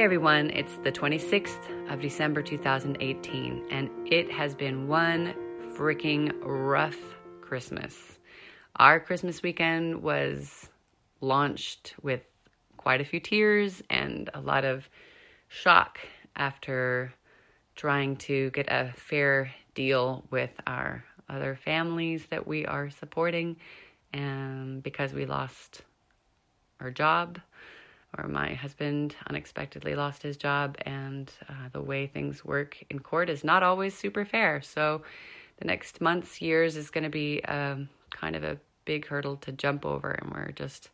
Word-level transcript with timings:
Hey 0.00 0.04
everyone, 0.04 0.48
it's 0.48 0.76
the 0.76 0.90
26th 0.90 1.92
of 1.92 2.00
December 2.00 2.40
2018, 2.40 3.66
and 3.70 3.90
it 4.10 4.32
has 4.32 4.54
been 4.54 4.88
one 4.88 5.34
freaking 5.74 6.32
rough 6.40 6.96
Christmas. 7.42 8.18
Our 8.76 8.98
Christmas 8.98 9.42
weekend 9.42 10.02
was 10.02 10.70
launched 11.20 11.96
with 12.00 12.22
quite 12.78 13.02
a 13.02 13.04
few 13.04 13.20
tears 13.20 13.82
and 13.90 14.30
a 14.32 14.40
lot 14.40 14.64
of 14.64 14.88
shock 15.48 15.98
after 16.34 17.12
trying 17.76 18.16
to 18.16 18.48
get 18.52 18.68
a 18.70 18.94
fair 18.96 19.52
deal 19.74 20.24
with 20.30 20.52
our 20.66 21.04
other 21.28 21.58
families 21.62 22.24
that 22.30 22.46
we 22.46 22.64
are 22.64 22.88
supporting 22.88 23.54
and 24.14 24.82
because 24.82 25.12
we 25.12 25.26
lost 25.26 25.82
our 26.80 26.90
job 26.90 27.38
or 28.18 28.28
my 28.28 28.54
husband 28.54 29.14
unexpectedly 29.28 29.94
lost 29.94 30.22
his 30.22 30.36
job, 30.36 30.76
and 30.84 31.30
uh, 31.48 31.68
the 31.72 31.80
way 31.80 32.06
things 32.06 32.44
work 32.44 32.82
in 32.90 32.98
court 32.98 33.30
is 33.30 33.44
not 33.44 33.62
always 33.62 33.96
super 33.96 34.24
fair. 34.24 34.60
So, 34.62 35.02
the 35.58 35.66
next 35.66 36.00
months, 36.00 36.40
years 36.40 36.76
is 36.76 36.90
going 36.90 37.04
to 37.04 37.10
be 37.10 37.44
um, 37.44 37.88
kind 38.10 38.34
of 38.34 38.42
a 38.42 38.58
big 38.84 39.06
hurdle 39.06 39.36
to 39.36 39.52
jump 39.52 39.84
over, 39.86 40.10
and 40.10 40.32
we're 40.32 40.52
just 40.52 40.90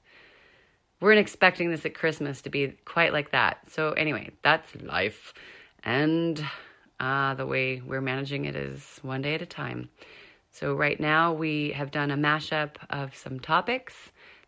we 1.01 1.07
weren't 1.07 1.21
expecting 1.21 1.71
this 1.71 1.85
at 1.85 1.95
Christmas 1.95 2.43
to 2.43 2.51
be 2.51 2.69
quite 2.85 3.13
like 3.13 3.33
that. 3.33 3.59
So, 3.71 3.93
anyway, 3.93 4.31
that's 4.43 4.75
life, 4.83 5.33
and 5.85 6.45
uh, 7.01 7.35
the 7.35 7.47
way 7.47 7.81
we're 7.85 8.01
managing 8.01 8.45
it 8.45 8.57
is 8.57 8.99
one 9.03 9.23
day 9.23 9.35
at 9.35 9.43
a 9.43 9.47
time. 9.47 9.89
So, 10.51 10.75
right 10.75 10.99
now, 10.99 11.33
we 11.33 11.73
have 11.73 11.91
done 11.91 12.11
a 12.11 12.17
mashup 12.17 12.77
of 12.91 13.15
some 13.17 13.41
topics 13.41 13.95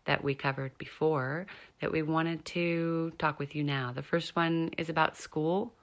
that 0.05 0.23
we 0.23 0.33
covered 0.33 0.77
before 0.77 1.45
that 1.81 1.91
we 1.91 2.01
wanted 2.01 2.43
to 2.45 3.11
talk 3.17 3.39
with 3.39 3.55
you 3.55 3.63
now. 3.63 3.91
The 3.93 4.03
first 4.03 4.35
one 4.35 4.71
is 4.77 4.89
about 4.89 5.17
school. 5.17 5.73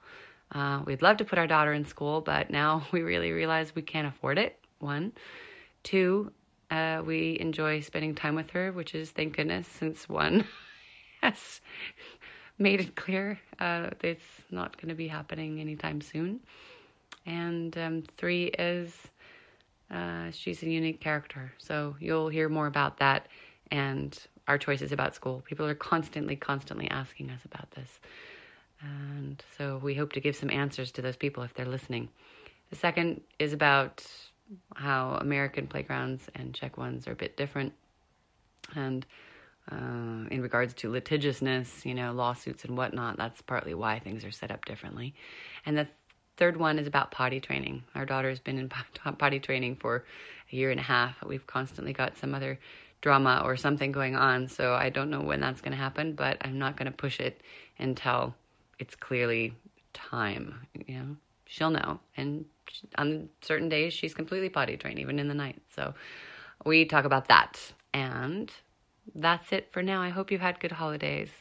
Uh, 0.51 0.81
we'd 0.85 1.01
love 1.01 1.17
to 1.17 1.25
put 1.25 1.39
our 1.39 1.47
daughter 1.47 1.73
in 1.73 1.85
school, 1.85 2.21
but 2.21 2.49
now 2.49 2.85
we 2.91 3.01
really 3.01 3.31
realize 3.31 3.75
we 3.75 3.81
can't 3.81 4.07
afford 4.07 4.37
it. 4.37 4.57
One. 4.79 5.13
Two, 5.83 6.31
uh, 6.69 7.01
we 7.05 7.37
enjoy 7.39 7.79
spending 7.79 8.13
time 8.15 8.35
with 8.35 8.49
her, 8.51 8.71
which 8.71 8.93
is 8.93 9.11
thank 9.11 9.35
goodness, 9.35 9.67
since 9.67 10.07
one 10.09 10.45
has 11.21 11.61
made 12.59 12.81
it 12.81 12.95
clear 12.95 13.39
uh, 13.59 13.89
it's 14.01 14.25
not 14.51 14.77
going 14.77 14.89
to 14.89 14.95
be 14.95 15.07
happening 15.07 15.59
anytime 15.59 16.01
soon. 16.01 16.39
And 17.25 17.77
um, 17.77 18.03
three 18.17 18.45
is 18.45 18.95
uh, 19.91 20.31
she's 20.31 20.63
a 20.63 20.69
unique 20.69 20.99
character. 20.99 21.53
So 21.57 21.95
you'll 21.99 22.29
hear 22.29 22.49
more 22.49 22.67
about 22.67 22.97
that 22.97 23.27
and 23.71 24.17
our 24.47 24.57
choices 24.57 24.91
about 24.91 25.15
school. 25.15 25.43
People 25.45 25.65
are 25.65 25.75
constantly, 25.75 26.35
constantly 26.35 26.89
asking 26.89 27.29
us 27.29 27.43
about 27.45 27.71
this. 27.71 27.99
And 28.81 29.43
so 29.57 29.79
we 29.83 29.95
hope 29.95 30.13
to 30.13 30.19
give 30.19 30.35
some 30.35 30.49
answers 30.49 30.91
to 30.93 31.01
those 31.01 31.15
people 31.15 31.43
if 31.43 31.53
they're 31.53 31.65
listening. 31.65 32.09
The 32.69 32.75
second 32.75 33.21
is 33.39 33.53
about 33.53 34.05
how 34.75 35.17
American 35.19 35.67
playgrounds 35.67 36.23
and 36.35 36.53
Czech 36.53 36.77
ones 36.77 37.07
are 37.07 37.13
a 37.13 37.15
bit 37.15 37.35
different. 37.35 37.73
And 38.75 39.05
uh, 39.71 40.27
in 40.31 40.41
regards 40.41 40.73
to 40.75 40.89
litigiousness, 40.89 41.85
you 41.85 41.93
know, 41.93 42.13
lawsuits 42.13 42.63
and 42.63 42.77
whatnot, 42.77 43.17
that's 43.17 43.41
partly 43.41 43.73
why 43.73 43.99
things 43.99 44.23
are 44.23 44.31
set 44.31 44.51
up 44.51 44.63
differently. 44.65 45.13
And 45.65 45.77
the 45.77 45.87
third 46.37 46.57
one 46.57 46.79
is 46.79 46.87
about 46.87 47.11
potty 47.11 47.39
training. 47.39 47.83
Our 47.95 48.05
daughter's 48.05 48.39
been 48.39 48.57
in 48.57 48.69
potty 49.17 49.39
training 49.39 49.77
for 49.77 50.05
a 50.51 50.55
year 50.55 50.71
and 50.71 50.79
a 50.79 50.83
half. 50.83 51.15
We've 51.25 51.45
constantly 51.47 51.93
got 51.93 52.17
some 52.17 52.33
other 52.33 52.59
drama 53.01 53.41
or 53.43 53.55
something 53.55 53.91
going 53.91 54.15
on. 54.15 54.47
So 54.47 54.73
I 54.73 54.89
don't 54.89 55.09
know 55.09 55.21
when 55.21 55.39
that's 55.39 55.61
going 55.61 55.71
to 55.71 55.77
happen, 55.77 56.13
but 56.13 56.37
I'm 56.41 56.57
not 56.57 56.77
going 56.77 56.91
to 56.91 56.97
push 56.97 57.19
it 57.19 57.41
until 57.77 58.35
it's 58.79 58.95
clearly 58.95 59.53
time. 59.93 60.55
You 60.87 60.95
know, 60.95 61.17
she'll 61.45 61.69
know. 61.69 61.99
And 62.15 62.45
on 62.97 63.29
certain 63.41 63.69
days, 63.69 63.93
she's 63.93 64.13
completely 64.13 64.49
potty 64.49 64.77
trained, 64.77 64.99
even 64.99 65.19
in 65.19 65.27
the 65.27 65.33
night. 65.33 65.61
So 65.75 65.93
we 66.65 66.85
talk 66.85 67.05
about 67.05 67.27
that. 67.27 67.59
And 67.93 68.51
that's 69.15 69.51
it 69.51 69.71
for 69.71 69.81
now. 69.81 70.01
I 70.01 70.09
hope 70.09 70.31
you've 70.31 70.41
had 70.41 70.59
good 70.59 70.71
holidays. 70.71 71.31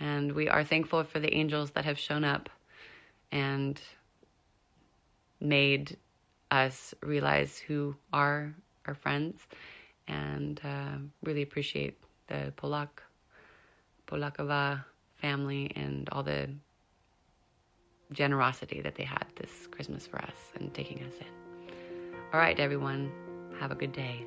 And 0.00 0.32
we 0.32 0.48
are 0.48 0.64
thankful 0.64 1.04
for 1.04 1.20
the 1.20 1.32
angels 1.34 1.70
that 1.72 1.84
have 1.84 1.98
shown 1.98 2.24
up 2.24 2.48
and 3.30 3.80
made 5.40 5.96
us 6.50 6.94
realize 7.02 7.58
who 7.58 7.96
are 8.12 8.54
our 8.86 8.94
friends 8.94 9.38
and 10.08 10.60
uh, 10.64 10.96
really 11.22 11.42
appreciate 11.42 11.98
the 12.28 12.52
Polak, 12.56 12.88
Polakova 14.06 14.84
family 15.16 15.72
and 15.76 16.08
all 16.10 16.22
the 16.22 16.48
generosity 18.12 18.80
that 18.80 18.94
they 18.94 19.04
had 19.04 19.24
this 19.36 19.66
Christmas 19.70 20.06
for 20.06 20.18
us 20.20 20.36
and 20.56 20.72
taking 20.74 20.98
us 21.04 21.14
in. 21.20 21.72
All 22.32 22.40
right, 22.40 22.58
everyone, 22.58 23.10
have 23.60 23.70
a 23.70 23.74
good 23.74 23.92
day 23.92 24.26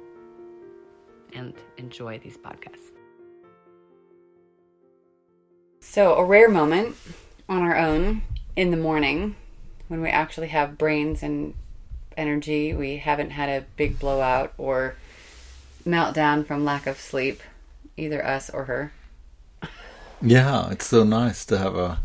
and 1.33 1.53
enjoy 1.77 2.19
these 2.19 2.37
podcasts. 2.37 2.91
So, 5.79 6.15
a 6.15 6.25
rare 6.25 6.49
moment 6.49 6.95
on 7.47 7.61
our 7.61 7.77
own 7.77 8.21
in 8.55 8.71
the 8.71 8.77
morning 8.77 9.35
when 9.87 10.01
we 10.01 10.09
actually 10.09 10.47
have 10.47 10.77
brains 10.77 11.23
and 11.23 11.53
energy. 12.15 12.73
We 12.73 12.97
haven't 12.97 13.29
had 13.29 13.49
a 13.49 13.65
big 13.77 13.99
blowout 13.99 14.53
or 14.57 14.95
meltdown 15.87 16.45
from 16.45 16.65
lack 16.65 16.85
of 16.85 16.99
sleep, 16.99 17.41
either 17.95 18.23
us 18.23 18.49
or 18.49 18.65
her. 18.65 18.91
Yeah, 20.21 20.69
it's 20.71 20.87
so 20.87 21.03
nice 21.03 21.45
to 21.45 21.57
have 21.57 21.75
a 21.75 21.99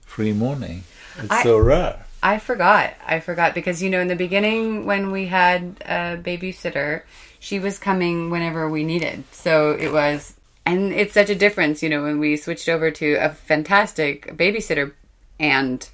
free 0.00 0.32
morning. 0.32 0.84
It's 1.18 1.30
I, 1.30 1.42
so 1.42 1.58
rare. 1.58 2.04
I 2.22 2.38
forgot. 2.38 2.94
I 3.06 3.20
forgot 3.20 3.54
because 3.54 3.82
you 3.82 3.90
know 3.90 4.00
in 4.00 4.08
the 4.08 4.16
beginning 4.16 4.86
when 4.86 5.10
we 5.10 5.26
had 5.26 5.76
a 5.82 6.16
babysitter, 6.16 7.02
she 7.38 7.58
was 7.58 7.78
coming 7.78 8.30
whenever 8.30 8.68
we 8.68 8.84
needed. 8.84 9.24
So 9.32 9.72
it 9.72 9.92
was 9.92 10.34
and 10.66 10.92
it's 10.92 11.12
such 11.12 11.30
a 11.30 11.34
difference, 11.34 11.82
you 11.82 11.88
know, 11.90 12.02
when 12.02 12.18
we 12.18 12.36
switched 12.36 12.68
over 12.68 12.90
to 12.90 13.14
a 13.14 13.28
fantastic 13.28 14.36
babysitter 14.36 14.92
and 15.38 15.88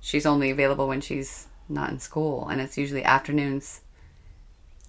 she's 0.00 0.26
only 0.26 0.50
available 0.50 0.88
when 0.88 1.00
she's 1.00 1.46
not 1.68 1.90
in 1.90 2.00
school 2.00 2.48
and 2.48 2.60
it's 2.60 2.76
usually 2.76 3.04
afternoons. 3.04 3.82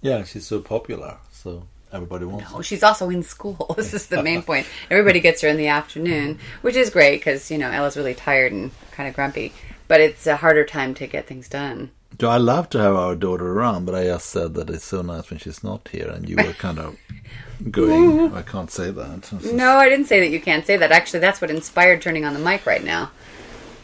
Yeah, 0.02 0.24
she's 0.24 0.46
so 0.46 0.60
popular. 0.60 1.18
So 1.30 1.66
everybody 1.92 2.24
wants. 2.24 2.52
No, 2.52 2.62
she's 2.62 2.82
also 2.82 3.10
in 3.10 3.22
school. 3.22 3.72
This 3.76 3.94
is 3.94 4.06
the 4.06 4.22
main 4.22 4.42
point. 4.42 4.66
Everybody 4.90 5.20
gets 5.20 5.40
her 5.42 5.48
in 5.48 5.56
the 5.56 5.68
afternoon, 5.68 6.38
which 6.62 6.76
is 6.76 6.90
great 6.90 7.18
because 7.18 7.50
you 7.50 7.58
know 7.58 7.70
Ella's 7.70 7.96
really 7.96 8.14
tired 8.14 8.52
and 8.52 8.70
kind 8.92 9.08
of 9.08 9.14
grumpy. 9.14 9.52
But 9.86 10.00
it's 10.00 10.26
a 10.26 10.36
harder 10.36 10.64
time 10.64 10.94
to 10.94 11.06
get 11.06 11.26
things 11.26 11.48
done. 11.48 11.90
So 12.20 12.28
I 12.28 12.36
love 12.36 12.68
to 12.70 12.78
have 12.78 12.94
our 12.94 13.14
daughter 13.14 13.52
around, 13.52 13.84
but 13.86 13.94
I 13.94 14.04
just 14.04 14.26
said 14.26 14.54
that 14.54 14.68
it's 14.70 14.84
so 14.84 15.02
nice 15.02 15.30
when 15.30 15.38
she's 15.38 15.62
not 15.62 15.86
here, 15.88 16.08
and 16.08 16.28
you 16.28 16.36
were 16.36 16.52
kind 16.54 16.78
of 16.78 16.96
going. 17.70 18.32
I 18.34 18.42
can't 18.42 18.70
say 18.70 18.90
that. 18.90 19.52
No, 19.52 19.76
I 19.76 19.88
didn't 19.88 20.06
say 20.06 20.20
that. 20.20 20.30
You 20.30 20.40
can't 20.40 20.66
say 20.66 20.76
that. 20.76 20.90
Actually, 20.90 21.20
that's 21.20 21.40
what 21.40 21.50
inspired 21.50 22.02
turning 22.02 22.24
on 22.24 22.34
the 22.34 22.40
mic 22.40 22.66
right 22.66 22.82
now. 22.82 23.10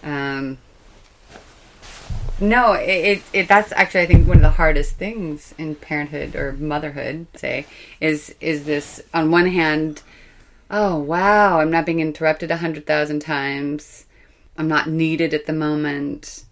Um, 0.02 0.58
no, 2.40 2.72
it, 2.72 2.88
it, 2.88 3.22
it, 3.32 3.48
that's 3.48 3.72
actually 3.72 4.02
I 4.02 4.06
think 4.06 4.26
one 4.26 4.38
of 4.38 4.42
the 4.42 4.50
hardest 4.50 4.96
things 4.96 5.54
in 5.58 5.74
parenthood 5.74 6.34
or 6.34 6.52
motherhood, 6.54 7.26
say, 7.34 7.66
is 8.00 8.34
is 8.40 8.64
this 8.64 9.02
on 9.12 9.30
one 9.30 9.46
hand, 9.46 10.02
oh 10.70 10.98
wow, 10.98 11.60
I'm 11.60 11.70
not 11.70 11.86
being 11.86 12.00
interrupted 12.00 12.50
a 12.50 12.56
hundred 12.56 12.86
thousand 12.86 13.20
times. 13.20 14.06
I'm 14.56 14.68
not 14.68 14.88
needed 14.88 15.34
at 15.34 15.46
the 15.46 15.52
moment. 15.52 16.44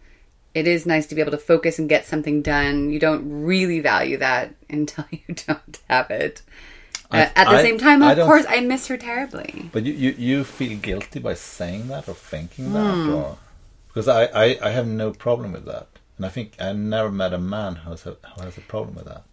It 0.54 0.66
is 0.66 0.84
nice 0.84 1.06
to 1.06 1.14
be 1.14 1.20
able 1.20 1.30
to 1.32 1.38
focus 1.38 1.78
and 1.78 1.88
get 1.88 2.04
something 2.04 2.42
done. 2.42 2.90
You 2.90 2.98
don't 2.98 3.44
really 3.44 3.80
value 3.80 4.18
that 4.18 4.54
until 4.68 5.06
you 5.10 5.34
don't 5.34 5.78
have 5.88 6.10
it. 6.10 6.42
I, 7.10 7.22
uh, 7.22 7.30
at 7.36 7.44
the 7.44 7.56
I, 7.56 7.62
same 7.62 7.78
time, 7.78 8.02
of 8.02 8.18
course, 8.18 8.46
I 8.48 8.60
miss 8.60 8.86
her 8.88 8.96
terribly. 8.96 9.68
But 9.72 9.84
you, 9.84 9.92
you, 9.92 10.10
you 10.16 10.44
feel 10.44 10.78
guilty 10.78 11.18
by 11.20 11.34
saying 11.34 11.88
that 11.88 12.08
or 12.08 12.14
thinking 12.14 12.72
that, 12.72 12.94
mm. 12.94 13.14
or 13.14 13.38
because 13.92 14.08
I, 14.08 14.24
I, 14.26 14.58
I 14.62 14.70
have 14.70 14.86
no 14.86 15.12
problem 15.12 15.52
with 15.52 15.64
that, 15.66 15.88
and 16.16 16.24
I 16.24 16.28
think 16.28 16.54
I 16.58 16.72
never 16.72 17.10
met 17.10 17.34
a 17.34 17.38
man 17.38 17.76
who 17.76 17.90
has 17.90 18.06
a, 18.06 18.16
who 18.36 18.42
has 18.42 18.56
a 18.56 18.62
problem 18.62 18.94
with 18.94 19.04
that. 19.04 19.24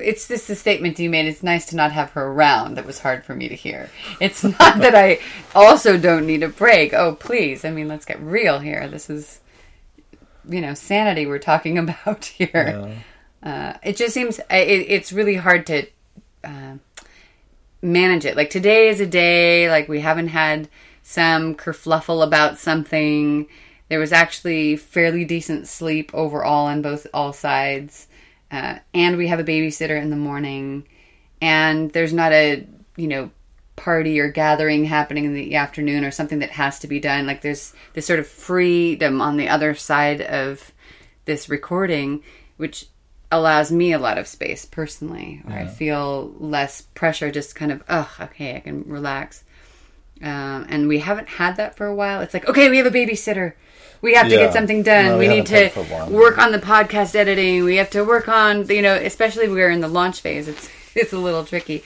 It's 0.00 0.26
just 0.26 0.48
the 0.48 0.56
statement 0.56 0.98
you 0.98 1.08
made. 1.08 1.26
It's 1.26 1.42
nice 1.42 1.66
to 1.66 1.76
not 1.76 1.92
have 1.92 2.10
her 2.12 2.26
around. 2.26 2.76
That 2.76 2.86
was 2.86 2.98
hard 2.98 3.24
for 3.24 3.34
me 3.36 3.48
to 3.48 3.54
hear. 3.54 3.90
It's 4.20 4.42
not 4.60 4.78
that 4.78 4.94
I 4.94 5.20
also 5.54 5.96
don't 5.96 6.26
need 6.26 6.42
a 6.42 6.48
break. 6.48 6.92
Oh, 6.92 7.14
please. 7.14 7.64
I 7.64 7.70
mean, 7.70 7.86
let's 7.86 8.04
get 8.04 8.20
real 8.20 8.58
here. 8.58 8.88
This 8.88 9.08
is 9.08 9.40
you 10.48 10.60
know 10.60 10.74
sanity 10.74 11.26
we're 11.26 11.38
talking 11.38 11.78
about 11.84 12.24
here. 12.24 13.02
Uh, 13.42 13.74
it 13.82 13.96
just 13.96 14.14
seems 14.14 14.38
it, 14.38 14.44
it's 14.50 15.12
really 15.12 15.36
hard 15.36 15.66
to 15.66 15.86
uh, 16.42 16.74
manage 17.82 18.24
it. 18.24 18.36
Like 18.36 18.50
today 18.50 18.88
is 18.88 19.00
a 19.00 19.06
day 19.06 19.70
like 19.70 19.88
we 19.88 20.00
haven't 20.00 20.28
had 20.28 20.68
some 21.04 21.54
kerfluffle 21.54 22.24
about 22.24 22.58
something. 22.58 23.46
There 23.88 24.00
was 24.00 24.12
actually 24.12 24.76
fairly 24.76 25.24
decent 25.24 25.68
sleep 25.68 26.10
overall 26.12 26.66
on 26.66 26.82
both 26.82 27.06
all 27.14 27.32
sides, 27.32 28.08
uh, 28.50 28.78
and 28.92 29.16
we 29.16 29.28
have 29.28 29.38
a 29.38 29.44
babysitter 29.44 30.00
in 30.00 30.10
the 30.10 30.16
morning, 30.16 30.88
and 31.40 31.92
there's 31.92 32.12
not 32.12 32.32
a 32.32 32.66
you 32.96 33.06
know 33.06 33.30
party 33.76 34.18
or 34.18 34.30
gathering 34.30 34.84
happening 34.84 35.24
in 35.24 35.34
the 35.34 35.56
afternoon 35.56 36.04
or 36.04 36.10
something 36.10 36.38
that 36.38 36.50
has 36.50 36.78
to 36.78 36.86
be 36.86 36.98
done. 36.98 37.26
Like 37.26 37.42
there's 37.42 37.74
this 37.92 38.06
sort 38.06 38.18
of 38.18 38.26
freedom 38.26 39.20
on 39.20 39.36
the 39.36 39.48
other 39.48 39.74
side 39.74 40.22
of 40.22 40.72
this 41.26 41.48
recording, 41.48 42.22
which 42.56 42.86
allows 43.30 43.72
me 43.72 43.92
a 43.92 43.98
lot 43.98 44.16
of 44.16 44.28
space 44.28 44.64
personally, 44.64 45.42
where 45.44 45.58
I 45.58 45.66
feel 45.66 46.32
less 46.38 46.82
pressure, 46.82 47.30
just 47.30 47.56
kind 47.56 47.72
of, 47.72 47.82
oh, 47.88 48.10
okay, 48.20 48.56
I 48.56 48.60
can 48.60 48.84
relax. 48.86 49.43
Um, 50.24 50.66
and 50.70 50.88
we 50.88 51.00
haven't 51.00 51.28
had 51.28 51.56
that 51.56 51.76
for 51.76 51.86
a 51.86 51.94
while. 51.94 52.20
It's 52.22 52.32
like, 52.32 52.48
okay, 52.48 52.70
we 52.70 52.78
have 52.78 52.86
a 52.86 52.90
babysitter. 52.90 53.52
We 54.00 54.14
have 54.14 54.28
to 54.28 54.36
get 54.36 54.52
something 54.52 54.82
done. 54.82 55.06
No, 55.06 55.18
we 55.18 55.28
we 55.28 55.34
need 55.34 55.46
to 55.46 55.64
it 55.66 55.72
for 55.72 55.80
a 55.80 55.84
while. 55.84 56.10
work 56.10 56.38
on 56.38 56.50
the 56.52 56.58
podcast 56.58 57.14
editing. 57.14 57.64
We 57.64 57.76
have 57.76 57.90
to 57.90 58.02
work 58.04 58.28
on, 58.28 58.66
you 58.68 58.82
know, 58.82 58.94
especially 58.94 59.48
we're 59.48 59.70
in 59.70 59.80
the 59.80 59.88
launch 59.88 60.20
phase. 60.20 60.48
It's 60.48 60.68
it's 60.94 61.12
a 61.12 61.18
little 61.18 61.44
tricky. 61.44 61.84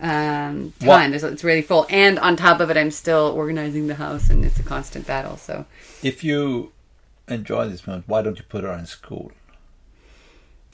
Um, 0.00 0.72
time 0.80 1.12
it's 1.12 1.44
really 1.44 1.60
full, 1.62 1.86
and 1.90 2.18
on 2.18 2.34
top 2.36 2.60
of 2.60 2.70
it, 2.70 2.76
I'm 2.78 2.90
still 2.90 3.32
organizing 3.36 3.86
the 3.86 3.96
house, 3.96 4.30
and 4.30 4.44
it's 4.46 4.58
a 4.58 4.62
constant 4.62 5.06
battle. 5.06 5.36
So 5.36 5.66
If 6.02 6.24
you 6.24 6.72
enjoy 7.28 7.68
this 7.68 7.86
moment, 7.86 8.04
why 8.06 8.22
don't 8.22 8.38
you 8.38 8.44
put 8.48 8.64
her 8.64 8.72
in 8.72 8.86
school? 8.86 9.30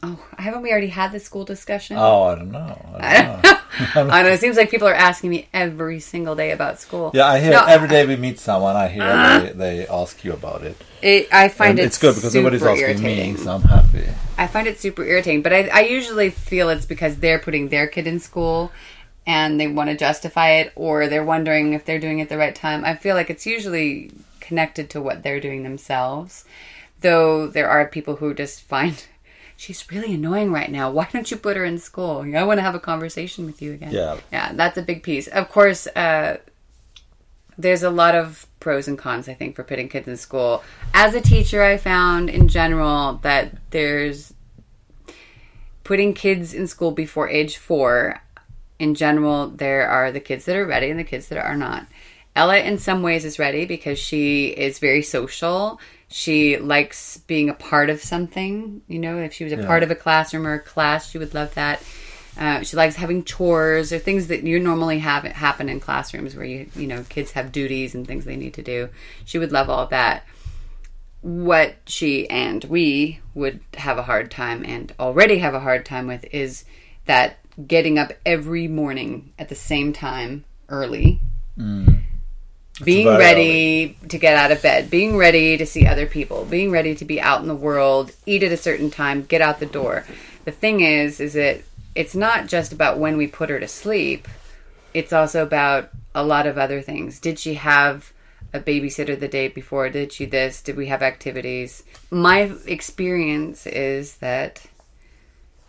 Oh, 0.03 0.25
haven't 0.39 0.63
we 0.63 0.71
already 0.71 0.89
had 0.89 1.11
this 1.11 1.25
school 1.25 1.45
discussion? 1.45 1.97
Oh, 1.99 2.25
I 2.25 2.35
don't 2.37 2.53
know. 2.53 2.97
I 3.01 3.23
don't 3.23 3.43
know. 3.43 3.56
I 3.95 4.23
know. 4.23 4.31
It 4.31 4.41
seems 4.41 4.57
like 4.57 4.71
people 4.71 4.89
are 4.89 4.95
asking 4.95 5.31
me 5.31 5.49
every 5.53 6.01
single 6.01 6.35
day 6.35 6.51
about 6.51 6.81
school. 6.81 7.11
yeah, 7.15 7.27
I 7.27 7.41
hear 7.41 7.53
No, 7.53 7.65
every 7.65 7.89
day 7.89 8.07
we 8.07 8.17
meet 8.17 8.39
someone. 8.39 8.77
I 8.77 8.89
hear 8.89 9.03
uh-huh. 9.03 9.41
they, 9.41 9.53
they 9.53 9.87
ask 9.87 10.25
you 10.25 10.33
about 10.33 10.63
it. 10.63 10.77
It, 11.03 11.29
I 11.33 11.49
find 11.49 11.79
it 11.79 11.85
it's 11.85 11.99
good 11.99 12.15
because 12.15 12.35
nobody's 12.35 12.63
asking 12.63 12.85
irritating. 12.85 13.35
me, 13.35 13.39
so 13.39 13.55
I'm 13.55 13.63
happy. 13.63 14.05
I 14.39 14.47
find 14.47 14.67
it 14.67 14.81
super 14.81 15.05
irritating, 15.05 15.43
but 15.43 15.53
I, 15.53 15.69
I 15.69 15.81
usually 15.81 16.31
feel 16.31 16.69
it's 16.69 16.87
because 16.87 17.17
they're 17.17 17.39
putting 17.39 17.69
their 17.69 17.87
kid 17.87 18.07
in 18.07 18.21
school 18.21 18.73
and 19.27 19.59
they 19.59 19.67
want 19.67 19.91
to 19.91 19.97
justify 19.97 20.51
it, 20.53 20.73
or 20.77 21.09
they're 21.09 21.25
wondering 21.25 21.73
if 21.73 21.85
they're 21.85 21.99
doing 21.99 22.21
it 22.21 22.29
the 22.29 22.39
right 22.39 22.55
time. 22.55 22.85
I 22.85 22.95
feel 22.95 23.17
like 23.17 23.29
it's 23.29 23.47
usually 23.47 24.13
connected 24.41 24.89
to 24.91 25.01
what 25.01 25.23
they're 25.23 25.41
doing 25.41 25.65
themselves, 25.65 26.45
though 27.01 27.49
there 27.49 27.69
are 27.69 27.87
people 27.87 28.17
who 28.17 28.33
just 28.35 28.63
find 28.69 29.05
she's 29.57 29.91
really 29.91 30.15
annoying 30.15 30.53
right 30.53 30.71
now. 30.71 30.91
Why 30.91 31.09
don't 31.13 31.31
you 31.31 31.37
put 31.37 31.57
her 31.57 31.65
in 31.65 31.79
school? 31.79 32.25
I 32.37 32.45
want 32.45 32.59
to 32.59 32.63
have 32.63 32.75
a 32.75 32.81
conversation 32.81 33.47
with 33.47 33.63
you 33.63 33.73
again. 33.73 33.93
Yeah. 33.93 34.19
yeah, 34.31 34.53
that's 34.53 34.79
a 34.79 34.83
big 34.83 35.03
piece. 35.03 35.27
Of 35.29 35.49
course, 35.49 35.87
uh, 35.89 36.39
there's 37.59 37.83
a 37.83 37.91
lot 37.91 38.15
of 38.15 38.47
pros 38.61 38.87
and 38.87 38.99
cons, 38.99 39.29
I 39.29 39.35
think, 39.35 39.57
for 39.57 39.65
putting 39.65 39.89
kids 39.89 40.09
in 40.09 40.17
school. 40.17 40.63
As 40.93 41.15
a 41.15 41.21
teacher, 41.21 41.63
I 41.63 41.79
found 41.79 42.29
in 42.29 42.49
general 42.49 43.15
that 43.23 43.57
there's 43.71 44.35
putting 45.85 46.13
kids 46.15 46.53
in 46.53 46.67
school 46.67 46.91
before 46.91 47.29
age 47.29 47.57
four. 47.57 48.21
In 48.79 48.95
general, 48.95 49.49
there 49.49 49.89
are 49.89 50.13
the 50.13 50.21
kids 50.21 50.45
that 50.45 50.57
are 50.57 50.67
ready 50.67 50.91
and 50.91 50.99
the 50.99 51.05
kids 51.05 51.29
that 51.29 51.39
are 51.39 51.57
not. 51.57 51.87
Ella, 52.35 52.59
in 52.59 52.77
some 52.77 53.03
ways, 53.03 53.25
is 53.25 53.39
ready 53.39 53.65
because 53.65 53.99
she 53.99 54.49
is 54.49 54.79
very 54.79 55.01
social. 55.01 55.81
She 56.09 56.57
likes 56.59 57.17
being 57.19 57.49
a 57.49 57.55
part 57.55 57.91
of 57.91 58.03
something. 58.03 58.83
You 58.87 58.99
know, 58.99 59.19
if 59.19 59.33
she 59.33 59.45
was 59.45 59.53
a 59.53 59.65
part 59.67 59.83
of 59.83 59.91
a 59.91 59.97
classroom 59.97 60.47
or 60.47 60.55
a 60.55 60.61
class, 60.61 61.11
she 61.11 61.19
would 61.19 61.35
love 61.35 61.55
that. 61.55 61.83
Uh, 62.39 62.63
she 62.63 62.77
likes 62.77 62.97
having 62.97 63.25
chores 63.25 63.93
or 63.93 63.99
things 63.99 64.27
that 64.27 64.43
you 64.43 64.61
normally 64.61 64.99
have 64.99 65.25
happen 65.25 65.69
in 65.69 65.81
classrooms 65.81 66.37
where 66.37 66.45
you 66.45 66.69
you 66.77 66.87
know 66.87 67.03
kids 67.09 67.33
have 67.33 67.51
duties 67.51 67.95
and 67.95 68.07
things 68.07 68.25
they 68.25 68.37
need 68.37 68.55
to 68.55 68.63
do. 68.63 68.89
She 69.25 69.39
would 69.39 69.53
love 69.53 69.71
all 69.71 69.87
that. 69.87 70.25
What 71.23 71.77
she 71.87 72.29
and 72.29 72.63
we 72.65 73.21
would 73.35 73.61
have 73.75 73.99
a 73.99 74.03
hard 74.03 74.31
time 74.31 74.65
and 74.65 74.93
already 75.01 75.39
have 75.39 75.55
a 75.55 75.61
hard 75.61 75.85
time 75.87 76.07
with 76.07 76.25
is 76.31 76.65
that 77.07 77.39
getting 77.67 77.99
up 77.99 78.13
every 78.25 78.69
morning 78.69 79.33
at 79.39 79.49
the 79.49 79.55
same 79.55 79.93
time 79.93 80.45
early 80.69 81.21
being 82.83 83.07
very 83.07 83.17
uh, 83.17 83.19
ready 83.19 83.99
to 84.09 84.19
get 84.19 84.37
out 84.37 84.51
of 84.51 84.63
bed, 84.63 84.91
being 84.91 85.17
ready 85.17 85.57
to 85.57 85.67
see 85.67 85.87
other 85.87 86.07
people, 86.07 86.45
being 86.45 86.71
ready 86.71 86.95
to 86.95 87.05
be 87.05 87.21
out 87.21 87.41
in 87.41 87.49
the 87.49 87.55
world, 87.55 88.13
eat 88.27 88.43
at 88.43 88.53
a 88.53 88.57
certain 88.57 88.91
time, 88.91 89.23
get 89.23 89.41
out 89.41 89.61
the 89.61 89.67
door. 89.67 90.05
The 90.45 90.53
thing 90.53 90.81
is, 90.81 91.21
is 91.21 91.33
that 91.33 91.63
it's 91.95 92.15
not 92.15 92.47
just 92.47 92.73
about 92.73 92.99
when 92.99 93.17
we 93.17 93.27
put 93.27 93.51
her 93.51 93.59
to 93.59 93.69
sleep. 93.69 94.29
It's 94.93 95.13
also 95.13 95.43
about 95.43 95.91
a 96.15 96.23
lot 96.23 96.47
of 96.47 96.59
other 96.59 96.83
things. 96.83 97.19
Did 97.19 97.39
she 97.39 97.55
have 97.55 98.13
a 98.53 98.61
babysitter 98.61 99.19
the 99.19 99.29
day 99.29 99.49
before? 99.49 99.89
Did 99.89 100.13
she 100.13 100.27
this? 100.27 100.63
Did 100.63 100.77
we 100.77 100.87
have 100.87 101.03
activities? 101.03 101.83
My 102.11 102.53
experience 102.67 103.67
is 103.67 104.17
that 104.19 104.65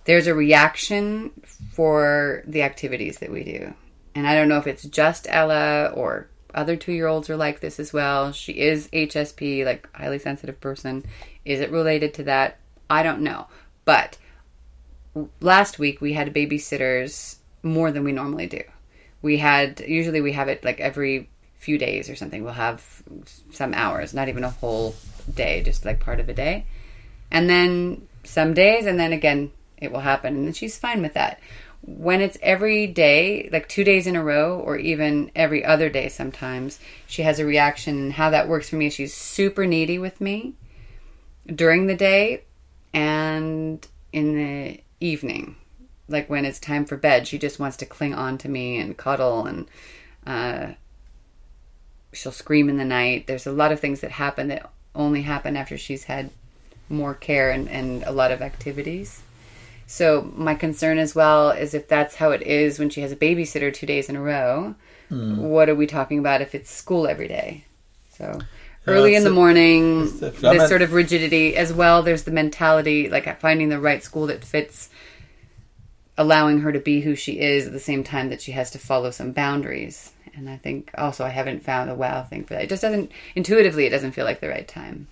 there's 0.05 0.27
a 0.27 0.33
reaction 0.33 1.31
for 1.73 2.43
the 2.45 2.63
activities 2.63 3.19
that 3.19 3.31
we 3.31 3.43
do. 3.43 3.73
And 4.15 4.27
I 4.27 4.35
don't 4.35 4.47
know 4.47 4.57
if 4.57 4.67
it's 4.67 4.83
just 4.83 5.27
Ella 5.29 5.87
or 5.93 6.29
other 6.57 6.75
two 6.75 6.91
year 6.91 7.07
olds 7.07 7.29
are 7.29 7.37
like 7.37 7.59
this 7.59 7.79
as 7.79 7.93
well. 7.93 8.31
She 8.31 8.53
is 8.53 8.89
HSP, 8.89 9.63
like 9.63 9.87
highly 9.95 10.19
sensitive 10.19 10.59
person. 10.59 11.05
Is 11.45 11.61
it 11.61 11.71
related 11.71 12.13
to 12.15 12.23
that? 12.23 12.57
I 12.89 13.03
don't 13.03 13.21
know. 13.21 13.47
But 13.85 14.17
last 15.39 15.79
week 15.79 16.01
we 16.01 16.13
had 16.13 16.33
babysitters 16.33 17.37
more 17.63 17.91
than 17.91 18.03
we 18.03 18.11
normally 18.11 18.47
do. 18.47 18.61
We 19.21 19.37
had 19.37 19.79
usually 19.81 20.19
we 20.19 20.33
have 20.33 20.47
it 20.47 20.63
like 20.65 20.79
every 20.79 21.29
few 21.57 21.77
days 21.77 22.09
or 22.09 22.15
something. 22.15 22.43
We'll 22.43 22.53
have 22.53 23.03
some 23.51 23.73
hours, 23.73 24.13
not 24.13 24.27
even 24.27 24.43
a 24.43 24.49
whole 24.49 24.95
day, 25.33 25.61
just 25.63 25.85
like 25.85 25.99
part 25.99 26.19
of 26.19 26.27
a 26.27 26.33
day. 26.33 26.65
And 27.31 27.49
then 27.49 28.07
some 28.23 28.53
days 28.53 28.85
and 28.85 28.99
then 28.99 29.13
again 29.13 29.51
it 29.77 29.91
will 29.91 29.99
happen 29.99 30.35
and 30.35 30.55
she's 30.55 30.77
fine 30.77 31.01
with 31.01 31.13
that. 31.13 31.39
When 31.87 32.21
it's 32.21 32.37
every 32.41 32.85
day, 32.85 33.49
like 33.51 33.67
2 33.69 33.83
days 33.83 34.05
in 34.05 34.15
a 34.15 34.23
row 34.23 34.59
or 34.59 34.77
even 34.77 35.31
every 35.35 35.63
other 35.63 35.89
day 35.89 36.09
sometimes, 36.09 36.79
she 37.07 37.23
has 37.23 37.39
a 37.39 37.45
reaction. 37.45 37.97
And 37.97 38.13
how 38.13 38.29
that 38.29 38.47
works 38.47 38.69
for 38.69 38.75
me 38.75 38.87
is 38.87 38.93
she's 38.93 39.13
super 39.13 39.65
needy 39.65 39.97
with 39.97 40.21
me 40.21 40.53
during 41.47 41.87
the 41.87 41.95
day 41.95 42.43
and 42.93 43.87
in 44.11 44.35
the 44.35 44.81
evening 44.99 45.55
like 46.09 46.29
when 46.29 46.45
it's 46.45 46.59
time 46.59 46.85
for 46.85 46.97
bed. 46.97 47.27
She 47.27 47.37
just 47.37 47.59
wants 47.59 47.77
to 47.77 47.85
cling 47.85 48.13
on 48.13 48.37
to 48.39 48.49
me 48.49 48.79
and 48.79 48.97
cuddle 48.97 49.45
and 49.45 49.67
uh, 50.25 50.73
she'll 52.13 52.31
scream 52.31 52.69
in 52.69 52.77
the 52.77 52.85
night. 52.85 53.27
There's 53.27 53.47
a 53.47 53.51
lot 53.51 53.71
of 53.71 53.79
things 53.79 54.01
that 54.01 54.11
happen 54.11 54.47
that 54.47 54.69
only 54.95 55.23
happen 55.23 55.55
after 55.55 55.77
she's 55.77 56.05
had 56.05 56.29
more 56.89 57.13
care 57.13 57.51
and, 57.51 57.67
and 57.69 58.03
a 58.03 58.11
lot 58.11 58.31
of 58.31 58.41
activities 58.41 59.21
so 59.89 60.29
my 60.35 60.53
concern 60.53 60.97
as 60.99 61.15
well 61.15 61.49
is 61.49 61.73
if 61.73 61.87
that's 61.87 62.15
how 62.15 62.31
it 62.31 62.41
is 62.43 62.77
when 62.77 62.89
she 62.89 63.01
has 63.01 63.11
a 63.11 63.15
babysitter 63.15 63.73
two 63.73 63.85
days 63.87 64.09
in 64.09 64.15
a 64.15 64.21
row 64.21 64.75
what 65.09 65.69
are 65.69 65.75
we 65.75 65.87
talking 65.87 66.19
about 66.19 66.41
if 66.41 66.53
it's 66.53 66.69
school 66.69 67.07
every 67.07 67.29
day? 67.29 67.63
So 68.17 68.39
early 68.87 69.15
in 69.15 69.23
the 69.23 69.29
a- 69.29 69.33
morning 69.33 70.01
it's 70.03 70.19
this. 70.19 70.43
I 70.43 70.57
mean- 70.57 70.67
sort 70.67 70.81
of 70.81 70.91
rigidity 70.93 71.55
as 71.55 71.71
well 71.71 72.03
there's 72.03 72.23
the 72.23 72.31
mentality 72.31 73.09
like 73.09 73.39
finding 73.39 73.69
the 73.69 73.79
right 73.79 74.03
school 74.03 74.27
that 74.27 74.43
fits 74.43 74.89
allowing 76.17 76.59
her 76.61 76.71
to 76.71 76.79
be 76.79 77.01
who 77.01 77.15
she 77.15 77.39
is 77.39 77.67
at 77.67 77.73
the 77.73 77.79
same 77.79 78.03
time 78.03 78.29
that 78.29 78.41
she 78.41 78.51
has 78.51 78.71
to 78.71 78.79
follow 78.79 79.11
some 79.11 79.31
boundaries. 79.31 80.11
And 80.35 80.49
i 80.49 80.57
think 80.57 80.91
also 80.97 81.23
i 81.25 81.29
haven't 81.29 81.63
found 81.63 81.89
a 81.89 81.95
wow 81.95 82.23
thing 82.23 82.43
for 82.43 82.53
that. 82.55 82.63
It 82.63 82.69
just 82.69 82.81
doesn't 82.81 83.11
intuitively 83.35 83.85
it 83.85 83.91
doesn't 83.91 84.11
feel 84.11 84.25
like 84.25 84.39
the 84.41 84.49
right 84.49 84.67
time 84.67 85.07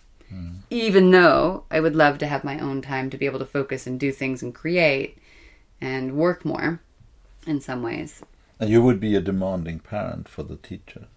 even 0.70 1.12
though 1.12 1.63
i 1.72 1.79
would 1.79 1.96
love 1.96 2.17
to 2.17 2.27
have 2.27 2.44
my 2.44 2.60
own 2.60 2.82
time 2.82 3.10
to 3.10 3.17
be 3.17 3.25
able 3.25 3.39
to 3.39 3.46
focus 3.46 3.88
and 3.88 4.00
do 4.00 4.12
things 4.12 4.41
and 4.41 4.53
create 4.53 5.17
and 5.79 6.15
work 6.15 6.44
more 6.46 6.82
in 7.46 7.62
some 7.62 7.82
ways 7.82 8.24
And 8.60 8.70
you 8.70 8.82
would 8.82 9.00
be 9.00 9.15
a 9.15 9.22
demanding 9.22 9.79
parent 9.79 10.29
for 10.29 10.44
the 10.44 10.55
teacher. 10.55 11.08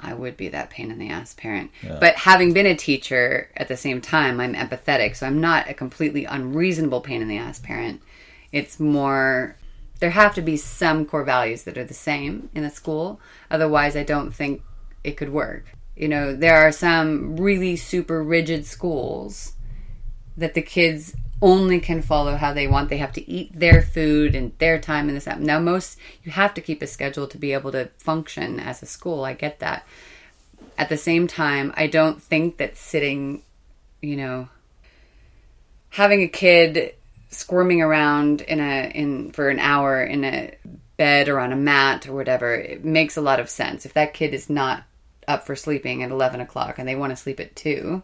I 0.00 0.14
would 0.14 0.36
be 0.36 0.48
that 0.48 0.70
pain 0.70 0.90
in 0.90 0.98
the 0.98 1.10
ass 1.10 1.34
parent. 1.34 1.70
Yeah. 1.82 1.98
But 1.98 2.14
having 2.16 2.52
been 2.52 2.66
a 2.66 2.76
teacher 2.76 3.50
at 3.56 3.68
the 3.68 3.76
same 3.76 4.00
time, 4.00 4.40
I'm 4.40 4.54
empathetic, 4.54 5.16
so 5.16 5.26
I'm 5.26 5.40
not 5.40 5.68
a 5.68 5.74
completely 5.74 6.24
unreasonable 6.24 7.00
pain 7.00 7.20
in 7.20 7.28
the 7.28 7.38
ass 7.38 7.58
parent. 7.58 8.00
It's 8.52 8.78
more 8.78 9.56
there 10.00 10.10
have 10.10 10.34
to 10.36 10.42
be 10.42 10.56
some 10.56 11.04
core 11.04 11.24
values 11.24 11.64
that 11.64 11.76
are 11.76 11.84
the 11.84 11.94
same 11.94 12.50
in 12.54 12.62
a 12.62 12.70
school. 12.70 13.20
Otherwise, 13.50 13.96
I 13.96 14.04
don't 14.04 14.32
think 14.32 14.62
it 15.02 15.16
could 15.16 15.30
work. 15.30 15.72
You 15.98 16.08
know, 16.08 16.34
there 16.34 16.56
are 16.66 16.72
some 16.72 17.36
really 17.36 17.76
super 17.76 18.22
rigid 18.22 18.64
schools 18.66 19.52
that 20.36 20.54
the 20.54 20.62
kids 20.62 21.14
only 21.42 21.80
can 21.80 22.02
follow 22.02 22.36
how 22.36 22.52
they 22.52 22.66
want. 22.66 22.88
They 22.88 22.98
have 22.98 23.12
to 23.14 23.30
eat 23.30 23.58
their 23.58 23.82
food 23.82 24.34
and 24.34 24.52
their 24.58 24.78
time 24.78 25.08
and 25.08 25.16
this 25.16 25.24
that. 25.24 25.40
Now, 25.40 25.58
most 25.58 25.98
you 26.22 26.32
have 26.32 26.54
to 26.54 26.60
keep 26.60 26.82
a 26.82 26.86
schedule 26.86 27.26
to 27.26 27.38
be 27.38 27.52
able 27.52 27.72
to 27.72 27.90
function 27.98 28.60
as 28.60 28.82
a 28.82 28.86
school. 28.86 29.24
I 29.24 29.34
get 29.34 29.58
that. 29.58 29.86
At 30.76 30.88
the 30.88 30.96
same 30.96 31.26
time, 31.26 31.72
I 31.76 31.88
don't 31.88 32.22
think 32.22 32.58
that 32.58 32.76
sitting 32.76 33.42
you 34.00 34.16
know, 34.16 34.48
having 35.90 36.22
a 36.22 36.28
kid 36.28 36.94
squirming 37.30 37.82
around 37.82 38.40
in 38.42 38.60
a 38.60 38.90
in 38.94 39.32
for 39.32 39.48
an 39.48 39.58
hour 39.58 40.02
in 40.02 40.24
a 40.24 40.54
bed 40.96 41.28
or 41.28 41.38
on 41.38 41.52
a 41.52 41.56
mat 41.56 42.08
or 42.08 42.12
whatever, 42.12 42.54
it 42.54 42.84
makes 42.84 43.16
a 43.16 43.20
lot 43.20 43.40
of 43.40 43.50
sense. 43.50 43.84
If 43.84 43.94
that 43.94 44.14
kid 44.14 44.34
is 44.34 44.48
not 44.48 44.84
up 45.28 45.46
for 45.46 45.54
sleeping 45.54 46.02
at 46.02 46.10
eleven 46.10 46.40
o'clock 46.40 46.78
and 46.78 46.88
they 46.88 46.96
want 46.96 47.10
to 47.10 47.16
sleep 47.16 47.38
at 47.38 47.54
two, 47.54 48.02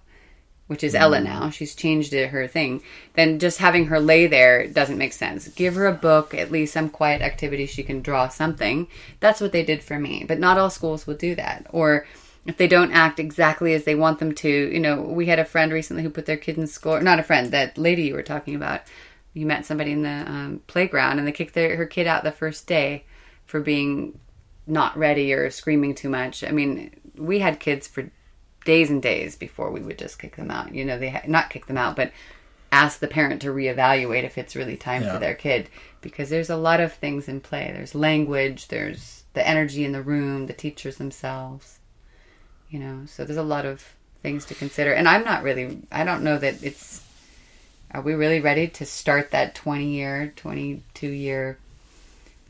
which 0.66 0.84
is 0.84 0.94
Ella 0.94 1.20
now, 1.20 1.50
she's 1.50 1.74
changed 1.74 2.12
it, 2.14 2.30
her 2.30 2.46
thing. 2.46 2.82
Then 3.14 3.38
just 3.38 3.58
having 3.58 3.86
her 3.86 4.00
lay 4.00 4.26
there 4.26 4.66
doesn't 4.66 4.96
make 4.98 5.12
sense. 5.12 5.48
Give 5.48 5.74
her 5.74 5.86
a 5.86 5.92
book, 5.92 6.32
at 6.34 6.50
least 6.52 6.72
some 6.72 6.88
quiet 6.88 7.20
activity 7.20 7.66
she 7.66 7.82
can 7.82 8.00
draw 8.00 8.28
something. 8.28 8.88
That's 9.20 9.40
what 9.40 9.52
they 9.52 9.62
did 9.62 9.82
for 9.82 9.98
me. 9.98 10.24
But 10.26 10.38
not 10.38 10.56
all 10.56 10.70
schools 10.70 11.06
will 11.06 11.16
do 11.16 11.34
that. 11.34 11.66
Or 11.70 12.06
if 12.46 12.56
they 12.56 12.68
don't 12.68 12.92
act 12.92 13.18
exactly 13.18 13.74
as 13.74 13.84
they 13.84 13.94
want 13.94 14.18
them 14.20 14.34
to, 14.36 14.48
you 14.48 14.80
know, 14.80 15.02
we 15.02 15.26
had 15.26 15.38
a 15.38 15.44
friend 15.44 15.72
recently 15.72 16.02
who 16.02 16.10
put 16.10 16.26
their 16.26 16.36
kid 16.36 16.56
in 16.56 16.66
school, 16.66 17.00
not 17.00 17.18
a 17.18 17.22
friend, 17.22 17.50
that 17.50 17.76
lady 17.76 18.04
you 18.04 18.14
were 18.14 18.22
talking 18.22 18.54
about. 18.54 18.82
You 19.34 19.46
met 19.46 19.66
somebody 19.66 19.92
in 19.92 20.02
the 20.02 20.24
um, 20.30 20.62
playground 20.66 21.18
and 21.18 21.26
they 21.26 21.32
kicked 21.32 21.54
their, 21.54 21.76
her 21.76 21.86
kid 21.86 22.06
out 22.06 22.22
the 22.22 22.30
first 22.32 22.66
day 22.66 23.04
for 23.44 23.60
being 23.60 24.18
not 24.66 24.96
ready 24.96 25.32
or 25.34 25.50
screaming 25.50 25.94
too 25.94 26.08
much. 26.08 26.44
I 26.44 26.52
mean, 26.52 26.90
we 27.16 27.38
had 27.40 27.60
kids 27.60 27.86
for 27.86 28.10
days 28.64 28.90
and 28.90 29.02
days 29.02 29.36
before 29.36 29.70
we 29.70 29.80
would 29.80 29.98
just 29.98 30.18
kick 30.18 30.36
them 30.36 30.50
out. 30.50 30.74
You 30.74 30.84
know, 30.84 30.98
they 30.98 31.10
ha- 31.10 31.22
not 31.26 31.50
kick 31.50 31.66
them 31.66 31.76
out, 31.76 31.96
but 31.96 32.12
ask 32.72 32.98
the 32.98 33.06
parent 33.08 33.40
to 33.42 33.48
reevaluate 33.48 34.24
if 34.24 34.36
it's 34.38 34.56
really 34.56 34.76
time 34.76 35.02
Yeah. 35.02 35.12
for 35.14 35.18
their 35.18 35.34
kid 35.34 35.68
because 36.00 36.28
there's 36.30 36.50
a 36.50 36.56
lot 36.56 36.80
of 36.80 36.92
things 36.92 37.28
in 37.28 37.40
play. 37.40 37.70
There's 37.72 37.94
language, 37.94 38.68
there's 38.68 39.24
the 39.34 39.46
energy 39.46 39.84
in 39.84 39.92
the 39.92 40.02
room, 40.02 40.46
the 40.46 40.52
teachers 40.52 40.96
themselves. 40.96 41.78
You 42.70 42.80
know, 42.80 43.02
so 43.06 43.24
there's 43.24 43.36
a 43.38 43.42
lot 43.42 43.66
of 43.66 43.94
things 44.22 44.44
to 44.46 44.54
consider. 44.54 44.92
And 44.92 45.06
I'm 45.08 45.24
not 45.24 45.42
really 45.44 45.82
I 45.92 46.02
don't 46.04 46.24
know 46.24 46.38
that 46.38 46.62
it's 46.62 47.02
are 47.92 48.00
we 48.00 48.14
really 48.14 48.40
ready 48.40 48.66
to 48.66 48.84
start 48.84 49.30
that 49.30 49.54
20 49.54 49.86
year, 49.86 50.32
22 50.34 51.06
year 51.06 51.58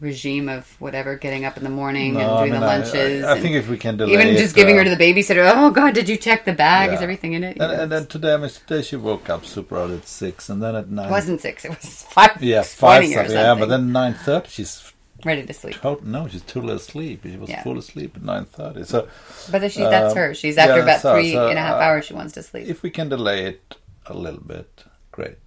regime 0.05 0.49
of 0.49 0.69
whatever 0.81 1.17
getting 1.17 1.45
up 1.45 1.57
in 1.57 1.65
the 1.65 1.71
morning 1.71 2.15
No, 2.15 2.21
and 2.21 2.31
I 2.31 2.39
doing 2.41 2.53
mean, 2.53 2.61
the 2.61 2.67
lunches 2.67 3.25
I, 3.25 3.29
I 3.29 3.33
and- 3.33 3.43
think 3.43 3.57
if 3.57 3.69
we 3.69 3.77
can 3.79 3.97
delay 3.97 4.13
even 4.13 4.29
it, 4.29 4.39
just 4.39 4.55
giving 4.55 4.77
uh, 4.77 4.79
her 4.79 4.85
to 4.85 4.95
the 4.95 5.03
babysitter. 5.03 5.51
Oh 5.55 5.71
God, 5.71 5.95
did 5.95 6.09
you 6.09 6.17
check 6.17 6.45
the 6.45 6.53
bag? 6.53 6.93
Is 6.93 7.01
everything 7.03 7.33
in 7.33 7.43
it? 7.43 7.57
And, 7.61 7.73
and 7.73 7.91
then 7.93 8.07
today, 8.07 8.35
I 8.35 8.37
mean, 8.37 8.51
today 8.51 8.83
she 8.83 8.97
woke 8.97 9.29
up 9.29 9.45
super 9.45 9.77
early 9.77 9.97
at 9.97 10.07
six, 10.07 10.49
and 10.49 10.63
then 10.63 10.77
at 10.77 10.89
nine. 10.91 11.09
it 11.09 11.11
wasn't 11.11 11.41
six. 11.41 11.65
It 11.65 11.71
was 11.71 12.03
five. 12.11 12.41
yeah, 12.43 12.63
five 12.63 13.01
20 13.03 13.15
or 13.15 13.19
something. 13.19 13.37
Yeah, 13.37 13.55
but 13.57 13.69
then 13.69 13.91
nine 13.93 14.15
thirty, 14.15 14.49
she's 14.51 14.93
ready 15.25 15.45
to 15.47 15.55
sleep. 15.55 15.77
tot- 15.81 16.05
no, 16.05 16.29
she's 16.29 16.43
totally 16.43 16.75
asleep. 16.75 17.21
She 17.25 17.37
was 17.37 17.49
Yeah. 17.49 17.63
full 17.63 17.79
asleep 17.79 18.17
at 18.17 18.23
nine 18.23 18.45
thirty. 18.45 18.85
So 18.85 19.09
But 19.51 19.73
she, 19.73 19.81
that's 19.81 20.13
Um, 20.13 20.19
her. 20.19 20.35
She's 20.35 20.59
after 20.59 20.77
yeah, 20.77 20.83
about 20.83 21.01
so- 21.01 21.15
three 21.15 21.33
so, 21.33 21.49
and 21.49 21.59
a 21.59 21.63
half 21.63 21.77
uh, 21.77 21.85
hours. 21.85 22.05
She 22.05 22.15
wants 22.15 22.35
to 22.35 22.43
sleep. 22.43 22.69
if 22.69 22.83
we 22.83 22.91
can 22.91 23.09
delay 23.09 23.47
it 23.47 23.77
a 24.07 24.15
little 24.15 24.43
bit, 24.43 24.85
great. 25.13 25.39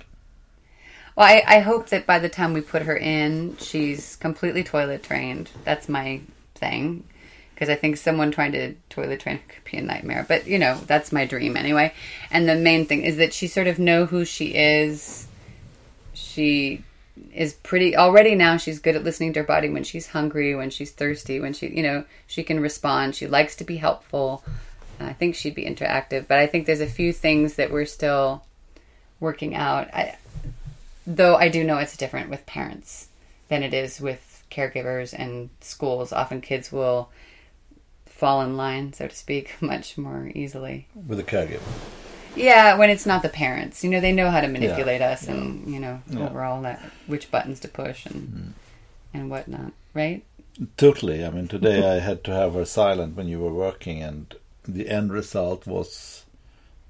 Well, 1.18 1.26
I, 1.26 1.44
I 1.48 1.60
hope 1.62 1.90
that 1.90 2.06
by 2.06 2.20
the 2.20 2.30
time 2.30 2.54
we 2.54 2.62
put 2.62 2.84
her 2.84 2.96
in, 2.96 3.58
she's 3.58 4.16
completely 4.18 4.64
toilet 4.64 5.02
trained. 5.02 5.50
That's 5.64 5.90
my 5.90 6.22
thing. 6.54 7.06
Because 7.56 7.70
I 7.70 7.76
think 7.76 7.98
someone 7.98 8.30
trying 8.30 8.52
to 8.52 8.76
toilet 8.92 9.22
train 9.22 9.40
could 9.50 9.64
be 9.64 9.78
a 9.78 9.82
nightmare. 9.82 10.28
But, 10.28 10.46
you 10.46 10.60
know, 10.60 10.80
that's 10.86 11.12
my 11.12 11.26
dream 11.26 11.58
anyway. 11.58 11.92
And 12.30 12.48
the 12.48 12.54
main 12.54 12.86
thing 12.86 13.02
is 13.02 13.18
that 13.18 13.34
she 13.34 13.48
sort 13.48 13.66
of 13.66 13.80
know 13.80 14.06
who 14.06 14.26
she 14.26 14.54
is. 14.54 15.28
She 16.14 16.84
is 17.34 17.56
pretty 17.56 17.96
already 17.96 18.36
now 18.36 18.58
she's 18.58 18.78
good 18.78 18.96
at 18.96 19.04
listening 19.04 19.34
to 19.34 19.40
her 19.40 19.46
body 19.46 19.70
when 19.70 19.84
she's 19.84 20.10
hungry 20.10 20.54
when 20.54 20.70
she's 20.70 20.92
thirsty 20.92 21.40
when 21.40 21.52
she 21.52 21.68
you 21.68 21.82
know 21.82 22.04
she 22.28 22.44
can 22.44 22.60
respond 22.60 23.16
she 23.16 23.26
likes 23.26 23.56
to 23.56 23.64
be 23.64 23.78
helpful 23.78 24.44
i 25.00 25.14
think 25.14 25.34
she'd 25.34 25.56
be 25.56 25.66
interactive 25.66 26.28
but 26.28 26.38
i 26.38 26.46
think 26.46 26.68
there's 26.68 26.80
a 26.80 26.86
few 26.86 27.12
things 27.12 27.56
that 27.56 27.72
we're 27.72 27.86
still 27.86 28.44
working 29.20 29.56
out 29.56 29.92
I, 29.96 30.16
though 31.08 31.38
I 31.38 31.48
do 31.48 31.64
know 31.64 31.78
it's 31.78 31.98
different 31.98 32.30
with 32.30 32.46
parents 32.46 33.08
than 33.48 33.64
it 33.64 33.74
is 33.74 34.02
with 34.02 34.44
caregivers 34.52 35.16
and 35.18 35.50
schools. 35.62 36.12
Often 36.12 36.42
kids 36.42 36.72
will 36.72 37.10
fall 38.06 38.42
in 38.42 38.58
line, 38.58 38.94
so 38.94 39.08
to 39.08 39.16
speak, 39.16 39.56
much 39.62 39.98
more 39.98 40.30
easily. 40.36 40.88
With 41.08 41.20
a 41.20 41.24
caregiver. 41.24 41.62
Yeah, 42.36 42.78
when 42.78 42.92
it's 42.92 43.06
not 43.08 43.24
the 43.24 43.30
parents, 43.30 43.84
you 43.84 43.90
know, 43.90 44.00
they 44.00 44.12
know 44.12 44.30
how 44.30 44.42
to 44.42 44.48
manipulate 44.48 45.02
us 45.02 45.28
and 45.28 45.68
you 45.74 45.80
know 45.80 46.02
Yeah. 46.08 46.28
overall 46.28 46.62
that 46.62 46.80
which 47.08 47.32
buttons 47.32 47.60
to 47.62 47.68
push 47.68 48.06
and 48.06 48.30
hmm. 48.30 49.18
and 49.18 49.30
whatnot, 49.30 49.72
right? 49.96 50.24
Totally. 50.76 51.24
I 51.26 51.30
mean, 51.30 51.48
today 51.48 51.88
I 51.90 52.00
had 52.00 52.24
to 52.26 52.32
have 52.32 52.54
her 52.54 52.66
silent 52.66 53.16
when 53.16 53.28
you 53.28 53.40
were 53.40 53.54
working, 53.54 54.04
and 54.04 54.36
the 54.68 54.90
end 54.90 55.14
result 55.14 55.66
was 55.66 56.26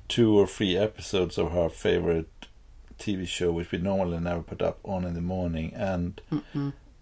two 0.07 0.37
or 0.37 0.47
three 0.47 0.75
episodes 0.75 1.37
of 1.37 1.51
her 1.51 1.69
favorite 1.69 2.29
TV 2.97 3.27
show, 3.27 3.51
which 3.51 3.71
we 3.71 3.77
normally 3.77 4.19
never 4.19 4.41
put 4.41 4.61
up 4.61 4.79
on 4.83 5.05
in 5.05 5.13
the 5.13 5.21
morning, 5.21 5.73
and 5.75 6.21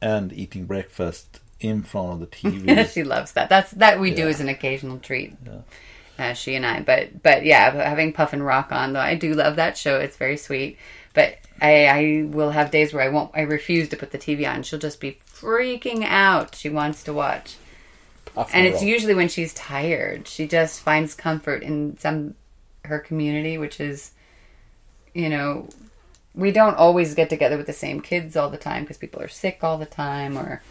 and 0.01 0.33
eating 0.33 0.65
breakfast 0.65 1.39
in 1.59 1.83
front 1.83 2.13
of 2.13 2.19
the 2.19 2.27
TV. 2.27 2.89
she 2.93 3.03
loves 3.03 3.33
that. 3.33 3.49
That's 3.49 3.71
that 3.71 3.99
we 3.99 4.11
do 4.11 4.27
as 4.27 4.39
an 4.39 4.49
occasional 4.49 4.99
treat. 4.99 5.35
Yeah. 5.45 5.61
Uh, 6.17 6.33
she 6.33 6.55
and 6.55 6.65
I, 6.65 6.79
but 6.81 7.21
but 7.21 7.43
yeah, 7.43 7.71
having 7.71 8.13
Puffin 8.13 8.41
Rock 8.41 8.71
on 8.71 8.93
though, 8.93 9.01
I 9.01 9.15
do 9.15 9.33
love 9.33 9.57
that 9.57 9.77
show. 9.77 9.99
It's 9.99 10.15
very 10.15 10.37
sweet. 10.37 10.77
But 11.13 11.37
I 11.59 11.87
I 11.87 12.25
will 12.27 12.51
have 12.51 12.71
days 12.71 12.93
where 12.93 13.03
I 13.03 13.09
won't. 13.09 13.31
I 13.33 13.41
refuse 13.41 13.89
to 13.89 13.97
put 13.97 14.11
the 14.11 14.17
TV 14.17 14.49
on. 14.49 14.63
She'll 14.63 14.79
just 14.79 15.01
be 15.01 15.19
freaking 15.27 16.05
out. 16.05 16.55
She 16.55 16.69
wants 16.69 17.03
to 17.03 17.13
watch, 17.13 17.57
and 18.53 18.65
it's 18.65 18.81
usually 18.81 19.13
when 19.13 19.27
she's 19.27 19.53
tired. 19.53 20.27
She 20.27 20.47
just 20.47 20.81
finds 20.81 21.15
comfort 21.15 21.63
in 21.63 21.97
some 21.97 22.35
her 22.85 22.99
community, 22.99 23.57
which 23.57 23.79
is, 23.79 24.11
you 25.13 25.29
know, 25.29 25.67
we 26.35 26.51
don't 26.51 26.77
always 26.77 27.13
get 27.13 27.29
together 27.29 27.57
with 27.57 27.67
the 27.67 27.73
same 27.73 28.01
kids 28.01 28.35
all 28.35 28.49
the 28.49 28.57
time 28.57 28.83
because 28.83 28.97
people 28.97 29.21
are 29.21 29.27
sick 29.27 29.63
all 29.63 29.77
the 29.77 29.85
time 29.85 30.37
or 30.37 30.61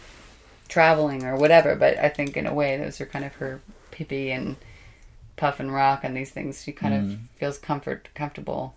traveling 0.67 1.23
or 1.23 1.35
whatever. 1.35 1.75
But 1.75 1.97
I 1.97 2.09
think 2.09 2.37
in 2.37 2.45
a 2.45 2.53
way, 2.53 2.77
those 2.77 3.01
are 3.01 3.05
kind 3.05 3.25
of 3.25 3.33
her 3.35 3.61
Pippi 3.91 4.31
and 4.31 4.57
Puffin 5.37 5.71
Rock 5.71 6.03
and 6.03 6.15
these 6.15 6.31
things. 6.31 6.63
She 6.63 6.71
kind 6.71 6.93
of 6.93 7.01
mm. 7.01 7.19
feels 7.37 7.57
comfort, 7.57 8.09
comfortable. 8.13 8.75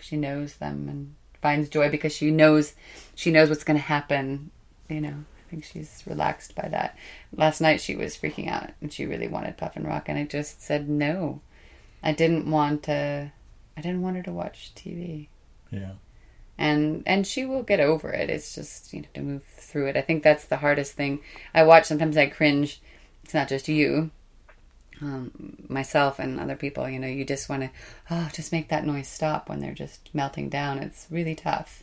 She 0.00 0.16
knows 0.16 0.56
them 0.56 0.88
and 0.88 1.14
finds 1.40 1.68
joy 1.68 1.90
because 1.90 2.14
she 2.14 2.30
knows 2.30 2.74
she 3.14 3.30
knows 3.30 3.48
what's 3.48 3.64
going 3.64 3.78
to 3.78 3.84
happen. 3.84 4.50
You 4.88 5.00
know, 5.00 5.08
I 5.46 5.50
think 5.50 5.64
she's 5.64 6.02
relaxed 6.06 6.54
by 6.54 6.68
that. 6.68 6.96
Last 7.36 7.60
night 7.60 7.80
she 7.80 7.94
was 7.94 8.16
freaking 8.16 8.50
out 8.50 8.70
and 8.80 8.92
she 8.92 9.06
really 9.06 9.28
wanted 9.28 9.58
Puffin 9.58 9.84
Rock, 9.84 10.08
and 10.08 10.18
I 10.18 10.24
just 10.24 10.62
said 10.62 10.88
no. 10.88 11.40
I 12.02 12.12
didn't 12.12 12.50
want 12.50 12.84
to. 12.84 13.32
I 13.76 13.80
didn't 13.80 14.02
want 14.02 14.16
her 14.16 14.22
to 14.24 14.32
watch 14.32 14.72
TV 14.74 15.28
yeah. 15.72 15.92
And 16.58 17.02
and 17.06 17.26
she 17.26 17.44
will 17.44 17.62
get 17.62 17.80
over 17.80 18.10
it. 18.10 18.30
It's 18.30 18.54
just 18.54 18.92
you 18.92 19.02
have 19.02 19.12
to 19.14 19.22
move 19.22 19.42
through 19.56 19.88
it. 19.88 19.96
I 19.96 20.02
think 20.02 20.22
that's 20.22 20.44
the 20.44 20.58
hardest 20.58 20.92
thing. 20.92 21.20
I 21.54 21.62
watch 21.62 21.86
sometimes 21.86 22.16
I 22.16 22.26
cringe. 22.26 22.80
It's 23.24 23.34
not 23.34 23.48
just 23.48 23.68
you, 23.68 24.10
um, 25.00 25.56
myself 25.68 26.18
and 26.18 26.38
other 26.38 26.56
people. 26.56 26.88
You 26.88 26.98
know, 26.98 27.06
you 27.06 27.24
just 27.24 27.48
want 27.48 27.62
to 27.62 27.70
oh 28.10 28.28
just 28.32 28.52
make 28.52 28.68
that 28.68 28.86
noise 28.86 29.08
stop 29.08 29.48
when 29.48 29.60
they're 29.60 29.74
just 29.74 30.10
melting 30.14 30.48
down. 30.48 30.78
It's 30.78 31.06
really 31.10 31.34
tough. 31.34 31.82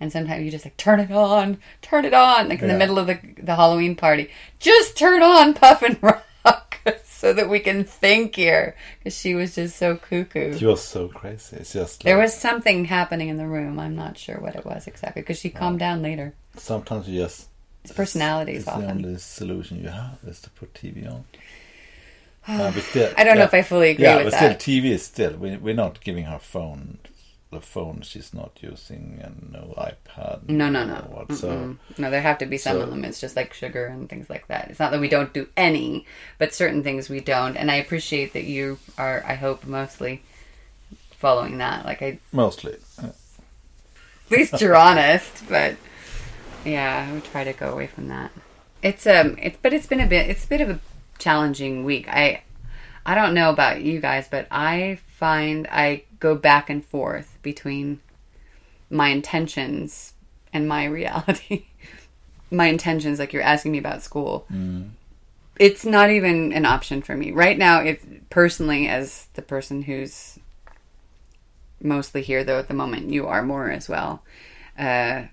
And 0.00 0.10
sometimes 0.10 0.44
you 0.44 0.50
just 0.50 0.64
like 0.64 0.76
turn 0.76 0.98
it 0.98 1.12
on, 1.12 1.58
turn 1.80 2.04
it 2.04 2.14
on, 2.14 2.48
like 2.48 2.60
in 2.60 2.68
the 2.68 2.74
middle 2.74 2.98
of 2.98 3.06
the 3.06 3.20
the 3.40 3.54
Halloween 3.54 3.94
party. 3.94 4.30
Just 4.58 4.96
turn 4.96 5.22
on 5.22 5.54
Puffin 5.54 5.98
Rock 6.00 6.26
so 7.22 7.32
that 7.32 7.48
we 7.48 7.60
can 7.60 7.84
think 7.84 8.34
here. 8.34 8.74
Because 8.98 9.16
she 9.16 9.36
was 9.36 9.54
just 9.54 9.76
so 9.76 9.94
cuckoo. 9.94 10.58
She 10.58 10.66
was 10.66 10.82
so 10.82 11.06
crazy. 11.06 11.58
It's 11.58 11.72
just 11.72 12.02
There 12.02 12.18
was 12.18 12.34
something 12.34 12.84
happening 12.84 13.28
in 13.28 13.36
the 13.36 13.46
room. 13.46 13.78
I'm 13.78 13.94
not 13.94 14.18
sure 14.18 14.40
what 14.40 14.56
it 14.56 14.64
was 14.64 14.88
exactly 14.88 15.22
because 15.22 15.38
she 15.38 15.48
calmed 15.48 15.78
down 15.78 16.02
later. 16.02 16.34
sometimes 16.56 17.08
you 17.08 17.20
just 17.20 17.46
It's 17.84 17.92
personalities 17.92 18.66
It's 18.66 18.76
the 18.76 18.90
only 18.90 19.18
solution 19.18 19.80
you 19.84 19.90
have 19.90 20.18
is 20.26 20.40
to 20.40 20.50
put 20.50 20.74
TV 20.74 21.08
on. 21.08 21.24
Uh, 22.44 22.72
still, 22.72 23.14
I 23.16 23.22
don't 23.22 23.38
know 23.38 23.44
if 23.44 23.54
I 23.54 23.62
fully 23.62 23.90
agree 23.90 24.02
yeah, 24.02 24.16
with 24.16 24.24
but 24.24 24.32
that. 24.32 24.60
still, 24.60 24.74
TV 24.82 24.86
is 24.90 25.04
still. 25.04 25.34
We, 25.36 25.56
we're 25.58 25.76
not 25.76 26.00
giving 26.00 26.24
her 26.24 26.40
phone. 26.40 26.98
The 27.52 27.60
phone 27.60 28.00
she's 28.00 28.32
not 28.32 28.52
using, 28.62 29.20
and 29.22 29.50
no 29.52 29.74
iPad. 29.76 30.48
No, 30.48 30.70
no, 30.70 30.86
no. 30.86 31.26
So 31.34 31.76
no, 31.98 32.10
there 32.10 32.22
have 32.22 32.38
to 32.38 32.46
be 32.46 32.56
some 32.56 32.78
so- 32.78 32.82
of 32.82 32.90
them. 32.90 33.04
It's 33.04 33.20
just 33.20 33.36
like 33.36 33.52
sugar 33.52 33.84
and 33.86 34.08
things 34.08 34.30
like 34.30 34.48
that. 34.48 34.68
It's 34.70 34.80
not 34.80 34.90
that 34.90 35.00
we 35.00 35.08
don't 35.10 35.34
do 35.34 35.46
any, 35.54 36.06
but 36.38 36.54
certain 36.54 36.82
things 36.82 37.10
we 37.10 37.20
don't. 37.20 37.56
And 37.58 37.70
I 37.70 37.74
appreciate 37.74 38.32
that 38.32 38.44
you 38.44 38.78
are. 38.96 39.22
I 39.26 39.34
hope 39.34 39.66
mostly 39.66 40.22
following 41.18 41.58
that. 41.58 41.84
Like 41.84 42.00
I, 42.00 42.18
mostly, 42.32 42.76
At 43.02 43.14
least 44.30 44.58
you're 44.62 44.74
honest. 44.88 45.46
But 45.48 45.76
yeah, 46.64 47.06
I 47.06 47.12
would 47.12 47.24
try 47.24 47.44
to 47.44 47.52
go 47.52 47.70
away 47.70 47.86
from 47.86 48.08
that. 48.08 48.30
It's 48.82 49.06
um, 49.06 49.36
it's 49.40 49.58
but 49.60 49.74
it's 49.74 49.86
been 49.86 50.00
a 50.00 50.06
bit. 50.06 50.30
It's 50.30 50.46
a 50.46 50.48
bit 50.48 50.62
of 50.62 50.70
a 50.70 50.80
challenging 51.18 51.84
week. 51.84 52.08
I 52.08 52.44
I 53.04 53.14
don't 53.14 53.34
know 53.34 53.50
about 53.50 53.82
you 53.82 54.00
guys, 54.00 54.26
but 54.30 54.46
I 54.50 55.00
find 55.22 55.68
I 55.70 56.02
go 56.18 56.34
back 56.34 56.68
and 56.68 56.84
forth 56.84 57.38
between 57.42 58.00
my 58.90 59.10
intentions 59.10 60.14
and 60.52 60.66
my 60.66 60.84
reality. 60.84 61.66
my 62.50 62.66
intentions, 62.66 63.20
like 63.20 63.32
you're 63.32 63.40
asking 63.40 63.70
me 63.70 63.78
about 63.78 64.02
school, 64.02 64.46
it's 65.60 65.84
not 65.84 66.10
even 66.10 66.52
an 66.52 66.66
option 66.66 67.02
for 67.02 67.16
me 67.16 67.30
right 67.30 67.56
now. 67.56 67.80
If 67.80 68.04
personally, 68.30 68.88
as 68.88 69.28
the 69.34 69.42
person 69.42 69.82
who's 69.82 70.40
mostly 71.80 72.22
here 72.22 72.42
though 72.42 72.58
at 72.58 72.66
the 72.66 72.74
moment. 72.74 73.10
You 73.10 73.28
are 73.28 73.44
more 73.44 73.70
as 73.70 73.88
well. 73.88 74.24
Uh, 74.76 75.26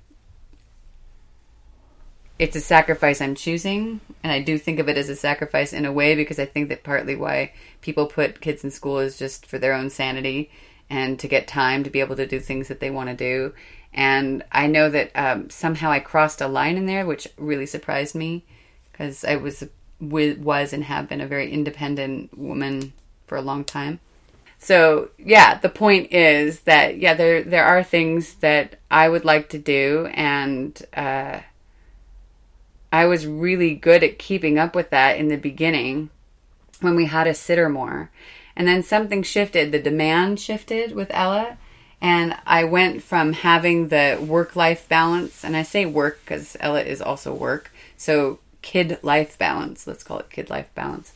it's 2.40 2.56
a 2.56 2.62
sacrifice 2.62 3.20
I'm 3.20 3.36
choosing, 3.36 4.00
and 4.24 4.32
I 4.32 4.42
do 4.42 4.58
think 4.58 4.80
of 4.80 4.88
it 4.88 4.98
as 4.98 5.10
a 5.10 5.16
sacrifice 5.16 5.74
in 5.74 5.86
a 5.86 5.92
way 5.92 6.16
because 6.16 6.40
I 6.40 6.46
think 6.46 6.70
that 6.70 6.84
partly 6.84 7.16
why 7.16 7.52
people 7.82 8.08
put 8.08 8.40
kids 8.40 8.64
in 8.64 8.72
school 8.72 9.00
is 9.00 9.20
just 9.20 9.46
for 9.46 9.60
their 9.60 9.74
own 9.74 9.90
sanity 9.90 10.50
and 10.90 11.20
to 11.20 11.28
get 11.28 11.48
time 11.48 11.84
to 11.84 11.90
be 11.90 12.00
able 12.00 12.16
to 12.16 12.26
do 12.26 12.40
things 12.40 12.70
that 12.70 12.80
they 12.80 12.90
want 12.90 13.10
to 13.10 13.16
do. 13.16 13.54
And 13.94 14.44
I 14.52 14.68
know 14.68 14.90
that 14.90 15.12
um, 15.16 15.50
somehow 15.50 15.92
I 15.92 16.00
crossed 16.00 16.42
a 16.42 16.48
line 16.48 16.78
in 16.78 16.86
there, 16.86 17.06
which 17.06 17.28
really 17.38 17.66
surprised 17.66 18.16
me 18.16 18.46
because 18.92 19.26
I 19.26 19.36
was 19.36 19.68
was 20.00 20.72
and 20.72 20.86
have 20.86 21.10
been 21.10 21.20
a 21.20 21.28
very 21.28 21.52
independent 21.52 22.38
woman 22.38 22.94
for 23.28 23.38
a 23.38 23.42
long 23.42 23.66
time. 23.66 24.00
So 24.60 25.10
yeah, 25.18 25.58
the 25.58 25.70
point 25.70 26.14
is 26.14 26.62
that 26.62 27.00
yeah, 27.00 27.16
there 27.16 27.44
there 27.44 27.66
are 27.66 27.84
things 27.84 28.36
that 28.36 28.80
I 28.90 29.10
would 29.10 29.26
like 29.26 29.50
to 29.50 29.60
do, 29.60 30.10
and 30.14 30.82
uh, 30.94 31.40
I 32.92 33.06
was 33.06 33.28
really 33.28 33.76
good 33.76 34.04
at 34.04 34.20
keeping 34.20 34.58
up 34.58 34.76
with 34.76 34.90
that 34.90 35.18
in 35.18 35.28
the 35.28 35.38
beginning 35.38 36.10
when 36.82 36.96
we 36.96 37.06
had 37.06 37.28
a 37.28 37.34
sitter 37.34 37.70
more. 37.70 38.10
And 38.56 38.68
then 38.68 38.84
something 38.84 39.24
shifted, 39.24 39.72
the 39.72 39.80
demand 39.80 40.40
shifted 40.40 40.94
with 40.94 41.12
Ella. 41.12 41.58
And 42.02 42.36
I 42.46 42.64
went 42.64 43.04
from 43.04 43.34
having 43.34 43.90
the 43.90 44.18
work 44.26 44.56
life 44.56 44.88
balance, 44.88 45.44
and 45.44 45.56
I 45.56 45.64
say 45.64 45.86
work 45.86 46.22
because 46.24 46.56
Ella 46.60 46.82
is 46.82 47.02
also 47.02 47.34
work. 47.34 47.72
So 47.98 48.40
kid 48.62 49.00
life 49.02 49.38
balance, 49.38 49.86
let's 49.86 50.04
call 50.04 50.20
it 50.20 50.30
kid 50.30 50.50
life 50.50 50.70
balance. 50.76 51.14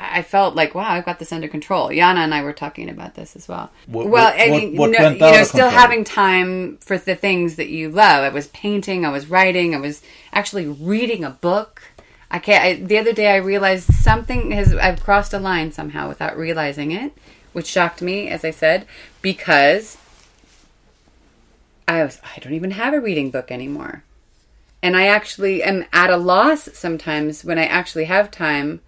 I 0.00 0.22
felt 0.22 0.54
like, 0.54 0.74
wow, 0.74 0.90
I've 0.90 1.04
got 1.04 1.18
this 1.18 1.32
under 1.32 1.48
control. 1.48 1.88
Yana 1.90 2.18
and 2.18 2.34
I 2.34 2.42
were 2.42 2.52
talking 2.52 2.88
about 2.88 3.14
this 3.14 3.36
as 3.36 3.46
well. 3.48 3.70
What- 3.86 4.08
well, 4.08 4.24
what- 4.32 4.40
I 4.40 4.50
mean, 4.50 4.76
what- 4.76 4.90
no, 4.90 5.10
you 5.10 5.18
know, 5.18 5.42
still 5.44 5.66
control? 5.66 5.70
having 5.70 6.04
time 6.04 6.78
for 6.80 6.96
the 6.96 7.14
things 7.14 7.56
that 7.56 7.68
you 7.68 7.88
love. 7.90 8.24
I 8.24 8.30
was 8.30 8.46
painting, 8.48 9.04
I 9.04 9.10
was 9.10 9.26
writing, 9.28 9.74
I 9.74 9.78
was 9.78 10.02
actually 10.32 10.66
reading 10.66 11.22
a 11.24 11.30
book. 11.30 11.82
I 12.30 12.38
can't. 12.38 12.64
I, 12.64 12.74
the 12.74 12.96
other 12.98 13.12
day, 13.12 13.32
I 13.32 13.36
realized 13.36 13.92
something 13.92 14.52
has. 14.52 14.72
I've 14.74 15.02
crossed 15.02 15.34
a 15.34 15.38
line 15.40 15.72
somehow 15.72 16.06
without 16.08 16.36
realizing 16.38 16.92
it, 16.92 17.12
which 17.52 17.66
shocked 17.66 18.00
me, 18.00 18.28
as 18.28 18.44
I 18.44 18.52
said, 18.52 18.86
because 19.20 19.96
I 21.88 22.04
was. 22.04 22.20
I 22.24 22.38
don't 22.38 22.52
even 22.54 22.70
have 22.72 22.94
a 22.94 23.00
reading 23.00 23.30
book 23.32 23.50
anymore, 23.50 24.04
and 24.80 24.96
I 24.96 25.06
actually 25.08 25.62
am 25.64 25.84
at 25.92 26.10
a 26.10 26.16
loss 26.16 26.68
sometimes 26.72 27.44
when 27.44 27.58
I 27.58 27.64
actually 27.64 28.04
have 28.04 28.30
time. 28.30 28.80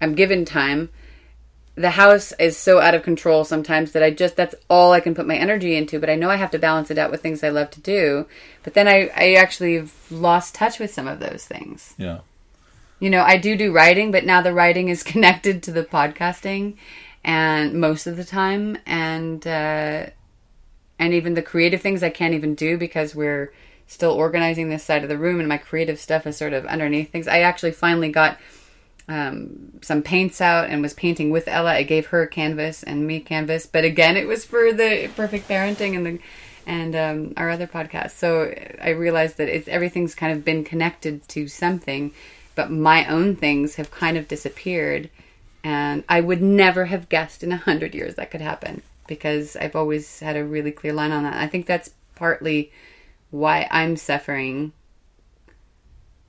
I'm 0.00 0.14
given 0.14 0.44
time. 0.44 0.90
The 1.74 1.90
house 1.90 2.32
is 2.38 2.56
so 2.56 2.80
out 2.80 2.94
of 2.94 3.02
control 3.02 3.44
sometimes 3.44 3.92
that 3.92 4.02
I 4.02 4.10
just 4.10 4.34
that's 4.36 4.54
all 4.70 4.92
I 4.92 5.00
can 5.00 5.14
put 5.14 5.26
my 5.26 5.36
energy 5.36 5.76
into. 5.76 6.00
But 6.00 6.08
I 6.08 6.14
know 6.14 6.30
I 6.30 6.36
have 6.36 6.50
to 6.52 6.58
balance 6.58 6.90
it 6.90 6.96
out 6.98 7.10
with 7.10 7.20
things 7.22 7.44
I 7.44 7.50
love 7.50 7.70
to 7.72 7.80
do. 7.80 8.26
But 8.62 8.74
then 8.74 8.88
I 8.88 9.10
I 9.14 9.34
actually 9.34 9.86
lost 10.10 10.54
touch 10.54 10.78
with 10.78 10.92
some 10.92 11.06
of 11.06 11.20
those 11.20 11.44
things 11.44 11.94
Yeah. 11.98 12.20
you 12.98 13.10
know, 13.10 13.22
I 13.22 13.36
do 13.36 13.56
do 13.56 13.72
writing, 13.72 14.10
but 14.10 14.24
now 14.24 14.40
the 14.40 14.54
writing 14.54 14.88
is 14.88 15.02
connected 15.12 15.62
to 15.64 15.72
the 15.72 15.84
podcasting, 15.84 16.76
and 17.22 17.74
most 17.74 18.06
of 18.06 18.16
the 18.16 18.24
time, 18.24 18.78
and 18.86 19.46
uh, 19.46 20.06
and 20.98 21.12
even 21.12 21.34
the 21.34 21.42
creative 21.42 21.82
things 21.82 22.02
I 22.02 22.08
can't 22.08 22.32
even 22.34 22.54
do 22.54 22.78
because 22.78 23.14
we're 23.14 23.52
still 23.86 24.12
organizing 24.12 24.68
this 24.70 24.82
side 24.84 25.02
of 25.02 25.10
the 25.10 25.18
room, 25.18 25.40
and 25.40 25.48
my 25.48 25.58
creative 25.58 26.00
stuff 26.00 26.26
is 26.26 26.36
sort 26.38 26.54
of 26.54 26.64
underneath 26.66 27.10
things. 27.10 27.28
I 27.28 27.40
actually 27.40 27.72
finally 27.72 28.10
got 28.10 28.38
um, 29.08 29.72
some 29.82 30.02
paints 30.02 30.40
out 30.40 30.68
and 30.68 30.82
was 30.82 30.94
painting 30.94 31.30
with 31.30 31.46
Ella. 31.46 31.72
I 31.72 31.82
gave 31.84 32.06
her 32.06 32.26
canvas 32.26 32.82
and 32.82 33.06
me 33.06 33.20
canvas, 33.20 33.66
but 33.66 33.84
again, 33.84 34.16
it 34.16 34.26
was 34.26 34.44
for 34.44 34.72
the 34.72 35.10
perfect 35.14 35.48
parenting 35.48 35.96
and 35.96 36.06
the 36.06 36.18
and 36.66 36.96
um, 36.96 37.32
our 37.36 37.48
other 37.48 37.68
podcast. 37.68 38.10
So 38.12 38.52
I 38.82 38.90
realized 38.90 39.36
that 39.36 39.48
it's 39.48 39.68
everything's 39.68 40.16
kind 40.16 40.32
of 40.32 40.44
been 40.44 40.64
connected 40.64 41.26
to 41.28 41.46
something, 41.46 42.12
but 42.56 42.72
my 42.72 43.06
own 43.06 43.36
things 43.36 43.76
have 43.76 43.92
kind 43.92 44.16
of 44.16 44.26
disappeared, 44.26 45.08
and 45.62 46.02
I 46.08 46.20
would 46.20 46.42
never 46.42 46.86
have 46.86 47.08
guessed 47.08 47.44
in 47.44 47.52
a 47.52 47.56
hundred 47.56 47.94
years 47.94 48.16
that 48.16 48.32
could 48.32 48.40
happen 48.40 48.82
because 49.06 49.54
I've 49.54 49.76
always 49.76 50.18
had 50.18 50.36
a 50.36 50.44
really 50.44 50.72
clear 50.72 50.92
line 50.92 51.12
on 51.12 51.22
that. 51.22 51.34
I 51.34 51.46
think 51.46 51.66
that's 51.66 51.90
partly 52.16 52.72
why 53.30 53.68
I'm 53.70 53.96
suffering 53.96 54.72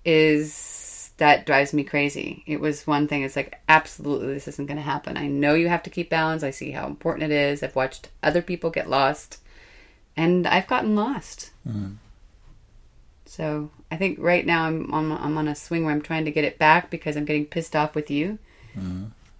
is 0.05 0.53
that 1.17 1.45
drives 1.45 1.73
me 1.73 1.83
crazy. 1.83 2.43
It 2.45 2.59
was 2.59 2.85
one 2.85 3.07
thing. 3.07 3.23
It's 3.23 3.35
like 3.35 3.59
absolutely 3.67 4.33
this 4.33 4.47
isn't 4.47 4.67
going 4.67 4.77
to 4.77 4.83
happen. 4.83 5.17
I 5.17 5.27
know 5.27 5.53
you 5.53 5.67
have 5.67 5.83
to 5.83 5.89
keep 5.89 6.09
balance. 6.09 6.43
I 6.43 6.51
see 6.51 6.71
how 6.71 6.85
important 6.85 7.31
it 7.31 7.35
is. 7.35 7.63
I've 7.63 7.75
watched 7.75 8.09
other 8.21 8.41
people 8.41 8.69
get 8.69 8.89
lost, 8.89 9.39
and 10.15 10.47
I've 10.47 10.67
gotten 10.67 10.95
lost. 10.95 11.51
So 13.25 13.69
I 13.91 13.97
think 13.97 14.19
right 14.19 14.45
now 14.45 14.65
I'm 14.65 14.93
on 14.93 15.11
I'm 15.11 15.37
on 15.37 15.47
a 15.47 15.55
swing 15.55 15.85
where 15.85 15.93
I'm 15.93 16.01
trying 16.01 16.25
to 16.25 16.31
get 16.31 16.45
it 16.45 16.57
back 16.57 16.89
because 16.89 17.15
I'm 17.17 17.25
getting 17.25 17.45
pissed 17.45 17.75
off 17.75 17.95
with 17.95 18.11
you. 18.11 18.37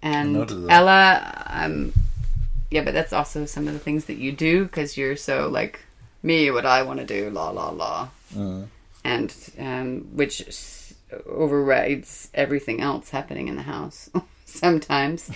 And 0.02 0.34
noticed 0.34 0.62
that. 0.64 0.72
Ella, 0.72 1.44
um, 1.48 1.94
yeah, 2.72 2.84
but 2.84 2.94
that's 2.94 3.14
also 3.14 3.46
some 3.46 3.68
of 3.68 3.74
the 3.74 3.80
things 3.80 4.06
that 4.06 4.18
you 4.18 4.32
do 4.32 4.66
because 4.66 4.98
you're 4.98 5.16
so 5.16 5.48
like 5.48 5.80
me, 6.24 6.50
what 6.52 6.66
I 6.66 6.84
want 6.84 7.00
to 7.00 7.06
do, 7.06 7.30
la 7.30 7.50
la 7.50 7.70
la 7.70 8.10
and 9.04 9.34
um, 9.60 10.02
which 10.16 10.44
overrides 11.26 12.30
everything 12.34 12.82
else 12.82 13.10
happening 13.10 13.48
in 13.48 13.56
the 13.56 13.64
house 13.64 14.10
sometimes. 14.46 15.32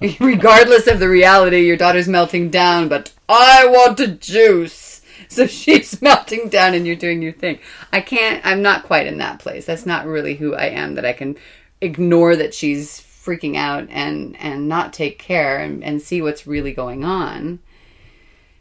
Regardless 0.20 0.86
of 0.86 0.98
the 0.98 1.08
reality 1.08 1.66
your 1.66 1.76
daughter's 1.76 2.08
melting 2.08 2.48
down 2.48 2.88
but 2.88 3.12
i 3.28 3.66
want 3.66 4.00
a 4.00 4.08
juice. 4.08 5.02
So 5.28 5.46
she's 5.48 6.00
melting 6.00 6.48
down 6.48 6.74
and 6.74 6.86
you're 6.86 6.96
doing 6.96 7.22
your 7.22 7.32
thing. 7.32 7.58
I 7.92 8.00
can't 8.00 8.44
i'm 8.44 8.62
not 8.62 8.84
quite 8.84 9.06
in 9.06 9.18
that 9.18 9.40
place. 9.40 9.66
That's 9.66 9.86
not 9.86 10.06
really 10.06 10.36
who 10.36 10.54
i 10.54 10.66
am 10.66 10.94
that 10.94 11.04
i 11.04 11.12
can 11.12 11.36
ignore 11.80 12.36
that 12.36 12.54
she's 12.54 13.00
freaking 13.00 13.56
out 13.56 13.86
and 13.90 14.36
and 14.38 14.68
not 14.68 14.92
take 14.92 15.18
care 15.18 15.58
and, 15.58 15.84
and 15.84 16.00
see 16.00 16.22
what's 16.22 16.46
really 16.46 16.72
going 16.72 17.04
on. 17.04 17.58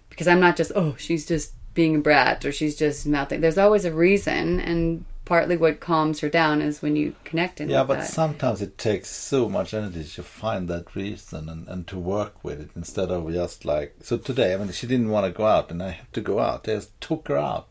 Because 0.10 0.28
I'm 0.28 0.42
not 0.42 0.58
just 0.58 0.74
oh 0.76 0.96
she's 0.98 1.26
just 1.26 1.54
being 1.74 1.96
a 1.96 2.00
brat 2.00 2.44
or 2.44 2.52
she's 2.52 2.76
just 2.76 3.06
melting. 3.06 3.40
There's 3.40 3.58
always 3.58 3.86
a 3.86 3.94
reason, 3.94 4.60
and 4.60 5.06
partly 5.30 5.56
what 5.56 5.80
calms 5.80 6.20
her 6.22 6.30
down 6.30 6.60
is 6.62 6.82
when 6.82 6.96
you 6.96 7.16
connect 7.24 7.62
in 7.62 7.70
Yeah, 7.70 7.84
but 7.84 8.00
that. 8.00 8.08
sometimes 8.08 8.62
it 8.64 8.78
takes 8.80 9.10
so 9.10 9.48
much 9.48 9.74
energy 9.76 10.04
to 10.16 10.24
find 10.24 10.68
that 10.70 10.96
reason 10.96 11.48
and, 11.50 11.68
and 11.68 11.86
to 11.88 12.00
work 12.00 12.44
with 12.44 12.60
it 12.60 12.72
instead 12.76 13.12
of 13.12 13.32
just 13.32 13.64
like. 13.64 13.96
So 14.02 14.18
today, 14.18 14.54
I 14.54 14.58
mean, 14.58 14.72
she 14.72 14.88
didn't 14.88 15.10
want 15.10 15.28
to 15.28 15.32
go 15.38 15.46
out 15.46 15.70
and 15.72 15.84
I 15.84 15.92
had 15.92 16.12
to 16.14 16.22
go 16.22 16.40
out. 16.40 16.68
I 16.68 16.74
just 16.74 17.00
took 17.00 17.28
her 17.28 17.38
out. 17.38 17.68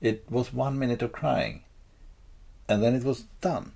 It 0.00 0.24
was 0.30 0.52
one 0.52 0.78
minute 0.78 1.02
of 1.02 1.12
crying 1.12 1.62
and 2.68 2.82
then 2.82 2.94
it 2.94 3.04
was 3.04 3.24
done. 3.42 3.72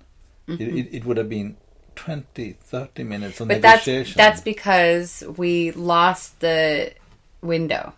It, 0.47 0.59
it, 0.61 0.87
it 0.97 1.05
would 1.05 1.17
have 1.17 1.29
been 1.29 1.57
20, 1.95 2.53
30 2.59 3.03
minutes 3.03 3.39
of 3.39 3.47
Mm-hmm. 3.47 3.61
but 3.61 3.61
that's 3.61 4.13
that's 4.15 4.41
because 4.41 5.23
we 5.37 5.71
lost 5.71 6.39
the 6.39 6.93
window. 7.41 7.93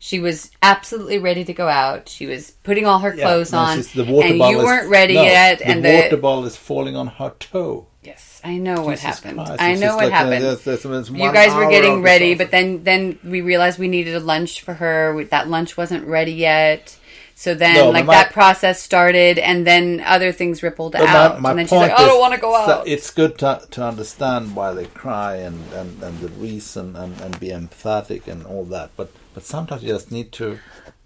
She 0.00 0.20
was 0.20 0.50
absolutely 0.62 1.18
ready 1.18 1.44
to 1.44 1.52
go 1.52 1.66
out. 1.68 2.08
She 2.08 2.26
was 2.26 2.52
putting 2.62 2.86
all 2.86 3.00
her 3.00 3.14
Yeah, 3.14 3.24
clothes 3.24 3.50
no, 3.52 3.58
on, 3.58 3.78
the 3.94 4.04
water 4.04 4.28
and 4.28 4.38
you 4.38 4.60
is- 4.60 4.64
weren't 4.64 4.88
ready 4.88 5.14
no, 5.14 5.22
yet. 5.22 5.58
The 5.58 5.66
and 5.66 5.82
water 5.84 5.90
the 5.96 6.02
water 6.04 6.16
bottle 6.18 6.44
is 6.46 6.56
falling 6.56 6.94
on 6.96 7.08
her 7.08 7.32
toe. 7.40 7.86
yes, 8.04 8.40
I 8.44 8.58
know 8.58 8.82
what 8.82 9.00
happened. 9.00 9.38
Christ, 9.38 9.60
I 9.60 9.74
know 9.74 9.96
what 9.96 10.04
like, 10.04 10.12
uh, 10.12 10.16
happened. 10.16 10.42
there's- 10.44 10.62
there's- 10.62 10.82
there's 10.84 11.10
you 11.10 11.32
guys 11.32 11.52
were 11.54 11.68
getting 11.68 12.02
ready, 12.02 12.34
but 12.34 12.50
then 12.52 12.84
then 12.84 13.18
we 13.24 13.40
realized 13.40 13.78
we 13.80 13.88
needed 13.88 14.14
a 14.14 14.20
lunch 14.20 14.60
for 14.62 14.74
her. 14.74 15.14
We, 15.16 15.24
that 15.24 15.48
lunch 15.48 15.76
wasn't 15.76 16.06
ready 16.06 16.32
yet. 16.32 16.96
So 17.34 17.54
then, 17.54 17.74
No, 17.74 17.90
like 17.90 18.04
my- 18.04 18.14
that 18.14 18.32
process 18.32 18.82
started, 18.82 19.38
and 19.38 19.64
then 19.64 20.02
other 20.04 20.32
things 20.32 20.60
rippled 20.62 20.96
out. 20.96 21.40
my, 21.40 21.50
and 21.50 21.58
then 21.60 21.66
she's 21.66 21.72
like, 21.72 21.90
point 21.90 22.00
"I 22.00 22.06
don't 22.06 22.18
want 22.20 22.34
to 22.34 22.40
go 22.40 22.54
out." 22.56 22.86
It's 22.88 23.10
good 23.10 23.38
to 23.38 23.62
to 23.70 23.82
understand 23.84 24.54
why 24.56 24.72
they 24.74 24.86
cry 24.86 25.36
and, 25.36 25.60
and, 25.74 26.02
and 26.02 26.20
the 26.20 26.28
reason 26.30 26.96
and, 26.96 27.20
and 27.20 27.38
be 27.38 27.48
empathetic 27.50 28.26
and 28.28 28.44
all 28.46 28.64
that. 28.66 28.90
But 28.96 29.10
but 29.34 29.42
sometimes 29.44 29.82
you 29.82 29.88
just 29.88 30.10
need 30.12 30.32
to 30.32 30.58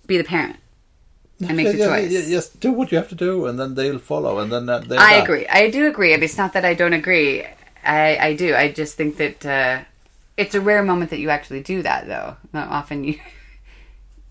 Be 0.06 0.18
the 0.18 0.24
parent 0.24 0.56
and 1.40 1.56
make 1.56 1.66
Yeah, 1.66 1.72
the 1.72 1.78
choice. 1.78 2.12
yeah, 2.12 2.20
Just 2.37 2.61
do 2.61 2.72
what 2.72 2.92
you 2.92 2.98
have 2.98 3.08
to 3.08 3.14
do, 3.14 3.46
and 3.46 3.58
then 3.58 3.74
they'll 3.74 3.98
follow, 3.98 4.38
and 4.38 4.52
then 4.52 4.66
they're 4.66 4.80
I 4.98 5.14
done. 5.14 5.24
agree. 5.24 5.46
I 5.48 5.70
do 5.70 5.87
agree. 5.88 6.12
It's 6.14 6.38
not 6.38 6.52
that 6.52 6.64
I 6.64 6.74
don't 6.74 6.92
agree. 6.92 7.44
I, 7.85 8.16
I 8.16 8.35
do. 8.37 8.54
I 8.54 8.70
just 8.70 8.94
think 8.96 9.16
that 9.16 9.44
uh, 9.46 9.85
it's 10.37 10.54
a 10.54 10.61
rare 10.61 10.82
moment 10.82 11.11
that 11.11 11.18
you 11.18 11.30
actually 11.30 11.62
do 11.62 11.82
that, 11.82 12.06
though. 12.06 12.37
Not 12.52 12.68
often 12.68 13.04
you. 13.04 13.18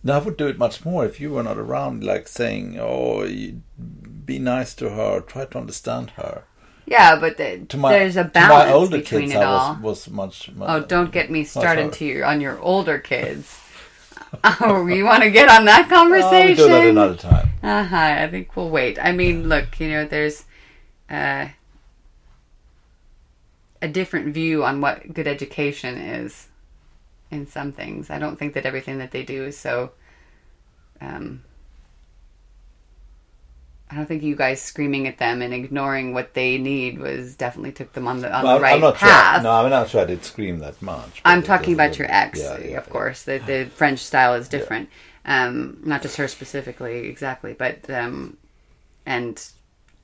Now, 0.03 0.19
I 0.19 0.23
would 0.23 0.37
do 0.37 0.47
it 0.47 0.57
much 0.59 0.85
more 0.85 1.05
if 1.05 1.19
you 1.19 1.31
were 1.31 1.41
not 1.43 1.57
around, 1.57 2.03
like 2.03 2.27
saying, 2.27 2.77
"Oh, 2.79 3.25
be 4.25 4.39
nice 4.39 4.73
to 4.75 4.89
her, 4.91 5.21
try 5.21 5.45
to 5.45 5.57
understand 5.57 6.11
her." 6.11 6.43
Yeah, 6.85 7.19
but 7.19 7.37
the, 7.37 7.65
To 7.69 7.77
my 7.77 7.93
there's 7.93 8.17
a 8.17 8.23
to 8.23 8.29
balance 8.33 8.65
my 8.65 8.71
older 8.73 8.97
between 8.97 9.29
kids, 9.29 9.35
it 9.35 9.41
I 9.41 9.45
all. 9.45 9.75
was 9.75 9.81
was 9.81 10.09
much. 10.09 10.51
much 10.51 10.69
Oh, 10.69 10.79
don't 10.81 11.11
get 11.11 11.29
me 11.31 11.43
started 11.43 11.93
to 11.93 12.05
your 12.05 12.25
on 12.25 12.41
your 12.41 12.59
older 12.59 12.99
kids. 12.99 13.59
Oh, 14.43 14.87
you 14.87 15.05
want 15.05 15.23
to 15.23 15.31
get 15.31 15.49
on 15.49 15.65
that 15.65 15.87
Oh, 15.91 16.09
we 16.09 16.19
conversation? 16.21 16.55
do 16.55 16.67
that 16.69 16.87
another 16.87 17.15
time. 17.15 17.49
Uh 17.63 17.83
huh. 17.83 17.95
I 17.97 18.27
think 18.29 18.55
we'll 18.55 18.69
wait. 18.69 18.97
I 19.01 19.11
mean, 19.11 19.47
look, 19.49 19.79
you 19.79 19.89
know, 19.89 20.05
there's 20.05 20.45
uh, 21.09 21.47
a 23.81 23.87
different 23.87 24.33
view 24.33 24.63
on 24.63 24.81
what 24.81 25.13
good 25.13 25.27
education 25.27 25.97
is. 25.97 26.47
in 27.31 27.47
some 27.47 27.71
things. 27.71 28.09
I 28.09 28.19
don't 28.19 28.37
think 28.37 28.53
that 28.55 28.65
everything 28.65 28.97
that 28.99 29.11
they 29.11 29.23
do 29.23 29.45
is 29.45 29.57
so. 29.57 29.91
Um, 30.99 31.43
I 33.91 33.95
don't 33.95 34.05
think 34.05 34.23
you 34.23 34.35
guys 34.35 34.61
screaming 34.61 35.05
at 35.07 35.17
them 35.17 35.41
and 35.41 35.53
ignoring 35.53 36.13
what 36.13 36.33
they 36.33 36.57
need 36.57 36.97
was 36.97 37.35
definitely 37.35 37.73
took 37.73 37.91
them 37.91 38.07
on 38.07 38.21
the 38.21 38.33
on 38.33 38.43
Well, 38.43 38.55
the 38.55 38.61
right 38.61 38.75
I'm 38.75 38.81
not 38.81 38.95
path. 38.95 39.35
Sure, 39.35 39.43
no, 39.43 39.51
I'm 39.51 39.69
not 39.69 39.89
sure 39.89 40.01
I 40.01 40.05
did 40.05 40.23
scream 40.23 40.59
that 40.59 40.81
much. 40.81 41.21
I'm 41.25 41.43
talking 41.43 41.73
about 41.73 41.99
your 41.99 42.09
ex, 42.09 42.39
yeah, 42.39 42.57
yeah, 42.57 42.63
of 42.63 42.69
yeah. 42.69 42.79
course. 42.81 43.23
The 43.23 43.39
the 43.39 43.65
French 43.65 43.99
style 43.99 44.33
is 44.35 44.47
different. 44.47 44.89
Um, 45.25 45.81
not 45.83 46.01
just 46.01 46.15
her 46.17 46.27
specifically, 46.29 47.07
exactly, 47.09 47.53
but 47.53 47.89
um, 47.89 48.37
and 49.05 49.45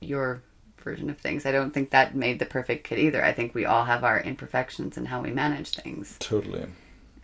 your 0.00 0.42
version 0.78 1.08
of 1.10 1.18
things. 1.18 1.46
I 1.46 1.52
don't 1.52 1.72
think 1.72 1.90
that 1.90 2.14
made 2.14 2.38
the 2.38 2.46
perfect 2.46 2.84
kid 2.84 2.98
either. 2.98 3.24
I 3.24 3.32
think 3.32 3.54
we 3.54 3.64
all 3.64 3.84
have 3.84 4.04
our 4.04 4.20
imperfections 4.20 4.96
and 4.96 5.08
how 5.08 5.22
we 5.22 5.30
manage 5.30 5.70
things. 5.70 6.16
Totally. 6.18 6.66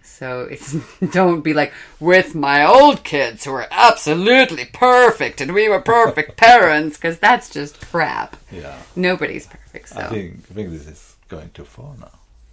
So 0.04 0.42
it's 0.50 0.72
don't 1.12 1.40
be 1.40 1.54
like 1.54 1.72
with 1.98 2.34
my 2.34 2.64
old 2.64 3.02
kids 3.04 3.44
who 3.44 3.52
were 3.52 3.66
absolutely 3.70 4.66
perfect 4.66 5.40
and 5.40 5.52
we 5.54 5.68
were 5.68 5.80
perfect 5.80 6.36
parents 6.48 6.96
because 6.96 7.18
that's 7.18 7.50
just 7.50 7.80
crap. 7.80 8.36
Yeah. 8.52 8.78
Nobody's 8.94 9.46
perfect. 9.46 9.88
So 9.88 10.00
I 10.00 10.06
think 10.06 10.38
I 10.50 10.54
think 10.54 10.70
this 10.70 10.86
is 10.86 11.16
going 11.28 11.50
too 11.50 11.64
far 11.64 11.94
now. 11.98 12.10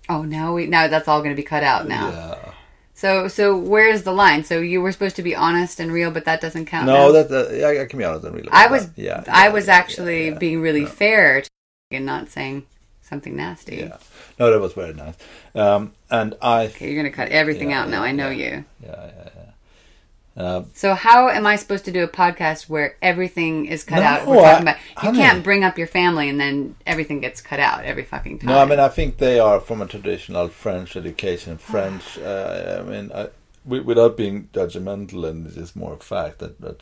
oh, 0.10 0.24
now 0.24 0.54
we 0.56 0.68
now 0.68 0.88
that's 0.88 1.08
all 1.08 1.20
going 1.20 1.36
to 1.36 1.42
be 1.42 1.44
cut 1.44 1.64
out 1.64 1.88
now. 1.88 2.10
Yeah. 2.10 2.52
So 2.94 3.28
so 3.28 3.58
where's 3.58 4.04
the 4.04 4.14
line? 4.14 4.44
So 4.44 4.60
you 4.60 4.82
were 4.82 4.92
supposed 4.92 5.16
to 5.18 5.24
be 5.24 5.36
honest 5.36 5.80
and 5.80 5.92
real, 5.92 6.12
but 6.12 6.26
that 6.26 6.42
doesn't 6.42 6.66
count. 6.66 6.86
No, 6.88 7.12
now? 7.12 7.24
that, 7.24 7.58
yeah, 7.58 7.82
I 7.82 7.86
can 7.86 8.00
be 8.00 8.06
honest 8.06 8.26
and 8.26 8.36
really. 8.36 8.50
I 8.52 8.68
was 8.68 8.90
Yeah. 8.96 9.24
I 9.28 9.48
yeah, 9.48 9.54
was 9.54 9.68
yeah, 9.68 9.76
actually 9.76 10.30
yeah, 10.30 10.38
being 10.38 10.62
really 10.62 10.86
fair 10.86 11.42
to 11.42 11.50
and 11.92 12.06
not 12.06 12.30
saying 12.30 12.66
something 13.12 13.36
nasty. 13.36 13.76
Yeah. 13.76 13.98
No, 14.40 14.50
that 14.52 14.60
was 14.60 14.74
very 14.74 14.94
nice. 14.96 15.14
Um, 15.54 15.92
and 16.10 16.34
I. 16.42 16.66
Okay, 16.68 16.88
you're 16.92 17.04
gonna 17.04 17.14
cut 17.14 17.30
everything 17.30 17.70
Yeah, 17.70 17.82
out 17.84 17.90
now. 17.90 18.02
I 18.02 18.12
know 18.14 18.30
yeah. 18.30 18.46
you. 18.56 18.66
Yeah, 18.84 19.06
yeah, 19.18 19.30
yeah. 19.36 20.44
Uh, 20.44 20.64
So 20.74 20.94
how 20.96 21.28
am 21.30 21.46
I 21.46 21.58
supposed 21.58 21.84
to 21.86 21.92
do 21.92 22.04
a 22.04 22.08
podcast 22.08 22.70
where 22.70 22.96
everything 23.02 23.66
is 23.66 23.84
cut 23.84 23.98
No, 24.00 24.04
out? 24.12 24.26
We're 24.28 24.40
I- 24.40 24.52
talking 24.52 24.62
about 24.68 24.78
you 24.78 25.10
honey. 25.10 25.18
can't 25.20 25.44
bring 25.44 25.64
up 25.66 25.78
your 25.78 25.88
family 25.88 26.30
and 26.30 26.40
then 26.40 26.76
everything 26.88 27.20
gets 27.20 27.42
cut 27.42 27.60
out 27.60 27.84
every 27.84 28.06
fucking 28.06 28.40
time. 28.40 28.50
No, 28.50 28.58
I 28.60 28.66
mean 28.66 28.80
I 28.80 28.88
think 28.88 29.18
they 29.18 29.40
are 29.40 29.60
from 29.60 29.82
a 29.82 29.86
traditional 29.88 30.48
French 30.48 30.96
education. 30.96 31.58
French, 31.74 32.18
uh, 32.18 32.78
I 32.80 32.90
mean, 32.90 33.12
I, 33.14 33.28
wi- 33.66 33.86
without 33.86 34.16
being 34.16 34.48
judgmental, 34.54 35.30
and 35.30 35.46
this 35.46 35.58
is 35.58 35.76
more 35.76 35.94
a 35.96 35.98
fact 35.98 36.40
that, 36.40 36.62
that 36.62 36.82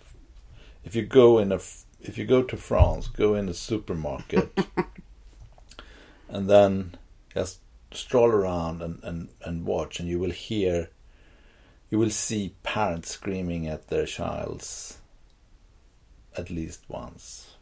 if 0.85 0.95
you 0.95 1.01
go 1.03 1.39
in 1.39 1.51
a 1.51 1.59
if 2.01 2.17
you 2.19 2.25
go 2.25 2.43
to 2.43 2.55
France, 2.55 3.07
go 3.07 3.33
in 3.33 3.49
a 3.49 3.53
supermarket, 3.53 4.47
and 6.29 6.49
then 6.49 6.95
just 7.33 7.59
stroll 7.91 8.29
around 8.29 8.81
and, 8.81 8.99
and, 9.03 9.29
and 9.43 9.65
watch, 9.65 9.99
and 9.99 10.07
you 10.07 10.19
will 10.19 10.31
hear, 10.31 10.89
you 11.89 11.97
will 11.97 12.09
see 12.09 12.55
parents 12.63 13.11
screaming 13.11 13.67
at 13.67 13.87
their 13.87 14.05
childs 14.05 14.99
at 16.37 16.49
least 16.49 16.83
once, 16.87 17.55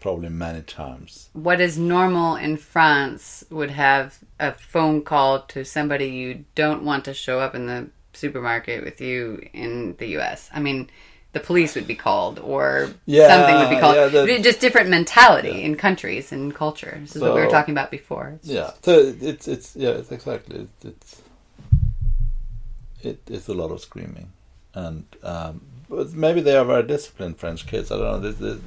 probably 0.00 0.28
many 0.28 0.62
times. 0.62 1.28
what 1.34 1.60
is 1.60 1.78
normal 1.78 2.36
in 2.36 2.56
France 2.56 3.44
would 3.50 3.70
have 3.70 4.18
a 4.40 4.52
phone 4.52 5.02
call 5.02 5.42
to 5.42 5.64
somebody 5.64 6.06
you 6.06 6.44
don't 6.54 6.82
want 6.82 7.04
to 7.04 7.14
show 7.14 7.38
up 7.38 7.54
in 7.54 7.66
the 7.66 7.88
supermarket 8.14 8.82
with 8.82 9.00
you 9.00 9.46
in 9.52 9.94
the 9.98 10.18
US. 10.18 10.50
I 10.52 10.60
mean, 10.60 10.90
the 11.36 11.40
police 11.40 11.74
would 11.74 11.86
be 11.86 11.94
called 11.94 12.38
or 12.38 12.88
Yeah, 13.04 13.28
something 13.28 13.58
would 13.58 13.68
be 13.68 13.76
called. 13.78 13.94
yeah, 13.94 14.08
the- 14.08 14.40
Just 14.40 14.58
different 14.58 14.88
mentality 14.88 15.62
in 15.66 15.76
countries 15.76 16.32
and 16.32 16.54
culture. 16.54 16.96
This 17.02 17.14
is 17.16 17.20
what 17.22 17.34
we 17.34 17.40
were 17.44 17.50
talking 17.58 17.74
about 17.74 17.90
before. 17.90 18.26
It's 18.36 18.48
Yeah, 18.48 18.70
so 18.82 18.92
it's 19.30 19.46
it's 19.46 19.76
yeah, 19.76 19.90
it's 20.00 20.10
exactly 20.10 20.56
it, 20.64 20.68
it's 20.90 21.10
it, 23.02 23.18
it's 23.34 23.48
a 23.48 23.56
lot 23.62 23.70
of 23.70 23.80
screaming, 23.88 24.28
and 24.72 25.04
um, 25.22 25.60
but 25.88 26.12
maybe 26.12 26.40
they 26.40 26.56
are 26.56 26.64
very 26.64 26.82
disciplined 26.82 27.38
French 27.38 27.66
kids. 27.66 27.90
I 27.90 27.96
don't 27.98 28.22
know. 28.22 28.30
There's, 28.30 28.60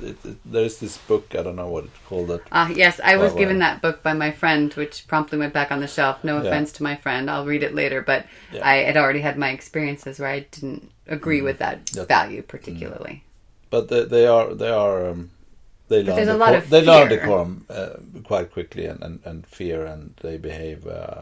there's, 0.45 0.79
this 0.79 0.97
book. 0.97 1.35
I 1.37 1.43
don't 1.43 1.55
know 1.55 1.67
what 1.69 1.85
it's 1.85 1.97
called. 2.07 2.27
That 2.29 2.41
Ah, 2.51 2.69
yes, 2.69 2.99
I 3.03 3.17
was 3.17 3.31
Well, 3.31 3.39
given 3.39 3.59
that 3.59 3.81
book 3.81 4.01
by 4.03 4.13
my 4.13 4.31
friend, 4.31 4.73
which 4.73 5.07
promptly 5.07 5.37
went 5.37 5.53
back 5.53 5.71
on 5.71 5.79
the 5.81 5.87
shelf. 5.87 6.23
No 6.23 6.37
Yeah. 6.41 6.47
offense 6.49 6.71
to 6.73 6.83
my 6.83 6.95
friend, 6.95 7.29
I'll 7.29 7.45
read 7.45 7.63
it 7.63 7.75
later, 7.75 8.01
but 8.01 8.25
Yeah. 8.53 8.67
I 8.67 8.75
had 8.77 8.97
already 8.97 9.21
had 9.21 9.37
my 9.37 9.49
experiences 9.49 10.19
where 10.19 10.29
I 10.29 10.39
didn't 10.51 10.91
agree 11.07 11.41
with 11.41 11.57
that 11.59 11.85
Mm. 11.85 11.91
That's- 11.93 12.07
value 12.07 12.41
particularly. 12.41 13.23
but 13.69 13.87
they, 13.89 14.03
they 14.05 14.25
are 14.25 14.53
they 14.53 14.69
are 14.69 15.09
um, 15.09 15.29
they 15.89 16.03
learn 16.03 16.15
there's 16.15 16.27
a 16.27 16.33
decor- 16.33 16.39
lot 16.39 16.55
of 16.55 16.69
they 16.69 16.81
learn 16.83 17.09
decorum 17.09 17.65
uh, 17.69 17.89
quite 18.23 18.51
quickly 18.51 18.85
and, 18.85 19.01
and, 19.03 19.19
and 19.25 19.45
fear 19.47 19.85
and 19.85 20.13
they 20.21 20.37
behave 20.37 20.87
uh, 20.87 21.21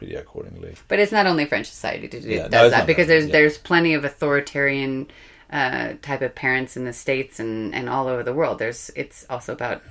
pretty 0.00 0.14
accordingly. 0.14 0.74
But 0.88 0.98
it's 0.98 1.12
not 1.12 1.26
only 1.26 1.44
French 1.44 1.66
society 1.66 2.06
that 2.06 2.22
Yeah, 2.22 2.48
does 2.48 2.68
it's 2.68 2.76
that 2.76 2.86
because 2.86 3.06
there's 3.06 3.26
yeah. 3.26 3.32
there's 3.32 3.58
plenty 3.58 3.92
of 3.92 4.02
authoritarian 4.04 5.08
uh, 5.52 5.94
type 6.00 6.22
of 6.22 6.34
parents 6.34 6.74
in 6.78 6.86
the 6.86 6.92
states 6.94 7.38
and, 7.38 7.74
and 7.74 7.86
all 7.86 8.08
over 8.08 8.22
the 8.22 8.32
world. 8.32 8.58
There's 8.58 8.90
it's 8.96 9.26
also 9.28 9.52
about 9.52 9.82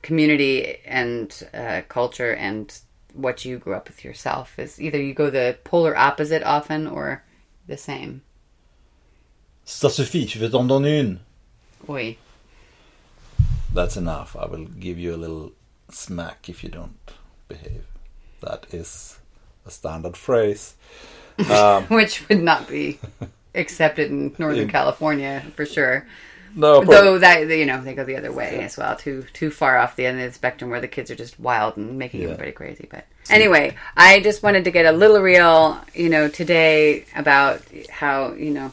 community 0.00 0.78
and 0.86 1.28
uh, 1.52 1.82
culture 1.88 2.32
and 2.32 2.72
what 3.12 3.44
you 3.44 3.58
grew 3.58 3.74
up 3.74 3.88
with 3.88 4.02
yourself. 4.02 4.58
Is 4.58 4.80
either 4.80 4.98
you 4.98 5.12
go 5.12 5.28
the 5.28 5.58
polar 5.62 5.94
opposite 5.94 6.42
often 6.42 6.86
or 6.86 7.22
the 7.66 7.76
same. 7.76 8.22
Ça 9.66 9.90
suffit. 9.90 10.26
Je 10.26 10.38
vais 10.38 10.48
t'en 10.50 10.66
donner 10.66 11.00
une. 11.00 11.20
Oi. 11.86 12.16
That's 13.74 13.98
enough. 13.98 14.34
I 14.34 14.46
will 14.46 14.64
give 14.64 14.98
you 14.98 15.14
a 15.14 15.20
little 15.20 15.52
smack 15.90 16.48
if 16.48 16.64
you 16.64 16.70
don't 16.70 16.96
behave. 17.46 17.84
That 18.40 18.66
is 18.72 19.18
a 19.66 19.70
standard 19.70 20.16
phrase. 20.16 20.74
Um, 21.50 21.84
which 21.88 22.28
would 22.28 22.40
not 22.42 22.68
be 22.68 22.98
accepted 23.54 24.10
in 24.10 24.34
Northern 24.38 24.64
In- 24.64 24.68
California 24.68 25.44
for 25.56 25.64
sure. 25.66 26.06
no, 26.54 26.82
Though 26.82 27.18
that 27.18 27.46
you 27.48 27.66
know 27.66 27.80
they 27.82 27.94
go 27.94 28.04
the 28.04 28.16
other 28.16 28.32
way 28.32 28.60
as 28.60 28.76
well, 28.76 28.96
too 28.96 29.24
too 29.32 29.50
far 29.50 29.78
off 29.78 29.96
the 29.96 30.06
end 30.06 30.20
of 30.20 30.26
the 30.26 30.32
spectrum 30.34 30.70
where 30.70 30.80
the 30.80 30.88
kids 30.88 31.10
are 31.10 31.14
just 31.16 31.38
wild 31.38 31.76
and 31.76 31.98
making 31.98 32.20
Yeah. 32.22 32.28
everybody 32.28 32.52
crazy. 32.52 32.88
But 32.90 33.04
anyway, 33.30 33.76
I 33.96 34.20
just 34.20 34.42
wanted 34.42 34.64
to 34.64 34.70
get 34.70 34.86
a 34.86 34.92
little 34.92 35.20
real, 35.20 35.78
you 35.94 36.08
know, 36.08 36.28
today 36.28 37.04
about 37.14 37.62
how 37.90 38.32
you 38.32 38.50
know 38.50 38.72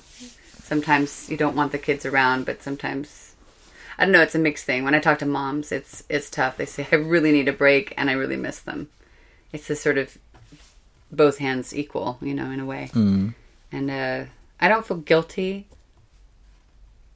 sometimes 0.63 1.29
you 1.29 1.37
don't 1.37 1.55
want 1.55 1.71
the 1.71 1.77
kids 1.77 2.05
around, 2.05 2.45
but 2.45 2.63
sometimes 2.63 3.35
I 3.97 4.05
don't 4.05 4.11
know. 4.11 4.21
It's 4.21 4.35
a 4.35 4.39
mixed 4.39 4.65
thing. 4.65 4.83
When 4.83 4.95
I 4.95 4.99
talk 4.99 5.19
to 5.19 5.25
moms, 5.25 5.71
it's 5.71 6.03
it's 6.09 6.29
tough. 6.29 6.57
They 6.57 6.65
say 6.65 6.87
I 6.91 6.95
really 6.95 7.31
need 7.31 7.47
a 7.47 7.53
break 7.53 7.93
and 7.97 8.09
I 8.09 8.13
really 8.13 8.37
miss 8.37 8.59
them. 8.59 8.89
It's 9.51 9.67
this 9.67 9.81
sort 9.81 9.97
of 9.97 10.17
both 11.11 11.37
hands 11.37 11.75
equal, 11.75 12.17
you 12.21 12.33
know, 12.33 12.51
in 12.51 12.59
a 12.59 12.65
way. 12.65 12.89
And 13.71 13.89
uh, 13.91 14.25
I 14.59 14.67
don't 14.67 14.85
feel 14.85 14.97
guilty 14.97 15.67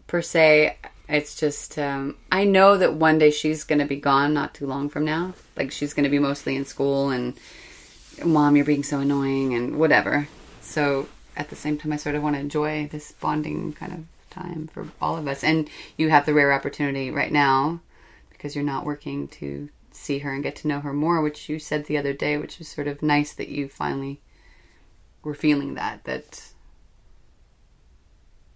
per 0.08 0.22
se. 0.22 0.78
It's 1.08 1.36
just 1.40 1.80
um, 1.80 2.16
I 2.32 2.44
know 2.44 2.78
that 2.78 2.94
one 2.94 3.18
day 3.18 3.32
she's 3.32 3.64
going 3.64 3.80
to 3.80 3.86
be 3.86 3.96
gone, 3.96 4.34
not 4.34 4.54
too 4.54 4.68
long 4.68 4.90
from 4.90 5.06
now. 5.06 5.34
Like 5.56 5.72
she's 5.72 5.94
going 5.94 6.04
to 6.04 6.10
be 6.10 6.20
mostly 6.20 6.56
in 6.56 6.66
school, 6.66 7.10
and 7.10 7.38
mom, 8.24 8.56
you're 8.56 8.66
being 8.66 8.84
so 8.84 9.00
annoying, 9.00 9.54
and 9.56 9.78
whatever. 9.78 10.28
So 10.62 11.08
at 11.36 11.50
the 11.50 11.56
same 11.56 11.78
time, 11.78 11.94
I 11.94 11.98
sort 11.98 12.16
of 12.16 12.22
want 12.22 12.36
to 12.36 12.40
enjoy 12.40 12.88
this 12.92 13.12
bonding 13.14 13.74
kind 13.74 13.94
of 13.94 14.00
time 14.30 14.70
for 14.72 14.88
all 15.02 15.18
of 15.18 15.28
us. 15.28 15.44
And 15.44 15.70
you 15.98 16.10
have 16.10 16.26
the 16.26 16.34
rare 16.34 16.54
opportunity 16.54 17.10
right 17.12 17.32
now 17.32 17.80
because 18.30 18.56
you're 18.56 18.64
not 18.64 18.86
working 18.86 19.28
to 19.30 19.70
see 20.00 20.20
her 20.20 20.34
and 20.34 20.44
get 20.44 20.56
to 20.58 20.68
know 20.68 20.80
her 20.80 20.94
more, 20.94 21.22
which 21.22 21.50
you 21.50 21.60
said 21.60 21.86
the 21.86 21.98
other 21.98 22.14
day, 22.14 22.38
which 22.38 22.58
was 22.60 22.68
sort 22.68 22.88
of 22.88 23.02
nice 23.04 23.34
that 23.34 23.50
you 23.50 23.68
finally 23.68 24.22
were 25.24 25.34
feeling 25.36 25.74
that 25.76 26.04
that 26.06 26.52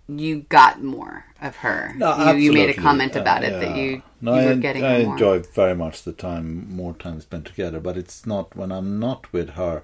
you 0.07 0.41
got 0.49 0.83
more 0.83 1.25
of 1.41 1.57
her. 1.57 1.93
No, 1.97 2.33
you, 2.33 2.37
you 2.45 2.53
made 2.53 2.69
a 2.69 2.73
comment 2.73 3.15
about 3.15 3.43
Uh, 3.43 3.47
it 3.47 3.59
that 3.61 3.77
you, 3.77 4.01
No, 4.21 4.33
you 4.33 4.41
I, 4.41 4.45
were 4.45 4.51
en- 4.51 4.59
getting 4.59 4.83
I 4.83 5.03
more. 5.03 5.13
enjoy 5.13 5.39
very 5.39 5.75
much 5.75 6.03
the 6.03 6.11
time, 6.13 6.75
more 6.75 6.93
time 6.93 7.21
spent 7.21 7.45
together. 7.45 7.79
But 7.79 7.97
it's 7.97 8.25
not 8.25 8.55
when 8.55 8.71
I'm 8.71 8.99
not 8.99 9.31
with 9.31 9.51
her. 9.51 9.83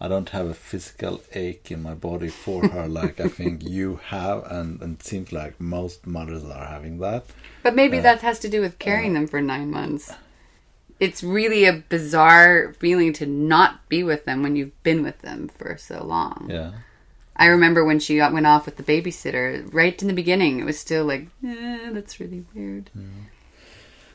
I 0.00 0.08
don't 0.08 0.30
have 0.30 0.46
a 0.46 0.54
physical 0.54 1.22
ache 1.32 1.70
in 1.70 1.80
my 1.80 1.94
body 1.94 2.28
for 2.28 2.66
her 2.68 2.88
like 2.88 3.20
I 3.20 3.28
think 3.28 3.62
you 3.76 4.00
have, 4.06 4.44
and, 4.50 4.82
and 4.82 4.98
it 4.98 5.04
seems 5.04 5.32
like 5.32 5.60
most 5.60 6.08
mothers 6.08 6.42
are 6.44 6.66
having 6.66 6.98
that. 6.98 7.24
But 7.62 7.76
maybe 7.76 8.00
that 8.00 8.20
has 8.22 8.40
to 8.40 8.48
do 8.48 8.60
with 8.60 8.80
carrying 8.80 9.12
them 9.14 9.28
for 9.28 9.40
nine 9.40 9.70
months. 9.70 10.12
It's 11.02 11.24
really 11.24 11.64
a 11.64 11.82
bizarre 11.88 12.74
feeling 12.78 13.12
to 13.14 13.26
not 13.26 13.88
be 13.88 14.04
with 14.04 14.24
them 14.24 14.40
when 14.44 14.54
you've 14.54 14.80
been 14.84 15.02
with 15.02 15.18
them 15.22 15.48
for 15.48 15.76
so 15.76 16.04
long. 16.04 16.46
Yeah. 16.48 16.72
I 17.34 17.46
remember 17.46 17.84
when 17.84 17.98
she 17.98 18.18
got, 18.18 18.32
went 18.32 18.46
off 18.46 18.66
with 18.66 18.76
the 18.76 18.84
babysitter, 18.84 19.68
right 19.74 20.00
in 20.00 20.06
the 20.06 20.14
beginning, 20.14 20.60
it 20.60 20.64
was 20.64 20.78
still 20.78 21.04
like, 21.04 21.26
eh, 21.44 21.90
that's 21.90 22.20
really 22.20 22.44
weird. 22.54 22.88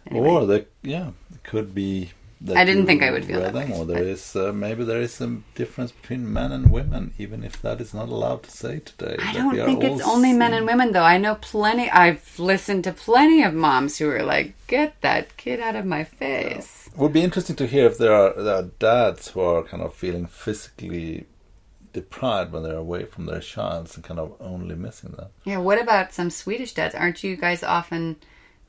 Anyway. 0.10 0.30
Or 0.30 0.46
they, 0.46 0.66
yeah, 0.82 1.10
it 1.34 1.44
could 1.44 1.76
be. 1.76 2.12
I 2.56 2.66
didn't 2.66 2.86
think 2.86 3.02
I 3.02 3.10
would 3.10 3.26
feel 3.26 3.40
that 3.40 3.54
them, 3.54 3.72
way, 3.72 3.78
or 3.78 3.86
there 3.86 3.98
but- 3.98 4.06
is 4.06 4.36
uh, 4.36 4.54
maybe 4.54 4.84
there 4.84 5.02
is 5.02 5.20
a 5.22 5.38
difference 5.56 5.92
between 5.92 6.32
men 6.32 6.52
and 6.52 6.72
women, 6.72 7.14
even 7.18 7.44
if 7.44 7.62
that 7.64 7.82
is 7.82 7.94
not 7.94 8.10
allowed 8.10 8.44
to 8.44 8.52
say 8.52 8.80
today. 8.80 9.18
I 9.20 9.34
don't 9.34 9.56
think 9.56 9.84
it's 9.84 10.08
only 10.08 10.34
men 10.34 10.54
and 10.54 10.66
women, 10.66 10.92
though. 10.92 11.04
I 11.04 11.18
know 11.18 11.36
plenty, 11.36 11.90
I've 11.90 12.38
listened 12.38 12.84
to 12.84 12.94
plenty 12.94 13.42
of 13.42 13.54
moms 13.54 13.98
who 13.98 14.10
are 14.10 14.24
like, 14.24 14.54
get 14.68 15.02
that 15.02 15.36
kid 15.38 15.60
out 15.60 15.76
of 15.76 15.86
my 15.86 16.04
face. 16.04 16.90
It 16.94 16.98
would 16.98 17.14
be 17.14 17.24
interesting 17.24 17.56
to 17.56 17.68
hear 17.68 17.86
if 17.88 17.98
there 17.98 18.14
are 18.14 18.34
there 18.42 18.56
are 18.56 18.64
dads 18.80 19.30
who 19.30 19.42
are 19.42 19.64
kind 19.64 19.82
of 19.82 19.94
feeling 19.94 20.26
physically 20.28 21.26
deprived 21.94 22.52
when 22.52 22.62
they're 22.64 22.76
away 22.76 23.06
from 23.06 23.26
their 23.26 23.40
childs 23.40 23.96
and 23.96 24.04
kind 24.04 24.20
of 24.20 24.36
only 24.40 24.76
missing 24.76 25.12
them. 25.12 25.30
Yeah, 25.44 25.58
what 25.58 25.82
about 25.82 26.14
some 26.14 26.30
Swedish 26.30 26.74
dads? 26.74 26.94
Aren't 26.94 27.24
you 27.24 27.36
guys 27.36 27.64
often 27.64 28.18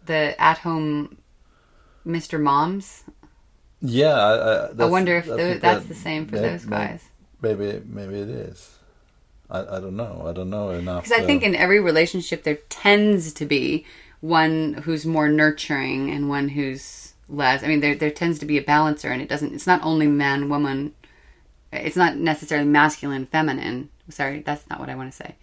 the 0.06 0.40
at 0.40 0.58
home 0.58 1.18
Mr. 2.06 2.40
Moms? 2.40 3.04
Yeah, 3.80 4.70
I, 4.78 4.84
wonder 4.86 5.16
if 5.16 5.30
I 5.30 5.36
that's 5.36 5.60
that 5.60 5.88
the 5.88 5.94
same 5.94 6.26
for 6.26 6.36
may- 6.36 6.42
those 6.42 6.64
guys. 6.64 7.04
Maybe, 7.40 7.80
maybe 7.86 8.18
it 8.18 8.28
is. 8.28 8.78
I, 9.50 9.60
I 9.60 9.80
don't 9.80 9.96
know. 9.96 10.24
I 10.26 10.32
don't 10.32 10.50
know 10.50 10.70
enough. 10.70 11.04
Because 11.04 11.22
I 11.22 11.24
think 11.24 11.42
in 11.42 11.54
every 11.54 11.80
relationship 11.80 12.42
there 12.42 12.58
tends 12.68 13.32
to 13.34 13.46
be 13.46 13.86
one 14.20 14.74
who's 14.84 15.06
more 15.06 15.28
nurturing 15.28 16.10
and 16.10 16.28
one 16.28 16.48
who's 16.48 17.14
less. 17.28 17.62
I 17.62 17.68
mean, 17.68 17.80
there 17.80 17.94
there 17.94 18.10
tends 18.10 18.38
to 18.40 18.46
be 18.46 18.58
a 18.58 18.62
balancer, 18.62 19.10
and 19.10 19.22
it 19.22 19.28
doesn't. 19.28 19.54
It's 19.54 19.66
not 19.66 19.82
only 19.82 20.06
man 20.06 20.48
woman. 20.48 20.94
It's 21.72 21.96
not 21.96 22.16
necessarily 22.16 22.66
masculine 22.66 23.26
feminine. 23.26 23.90
Sorry, 24.10 24.40
that's 24.40 24.68
not 24.68 24.80
what 24.80 24.88
I 24.88 24.96
want 24.96 25.12
to 25.12 25.16
say. 25.16 25.34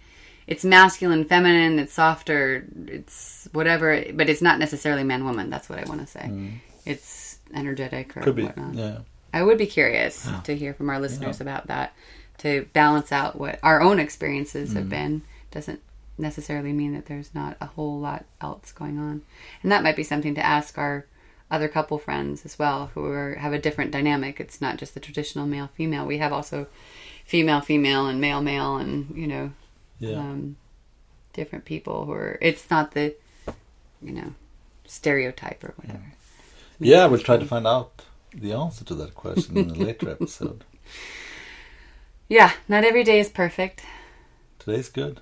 It's 0.48 0.64
masculine 0.64 1.26
feminine. 1.26 1.80
It's 1.80 1.94
softer. 1.94 2.66
It's 2.88 3.48
whatever, 3.54 4.04
but 4.14 4.30
it's 4.30 4.42
not 4.42 4.60
necessarily 4.60 5.04
man 5.04 5.24
woman. 5.24 5.50
That's 5.50 5.70
what 5.70 5.80
I 5.80 5.86
want 5.86 6.02
to 6.02 6.08
say. 6.08 6.28
Mm. 6.28 6.58
It's 6.86 7.25
energetic 7.54 8.16
or 8.18 8.22
could 8.22 8.36
be. 8.36 8.44
whatnot. 8.44 8.74
Yeah. 8.74 8.98
I 9.34 9.44
would 9.44 9.58
be 9.58 9.68
curious 9.68 10.28
to 10.46 10.56
hear 10.56 10.74
from 10.74 10.90
our 10.90 11.00
listeners 11.00 11.42
about 11.42 11.68
that 11.68 11.94
to 12.40 12.68
balance 12.74 13.12
out 13.12 13.38
what 13.38 13.60
our 13.64 13.82
own 13.82 14.00
experiences 14.00 14.72
Mm. 14.72 14.76
have 14.76 14.90
been. 14.90 15.22
Doesn't 15.52 15.82
necessarily 16.18 16.72
mean 16.72 16.94
that 16.94 17.06
there's 17.08 17.34
not 17.36 17.58
a 17.60 17.66
whole 17.66 18.00
lot 18.00 18.24
else 18.42 18.72
going 18.72 18.98
on. 18.98 19.22
And 19.62 19.72
that 19.72 19.84
might 19.84 19.96
be 19.98 20.04
something 20.04 20.36
to 20.36 20.46
ask 20.46 20.78
our 20.78 21.06
other 21.52 21.68
couple 21.68 21.98
friends 22.00 22.46
as 22.46 22.58
well 22.58 22.92
who 22.94 23.06
are, 23.06 23.36
have 23.36 23.52
a 23.54 23.60
different 23.60 23.92
dynamic. 23.92 24.40
It's 24.40 24.62
not 24.62 24.78
just 24.78 24.94
the 24.94 25.00
traditional 25.02 25.46
male 25.46 25.70
female. 25.76 26.06
We 26.06 26.18
have 26.20 26.32
also 26.34 26.68
female 27.26 27.60
female 27.62 28.08
and 28.08 28.20
male 28.22 28.42
male 28.42 28.78
and, 28.78 29.14
you 29.18 29.28
know, 29.28 29.52
Yeah. 30.00 30.18
um, 30.18 30.56
different 31.34 31.66
people 31.66 32.06
who 32.06 32.14
are 32.14 32.38
it's 32.42 32.70
not 32.70 32.92
the 32.94 33.14
you 34.02 34.12
know 34.14 34.34
stereotype 34.86 35.64
or 35.64 35.74
whatever. 35.78 36.14
Yeah, 36.80 37.06
we'll 37.06 37.20
try 37.20 37.38
to 37.38 37.46
find 37.46 37.66
out 37.68 38.04
the 38.34 38.54
answer 38.54 38.84
to 38.86 38.96
that 38.96 39.16
question 39.16 39.58
in 39.58 39.70
a 39.70 39.74
later 39.86 40.10
episode. 40.10 40.64
Yeah, 42.28 42.54
not 42.68 42.84
every 42.84 43.04
day 43.04 43.20
is 43.20 43.30
perfect. 43.30 43.84
Today's 44.60 44.90
good. 44.90 45.22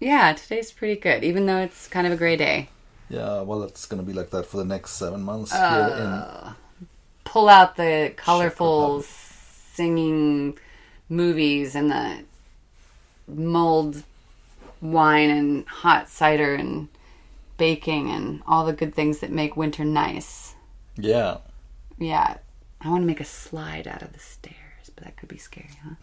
Yeah, 0.00 0.32
today's 0.32 0.72
pretty 0.72 0.98
good, 1.00 1.22
even 1.22 1.46
though 1.46 1.58
it's 1.58 1.86
kind 1.88 2.06
of 2.06 2.12
a 2.12 2.16
gray 2.16 2.36
day. 2.36 2.68
Yeah, 3.08 3.42
well, 3.42 3.62
it's 3.62 3.86
going 3.86 4.02
to 4.02 4.06
be 4.06 4.14
like 4.14 4.30
that 4.30 4.46
for 4.46 4.56
the 4.56 4.64
next 4.64 4.92
seven 4.92 5.22
months 5.22 5.52
Uh, 5.52 6.54
Pull 7.24 7.48
out 7.48 7.76
the 7.76 8.12
colorful 8.16 9.02
singing 9.02 10.58
movies 11.08 11.74
and 11.74 11.90
the 11.90 12.24
mulled 13.28 14.02
wine 14.80 15.30
and 15.30 15.66
hot 15.66 16.08
cider 16.08 16.54
and 16.54 16.88
baking 17.58 18.10
and 18.10 18.42
all 18.46 18.66
the 18.66 18.72
good 18.72 18.94
things 18.94 19.20
that 19.20 19.30
make 19.30 19.56
winter 19.56 19.84
nice. 19.84 20.54
Yeah. 20.96 21.38
Yeah, 21.98 22.38
I 22.80 22.88
want 22.88 23.02
to 23.02 23.06
make 23.06 23.20
a 23.20 23.24
slide 23.24 23.86
out 23.86 24.02
of 24.02 24.12
the 24.12 24.18
stairs, 24.18 24.90
but 24.94 25.04
that 25.04 25.16
could 25.16 25.28
be 25.28 25.38
scary, 25.38 25.70
huh? 25.84 25.94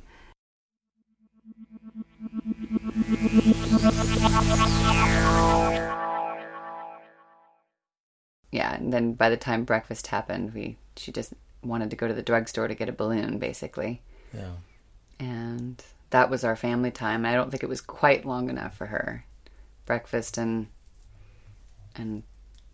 Yeah, 8.51 8.73
and 8.75 8.91
then 8.91 9.13
by 9.13 9.29
the 9.29 9.37
time 9.37 9.63
breakfast 9.63 10.07
happened, 10.07 10.53
we 10.53 10.77
she 10.95 11.11
just 11.11 11.33
wanted 11.63 11.89
to 11.91 11.95
go 11.95 12.07
to 12.07 12.13
the 12.13 12.23
drugstore 12.23 12.67
to 12.67 12.75
get 12.75 12.89
a 12.89 12.93
balloon, 12.93 13.37
basically, 13.37 14.01
Yeah. 14.33 14.53
and 15.19 15.83
that 16.09 16.29
was 16.29 16.43
our 16.43 16.55
family 16.55 16.91
time. 16.91 17.25
I 17.25 17.33
don't 17.33 17.51
think 17.51 17.63
it 17.63 17.69
was 17.69 17.81
quite 17.81 18.25
long 18.25 18.49
enough 18.49 18.75
for 18.75 18.87
her. 18.87 19.25
Breakfast 19.85 20.37
and 20.37 20.67
and 21.95 22.23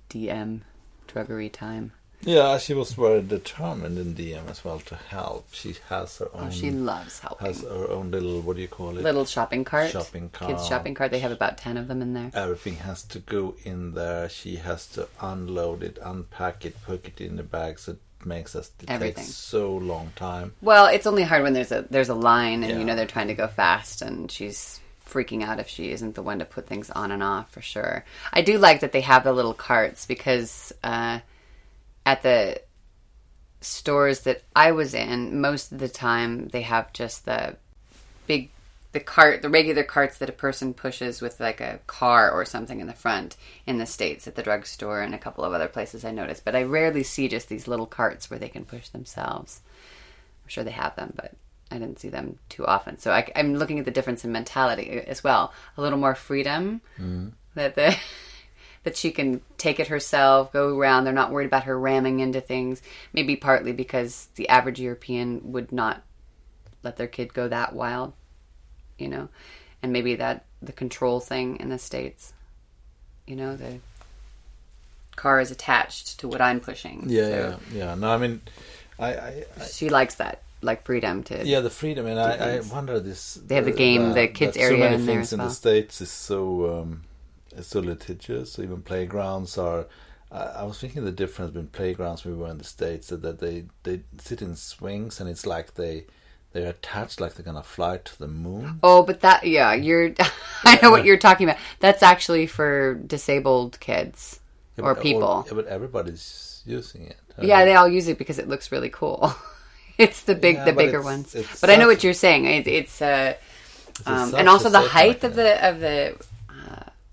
DM 0.10 0.62
druggery 1.08 1.49
time. 1.51 1.91
Yeah, 2.25 2.57
she 2.57 2.73
was 2.73 2.93
very 2.93 3.21
determined 3.21 3.97
in 3.97 4.15
DM 4.15 4.49
as 4.49 4.63
well 4.65 4.79
to 4.79 4.95
help. 4.95 5.47
She 5.53 5.75
has 5.89 6.17
her 6.17 6.29
own. 6.33 6.47
Oh, 6.47 6.49
she 6.49 6.71
loves 6.71 7.19
helping. 7.19 7.47
has 7.47 7.61
her 7.61 7.89
own 7.91 8.11
little. 8.11 8.41
What 8.41 8.55
do 8.55 8.61
you 8.61 8.67
call 8.67 8.97
it? 8.97 9.03
little 9.03 9.25
shopping 9.25 9.63
cart. 9.63 9.91
Shopping 9.91 10.29
cart. 10.29 10.51
Kids 10.51 10.67
shopping 10.67 10.95
cart. 10.95 11.11
They 11.11 11.19
have 11.19 11.31
about 11.31 11.57
ten 11.57 11.77
of 11.77 11.88
them 11.88 12.01
in 12.01 12.13
there. 12.13 12.31
Everything 12.33 12.75
has 12.77 13.03
to 13.03 13.19
go 13.19 13.55
in 13.63 13.93
there. 13.93 14.27
She 14.27 14.55
has 14.57 14.88
to 14.89 15.07
unload 15.21 15.83
it, 15.83 15.97
unpack 16.03 16.65
it, 16.65 16.75
put 16.83 17.05
it 17.07 17.21
in 17.21 17.35
the 17.35 17.43
bags. 17.43 17.83
So 17.83 17.91
it 17.93 17.99
makes 18.25 18.55
us. 18.55 18.71
It 18.81 18.89
Everything. 18.89 19.23
so 19.23 19.71
long 19.75 20.11
time. 20.15 20.53
Well, 20.61 20.88
it's 20.88 21.05
only 21.07 21.23
hard 21.23 21.43
when 21.43 21.53
there's 21.53 21.71
a 21.71 21.85
there's 21.89 22.09
a 22.09 22.15
line 22.15 22.63
and 22.63 22.71
Yeah. 22.71 22.79
you 22.79 22.85
know 22.85 22.95
they're 22.95 23.05
trying 23.05 23.27
to 23.27 23.35
go 23.35 23.47
fast 23.47 24.01
and 24.01 24.31
she's 24.31 24.79
freaking 25.07 25.43
out 25.43 25.59
if 25.59 25.67
she 25.69 25.91
isn't 25.91 26.15
the 26.15 26.23
one 26.23 26.39
to 26.39 26.45
put 26.45 26.65
things 26.65 26.89
on 26.89 27.11
and 27.11 27.21
off 27.21 27.51
for 27.51 27.61
sure. 27.61 28.03
I 28.33 28.41
do 28.41 28.57
like 28.57 28.79
that 28.79 28.91
they 28.91 29.01
have 29.01 29.23
the 29.23 29.31
little 29.33 29.53
carts 29.53 30.07
because 30.07 30.73
uh, 30.83 31.19
at 32.05 32.21
the 32.21 32.61
stores 33.61 34.21
that 34.21 34.43
I 34.55 34.71
was 34.71 34.93
in, 34.93 35.41
most 35.41 35.71
of 35.71 35.79
the 35.79 35.89
time 35.89 36.49
they 36.49 36.61
have 36.61 36.93
just 36.93 37.25
the 37.25 37.57
big 38.27 38.49
the 38.95 38.99
cart, 39.01 39.41
the 39.41 39.49
regular 39.49 39.83
carts 39.83 40.19
that 40.19 40.29
a 40.29 40.33
person 40.33 40.73
pushes 40.73 41.19
with 41.19 41.37
like 41.41 41.59
a 41.59 41.81
car 41.85 42.31
or 42.31 42.45
something 42.45 42.79
in 42.79 42.87
the 42.87 42.93
front 42.93 43.35
in 43.65 43.77
the 43.77 43.85
states 43.85 44.25
at 44.25 44.35
the 44.35 44.41
drugstore 44.41 45.01
and 45.01 45.13
a 45.13 45.17
couple 45.17 45.43
of 45.43 45.51
other 45.51 45.67
places 45.67 46.05
I 46.05 46.11
noticed. 46.11 46.45
But 46.45 46.55
I 46.55 46.63
rarely 46.63 47.03
see 47.03 47.27
just 47.27 47.49
these 47.49 47.67
little 47.67 47.87
carts 47.87 48.29
where 48.29 48.39
they 48.39 48.47
can 48.47 48.63
push 48.63 48.87
themselves. 48.87 49.59
I'm 50.41 50.49
sure 50.49 50.63
they 50.63 50.71
have 50.71 50.95
them, 50.95 51.11
but 51.13 51.33
I 51.69 51.77
didn't 51.77 51.99
see 51.99 52.07
them 52.07 52.39
too 52.47 52.65
often. 52.65 52.97
So 52.97 53.11
I, 53.11 53.29
am 53.35 53.55
looking 53.55 53.79
at 53.79 53.85
the 53.85 53.91
difference 53.91 54.23
in 54.23 54.31
mentality 54.31 54.99
uh, 54.99 55.03
as 55.07 55.25
well. 55.25 55.53
A 55.77 55.81
little 55.81 55.99
more 55.99 56.15
freedom 56.15 56.79
mm-hmm. 56.97 57.29
that 57.55 57.75
the 57.75 57.97
that 58.86 58.95
she 58.95 59.12
can 59.12 59.41
take 59.58 59.80
it 59.80 59.88
herself, 59.88 60.54
go 60.54 60.78
around. 60.78 61.04
They're 61.04 61.13
not 61.13 61.32
worried 61.32 61.48
about 61.48 61.63
her 61.65 61.78
ramming 61.78 62.21
into 62.21 62.39
things. 62.39 62.82
Maybe 63.13 63.36
partly 63.36 63.74
because 63.74 64.30
the 64.36 64.48
average 64.48 64.80
European 64.80 65.52
would 65.52 65.71
not 65.71 66.02
let 66.84 66.95
their 66.95 67.08
kid 67.08 67.34
go 67.34 67.48
that 67.50 67.74
wild, 67.74 68.13
you 68.98 69.10
know, 69.10 69.28
and 69.84 69.91
maybe 69.91 70.15
that 70.15 70.45
the 70.62 70.71
control 70.71 71.19
thing 71.19 71.58
in 71.58 71.69
the 71.69 71.80
states, 71.80 72.32
you 73.28 73.36
know, 73.36 73.56
the 73.58 73.80
car 75.15 75.39
is 75.39 75.50
attached 75.52 76.19
to 76.19 76.28
what 76.28 76.41
I'm 76.41 76.60
pushing. 76.60 77.06
Yeah, 77.08 77.24
So 77.24 77.60
yeah, 77.74 77.78
yeah. 77.88 77.95
No, 77.95 78.10
I 78.12 78.17
mean, 78.17 78.41
I, 79.00 79.13
I, 79.15 79.45
I 79.60 79.65
She 79.65 79.89
likes 79.89 80.15
that, 80.15 80.43
like 80.62 80.86
freedom 80.86 81.24
to. 81.24 81.45
yeah, 81.45 81.62
the 81.62 81.69
freedom, 81.71 82.06
and 82.06 82.19
I, 82.19 82.58
I 82.58 82.60
wonder 82.60 83.00
this. 83.00 83.34
They 83.34 83.56
have 83.56 83.65
the 83.65 83.71
game, 83.71 84.13
the 84.13 84.28
kids 84.28 84.58
area 84.58 84.78
So 84.78 84.80
many 84.80 84.95
in 84.95 85.06
there 85.08 85.15
things 85.15 85.28
as 85.30 85.34
in 85.34 85.39
well. 85.39 85.48
the 85.50 85.54
states 85.56 86.02
is 86.02 86.12
so 86.12 86.82
um, 86.82 87.04
is 87.57 87.67
so 87.67 87.79
litigious. 87.79 88.59
Even 88.59 88.81
playgrounds 88.81 89.57
are. 89.57 89.85
I, 90.31 90.43
I 90.43 90.63
was 90.63 90.79
thinking 90.79 91.05
the 91.05 91.11
difference 91.11 91.51
between 91.51 91.67
playgrounds 91.67 92.25
when 92.25 92.35
we 92.35 92.41
were 92.43 92.49
in 92.49 92.57
the 92.57 92.63
states 92.63 93.07
that, 93.09 93.21
that 93.21 93.39
they 93.39 93.65
they 93.83 94.01
sit 94.17 94.41
in 94.41 94.55
swings 94.55 95.19
and 95.19 95.29
it's 95.29 95.45
like 95.45 95.75
they 95.75 96.05
they're 96.53 96.69
attached 96.69 97.19
like 97.19 97.35
they're 97.35 97.45
gonna 97.45 97.63
fly 97.63 97.97
to 97.97 98.19
the 98.19 98.27
moon. 98.27 98.79
Oh, 98.81 99.03
but 99.03 99.21
that 99.21 99.45
yeah, 99.45 99.73
you're. 99.73 100.13
I 100.63 100.79
know 100.81 100.89
what 100.91 101.05
you're 101.05 101.17
talking 101.17 101.47
about. 101.49 101.61
That's 101.79 102.01
actually 102.03 102.47
for 102.47 102.95
disabled 102.95 103.79
kids 103.79 104.39
Yeah, 104.77 104.85
or 104.85 104.93
but- 104.95 105.03
people. 105.03 105.43
yeah, 105.47 105.53
but 105.53 105.67
everybody's 105.67 106.63
using 106.65 107.03
it. 107.07 107.17
Yeah, 107.41 107.65
they 107.65 107.75
all 107.75 107.87
use 107.89 108.07
it 108.07 108.17
because 108.17 108.39
it 108.39 108.47
looks 108.47 108.71
really 108.71 108.89
cool. 108.89 109.35
it's 109.97 110.21
the 110.23 110.35
big, 110.35 110.55
Yeah, 110.55 110.65
the 110.65 110.71
bigger 110.73 110.99
it's- 110.99 111.03
ones. 111.03 111.35
it's 111.35 111.59
But 111.61 111.69
I 111.69 111.75
know 111.75 111.87
what 111.87 112.01
you're 112.03 112.13
saying. 112.13 112.45
It, 112.45 112.65
it's 112.67 113.01
uh, 113.01 113.33
um, 114.05 114.33
and 114.35 114.47
also 114.49 114.69
the 114.69 114.79
height 114.81 115.23
of 115.23 115.35
the 115.35 115.63
of 115.69 115.79
the 115.81 116.15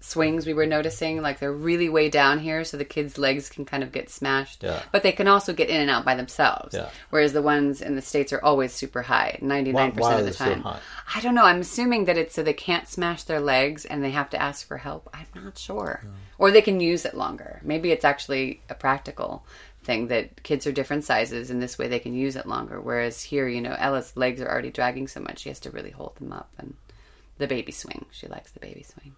swings 0.02 0.46
we 0.46 0.52
were 0.52 0.66
noticing. 0.66 1.22
Like 1.22 1.38
they're 1.38 1.52
really 1.52 1.88
way 1.88 2.10
down 2.10 2.38
here, 2.40 2.64
so 2.64 2.76
the 2.76 2.84
kids' 2.84 3.16
legs 3.18 3.48
can 3.48 3.64
kind 3.64 3.82
of 3.82 3.92
get 3.92 4.10
smashed. 4.10 4.62
Yeah. 4.62 4.82
But 4.90 5.02
they 5.02 5.12
can 5.12 5.28
also 5.28 5.52
get 5.52 5.70
in 5.70 5.80
and 5.80 5.88
out 5.90 6.04
by 6.04 6.14
themselves. 6.14 6.74
Yeah. 6.74 6.90
Whereas 7.10 7.32
the 7.32 7.42
ones 7.42 7.80
in 7.80 7.94
the 7.96 8.02
states 8.02 8.32
are 8.32 8.42
always 8.44 8.72
super 8.72 9.02
high, 9.02 9.38
ninety 9.40 9.72
nine 9.72 9.92
Why- 9.94 10.00
why 10.00 10.10
percent 10.14 10.20
of 10.20 10.26
the 10.26 10.32
so 10.32 10.44
time. 10.44 10.62
high? 10.62 10.78
I 11.14 11.20
don't 11.20 11.34
know. 11.34 11.44
I'm 11.44 11.60
assuming 11.60 12.04
that 12.06 12.18
it's 12.18 12.34
so 12.34 12.42
they 12.42 12.52
can't 12.52 12.88
smash 12.88 13.22
their 13.22 13.40
legs 13.40 13.84
and 13.84 14.02
they 14.02 14.10
have 14.10 14.30
to 14.30 14.42
ask 14.42 14.66
for 14.66 14.76
help. 14.76 15.08
I'm 15.14 15.26
not 15.44 15.56
sure. 15.58 16.02
Or 16.38 16.50
they 16.50 16.62
can 16.62 16.80
use 16.80 17.04
it 17.04 17.14
longer. 17.14 17.60
Maybe 17.62 17.92
it's 17.92 18.04
actually 18.04 18.60
a 18.68 18.74
practical 18.74 19.46
thing 19.84 20.08
that 20.08 20.42
kids 20.44 20.66
are 20.66 20.72
different 20.72 21.04
sizes 21.04 21.50
and 21.50 21.60
this 21.60 21.76
way 21.78 21.88
they 21.88 21.98
can 21.98 22.14
use 22.14 22.36
it 22.36 22.46
longer. 22.46 22.80
Whereas 22.80 23.22
here, 23.22 23.48
you 23.48 23.60
know, 23.60 23.74
Ella's 23.78 24.16
legs 24.16 24.40
are 24.40 24.48
already 24.50 24.70
dragging 24.70 25.08
so 25.08 25.20
much 25.20 25.40
she 25.40 25.48
has 25.48 25.60
to 25.60 25.70
really 25.70 25.90
hold 25.90 26.16
them 26.16 26.32
up 26.32 26.50
and 26.58 26.74
the 27.38 27.46
baby 27.48 27.72
swing. 27.72 28.06
She 28.12 28.28
likes 28.28 28.52
the 28.52 28.60
baby 28.60 28.84
swing. 28.84 29.14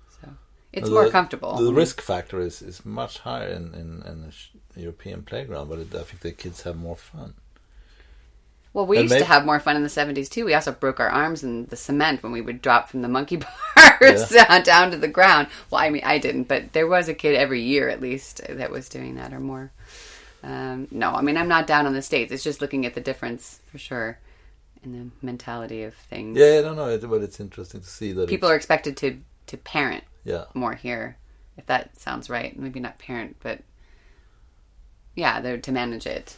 It's 0.77 0.89
The- 0.89 0.95
more 0.95 1.09
comfortable. 1.09 1.57
The 1.57 1.73
risk 1.73 2.01
factor 2.01 2.41
is, 2.41 2.61
is 2.61 2.85
much 2.85 3.19
higher 3.21 3.49
in, 3.49 3.75
in, 3.75 4.03
in 4.07 4.23
the 4.23 4.33
sh- 4.33 4.51
European 4.77 5.23
playground, 5.23 5.69
but 5.69 5.79
it, 5.79 5.95
I 5.95 6.03
think 6.03 6.21
the 6.21 6.33
kids 6.33 6.63
have 6.63 6.77
more 6.77 6.97
fun. 6.97 7.35
Well, 8.73 8.87
we 8.87 8.99
And 8.99 9.09
used 9.09 9.19
to 9.21 9.25
have 9.25 9.47
more 9.47 9.61
fun 9.61 9.77
in 9.77 9.85
the 9.85 9.89
70s 9.89 10.29
too. 10.29 10.45
We 10.45 10.53
also 10.55 10.73
broke 10.73 10.99
our 10.99 11.09
arms 11.09 11.45
in 11.45 11.67
the 11.67 11.77
cement 11.77 12.25
when 12.25 12.33
we 12.33 12.41
would 12.41 12.61
drop 12.61 12.89
from 12.89 13.03
the 13.03 13.09
monkey 13.09 13.37
bars 13.77 14.31
down 14.65 14.91
to 14.91 14.97
the 14.97 15.07
ground. 15.07 15.47
Well, 15.71 15.81
I 15.81 15.91
mean, 15.91 16.03
I 16.05 16.19
didn't, 16.19 16.49
but 16.49 16.73
there 16.73 16.89
was 16.89 17.09
a 17.09 17.15
kid 17.15 17.37
every 17.37 17.63
year 17.63 17.89
at 17.89 18.01
least 18.01 18.41
that 18.49 18.73
was 18.73 18.89
doing 18.89 19.15
that 19.15 19.33
or 19.33 19.39
more. 19.39 19.71
Um, 20.43 20.89
no, 20.91 21.11
I 21.13 21.23
mean, 21.23 21.37
I'm 21.37 21.47
not 21.49 21.69
down 21.69 21.87
on 21.87 21.95
the 21.95 22.03
States. 22.03 22.33
It's 22.33 22.43
just 22.43 22.61
looking 22.61 22.85
at 22.85 22.95
the 22.95 23.01
difference 23.01 23.61
for 23.71 23.79
sure 23.79 24.19
in 24.83 24.93
the 24.93 25.27
mentality 25.27 25.85
of 25.85 25.95
things. 25.95 26.37
Yeah, 26.37 26.57
I 26.59 26.63
don't 26.63 26.77
know, 26.77 26.99
but 27.09 27.23
it's 27.23 27.39
interesting 27.39 27.81
to 27.81 27.87
see 27.89 28.13
that 28.13 28.29
People 28.29 28.51
are 28.51 28.57
expected 28.57 28.97
to 28.99 29.19
to 29.47 29.57
parent 29.59 30.03
Yeah, 30.25 30.45
more 30.55 30.75
here, 30.75 31.17
if 31.57 31.67
that 31.67 31.99
sounds 31.99 32.31
right. 32.31 32.59
Maybe 32.59 32.81
not 32.81 32.99
parent, 32.99 33.37
but 33.43 33.61
yeah, 35.15 35.41
they're 35.41 35.59
to 35.59 35.73
manage 35.73 36.07
it. 36.07 36.37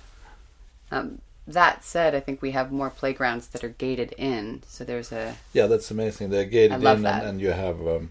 Um, 0.91 1.21
that 1.49 1.85
said, 1.85 2.15
I 2.15 2.21
think 2.21 2.43
we 2.43 2.51
have 2.53 2.73
more 2.73 2.91
playgrounds 2.91 3.49
that 3.49 3.63
are 3.63 3.69
gated 3.71 4.13
in, 4.19 4.63
so 4.67 4.85
there's 4.85 5.13
a 5.13 5.37
yeah, 5.53 5.67
that's 5.67 5.91
amazing. 5.91 6.31
They're 6.31 6.45
gated 6.45 6.81
in, 6.83 6.87
and, 6.87 7.07
and 7.07 7.41
you 7.41 7.51
have 7.53 7.81
um, 7.87 8.11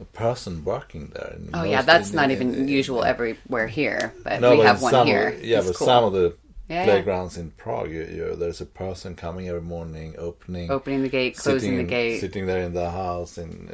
a 0.00 0.04
person 0.06 0.64
working 0.64 1.12
there. 1.14 1.36
oh 1.52 1.64
yeah, 1.64 1.82
that's 1.82 2.10
in- 2.10 2.16
not 2.16 2.24
in- 2.26 2.30
even 2.32 2.54
in- 2.54 2.68
usual 2.68 3.04
everywhere 3.04 3.66
here, 3.68 4.12
but 4.24 4.40
No, 4.40 4.52
we 4.52 4.60
have 4.60 4.80
one 4.82 4.90
some 4.92 5.06
here. 5.06 5.38
Yeah, 5.42 5.58
It's 5.58 5.68
but 5.68 5.76
cool. 5.76 5.86
some 5.86 6.04
of 6.04 6.12
the 6.14 6.34
Yeah, 6.68 6.78
yeah. 6.78 6.84
playgrounds 6.86 7.36
in 7.36 7.50
Prague, 7.50 7.90
you, 7.90 8.04
you, 8.04 8.36
there's 8.36 8.60
a 8.62 8.66
person 8.66 9.14
coming 9.14 9.48
every 9.48 9.60
morning, 9.60 10.14
opening, 10.16 10.70
opening 10.70 11.02
the 11.02 11.10
gate, 11.10 11.36
closing 11.36 11.76
the 11.76 11.82
gate. 11.84 12.20
sitting 12.20 12.46
there 12.46 12.62
in 12.62 12.72
the 12.72 12.90
house, 12.90 13.36
in 13.36 13.68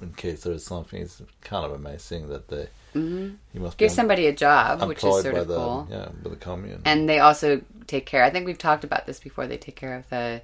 in, 0.00 0.12
case 0.16 0.42
there 0.42 0.52
is 0.54 0.64
something. 0.64 1.00
It's 1.00 1.22
kind 1.42 1.64
of 1.64 1.72
amazing 1.72 2.28
that 2.30 2.48
they. 2.48 2.68
Mm-hmm. 2.94 3.34
You 3.52 3.60
must 3.60 3.78
Give 3.78 3.90
somebody 3.90 4.26
a 4.26 4.32
job, 4.32 4.82
which 4.88 4.98
is 5.04 5.22
sort 5.22 5.34
of 5.34 5.46
the 5.48 5.56
cool. 5.56 5.86
yeah 5.90 6.08
by 6.22 6.30
the 6.30 6.36
commune. 6.36 6.82
and 6.84 7.08
they 7.08 7.20
also 7.20 7.60
take 7.86 8.06
care. 8.06 8.24
I 8.24 8.30
think 8.30 8.46
we've 8.46 8.58
talked 8.58 8.84
about 8.84 9.06
this 9.06 9.20
before. 9.20 9.46
They 9.46 9.56
take 9.56 9.76
care 9.76 9.96
of 9.96 10.08
the 10.10 10.42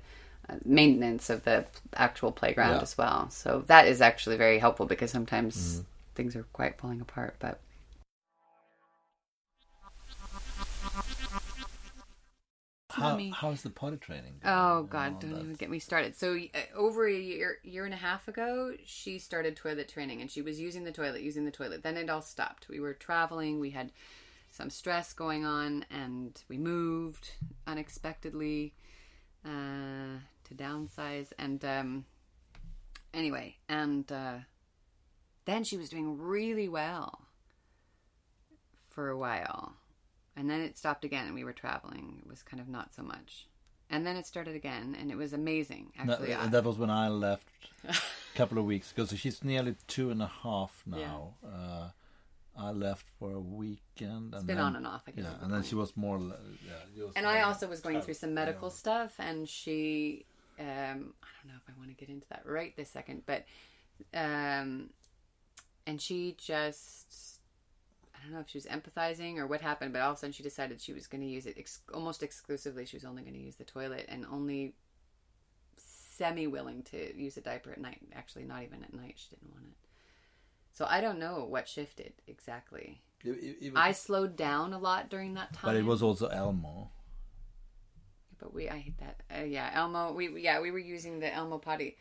uh, 0.49 0.55
maintenance 0.65 1.29
of 1.31 1.43
the 1.45 1.65
actual 1.95 2.31
playground 2.33 2.77
Yeah. 2.77 2.83
as 2.83 2.97
well. 2.99 3.31
So 3.31 3.65
that 3.67 3.87
is 3.89 4.01
actually 4.01 4.37
very 4.37 4.59
helpful 4.59 4.87
because 4.87 5.11
sometimes 5.11 5.57
Mm-hmm. 5.57 5.81
things 6.15 6.37
are 6.37 6.45
quite 6.53 6.77
falling 6.79 7.01
apart. 7.01 7.35
But 7.41 7.59
How, 12.91 13.11
Mommy. 13.11 13.33
how's 13.35 13.63
the 13.63 13.71
potty 13.71 13.97
training? 13.97 14.41
oh 14.45 14.83
god, 14.85 15.21
don't 15.21 15.33
that? 15.33 15.41
even 15.41 15.55
get 15.55 15.71
me 15.71 15.79
started. 15.79 16.17
So 16.17 16.37
uh, 16.37 16.59
over 16.75 17.07
a 17.07 17.15
year, 17.15 17.59
year 17.63 17.85
and 17.85 17.95
a 17.95 17.99
half 17.99 18.27
ago, 18.27 18.73
she 18.85 19.19
started 19.19 19.57
toilet 19.57 19.89
training, 19.89 20.21
and 20.21 20.31
she 20.31 20.43
was 20.43 20.59
using 20.59 20.85
the 20.85 20.93
toilet, 20.93 21.23
using 21.23 21.45
the 21.45 21.51
toilet. 21.51 21.83
Then 21.83 21.97
it 21.97 22.11
all 22.11 22.23
stopped. 22.23 22.69
We 22.69 22.81
were 22.81 22.95
traveling. 22.95 23.61
We 23.61 23.71
had 23.71 23.93
some 24.51 24.71
stress 24.71 25.13
going 25.13 25.45
on, 25.45 25.85
and 25.91 26.43
we 26.49 26.59
moved 26.59 27.33
unexpectedly 27.67 28.75
uh, 29.45 30.19
to 30.45 30.55
downsize. 30.55 31.33
And 31.39 31.65
um, 31.65 32.05
anyway, 33.15 33.57
and 33.69 34.11
uh, 34.11 34.39
then 35.45 35.65
she 35.65 35.77
was 35.77 35.89
doing 35.89 36.19
really 36.19 36.69
well 36.69 37.27
for 38.89 39.09
a 39.09 39.17
while. 39.17 39.75
And 40.37 40.49
then 40.49 40.61
it 40.61 40.79
stopped 40.79 41.05
again, 41.05 41.27
and 41.27 41.35
we 41.35 41.45
were 41.45 41.53
traveling. 41.53 42.21
It 42.23 42.29
was 42.29 42.43
kind 42.43 42.61
of 42.61 42.69
not 42.69 42.95
so 42.95 43.03
much. 43.03 43.47
And 43.91 44.07
then 44.07 44.17
it 44.17 44.27
started 44.27 44.55
again, 44.55 44.97
and 44.99 45.11
it 45.11 45.17
was 45.17 45.33
amazing. 45.33 45.93
Actually, 45.99 46.35
I- 46.35 46.47
that 46.47 46.65
was 46.65 46.79
when 46.79 46.91
I 46.91 47.09
left 47.09 47.49
a 47.89 47.97
couple 48.37 48.59
of 48.59 48.65
weeks 48.65 48.93
ago. 48.93 49.05
So 49.05 49.17
she's 49.17 49.43
nearly 49.43 49.75
two 49.89 50.11
and 50.11 50.23
a 50.23 50.31
half 50.43 50.83
now. 50.87 51.35
Uh, 51.45 51.89
I 52.57 52.71
left 52.71 53.07
for 53.19 53.33
a 53.33 53.41
weekend. 53.41 54.33
it's 54.33 54.39
and 54.39 54.47
been 54.47 54.57
then, 54.57 54.59
on 54.65 54.77
and 54.77 54.87
off. 54.87 55.03
I 55.07 55.13
guess. 55.13 55.25
Yeah, 55.25 55.45
and 55.45 55.53
then 55.53 55.63
she 55.63 55.75
was 55.75 55.97
more. 55.97 56.19
Yeah, 56.19 57.05
was 57.05 57.15
and 57.17 57.27
I 57.27 57.43
also 57.43 57.67
was 57.69 57.81
going 57.81 58.01
through 58.01 58.15
some 58.15 58.35
medical 58.35 58.69
yeah. 58.69 58.75
stuff, 58.75 59.15
and 59.19 59.49
she, 59.49 60.25
um, 60.59 60.67
I 60.67 60.67
don't 60.67 61.49
know 61.49 61.57
if 61.57 61.69
I 61.69 61.79
want 61.79 61.89
to 61.89 61.95
get 61.95 62.09
into 62.09 62.27
that 62.29 62.43
right 62.45 62.77
this 62.77 62.91
second, 62.91 63.23
but, 63.27 63.45
um, 64.15 64.91
and 65.87 66.01
she 66.01 66.37
just, 66.39 67.30
I 68.21 68.25
don't 68.25 68.33
know 68.35 68.41
if 68.41 68.49
she 68.51 68.59
was 68.59 68.67
empathizing 68.67 69.39
or 69.39 69.47
what 69.47 69.61
happened, 69.63 69.93
but 69.95 70.03
all 70.03 70.11
of 70.11 70.17
a 70.17 70.21
sudden 70.21 70.33
she 70.33 70.43
decided 70.43 70.81
she 70.81 70.93
was 70.93 71.07
going 71.07 71.23
to 71.23 71.27
use 71.27 71.47
it 71.47 71.57
ex- 71.59 71.81
almost 71.95 72.23
exclusively. 72.23 72.85
She 72.85 72.97
was 72.97 73.05
only 73.05 73.23
going 73.23 73.35
to 73.35 73.41
use 73.41 73.57
the 73.57 73.65
toilet 73.65 74.07
and 74.09 74.27
only 74.31 74.75
semi 75.77 76.47
willing 76.47 76.83
to 76.85 77.17
use 77.19 77.37
a 77.37 77.41
diaper 77.41 77.71
at 77.73 77.81
night. 77.81 77.99
Actually, 78.15 78.45
not 78.45 78.63
even 78.63 78.83
at 78.85 78.93
night. 78.93 79.15
She 79.17 79.31
didn't 79.35 79.51
want 79.53 79.65
it. 79.71 79.77
So 80.73 80.87
I 80.89 81.01
don't 81.01 81.19
know 81.19 81.45
what 81.49 81.67
shifted 81.69 82.13
exactly. 82.27 83.03
It- 83.25 83.31
it- 83.31 83.59
it 83.63 83.73
was- 83.73 83.81
I 83.81 83.93
slowed 83.93 84.37
down 84.37 84.73
a 84.73 84.79
lot 84.79 85.09
during 85.09 85.35
that 85.35 85.53
time. 85.53 85.69
but 85.69 85.77
it 85.77 85.85
was 85.85 86.03
also 86.03 86.29
Elmo. 86.29 86.91
But 88.39 88.55
we, 88.55 88.69
I 88.71 88.79
hate 88.79 88.99
that. 88.99 89.23
Uh, 89.35 89.43
yeah, 89.45 89.71
Elmo. 89.75 90.13
We 90.13 90.41
yeah, 90.41 90.61
we 90.61 90.71
were 90.71 90.79
using 90.79 91.21
the 91.21 91.33
Elmo 91.33 91.59
potty. 91.59 91.97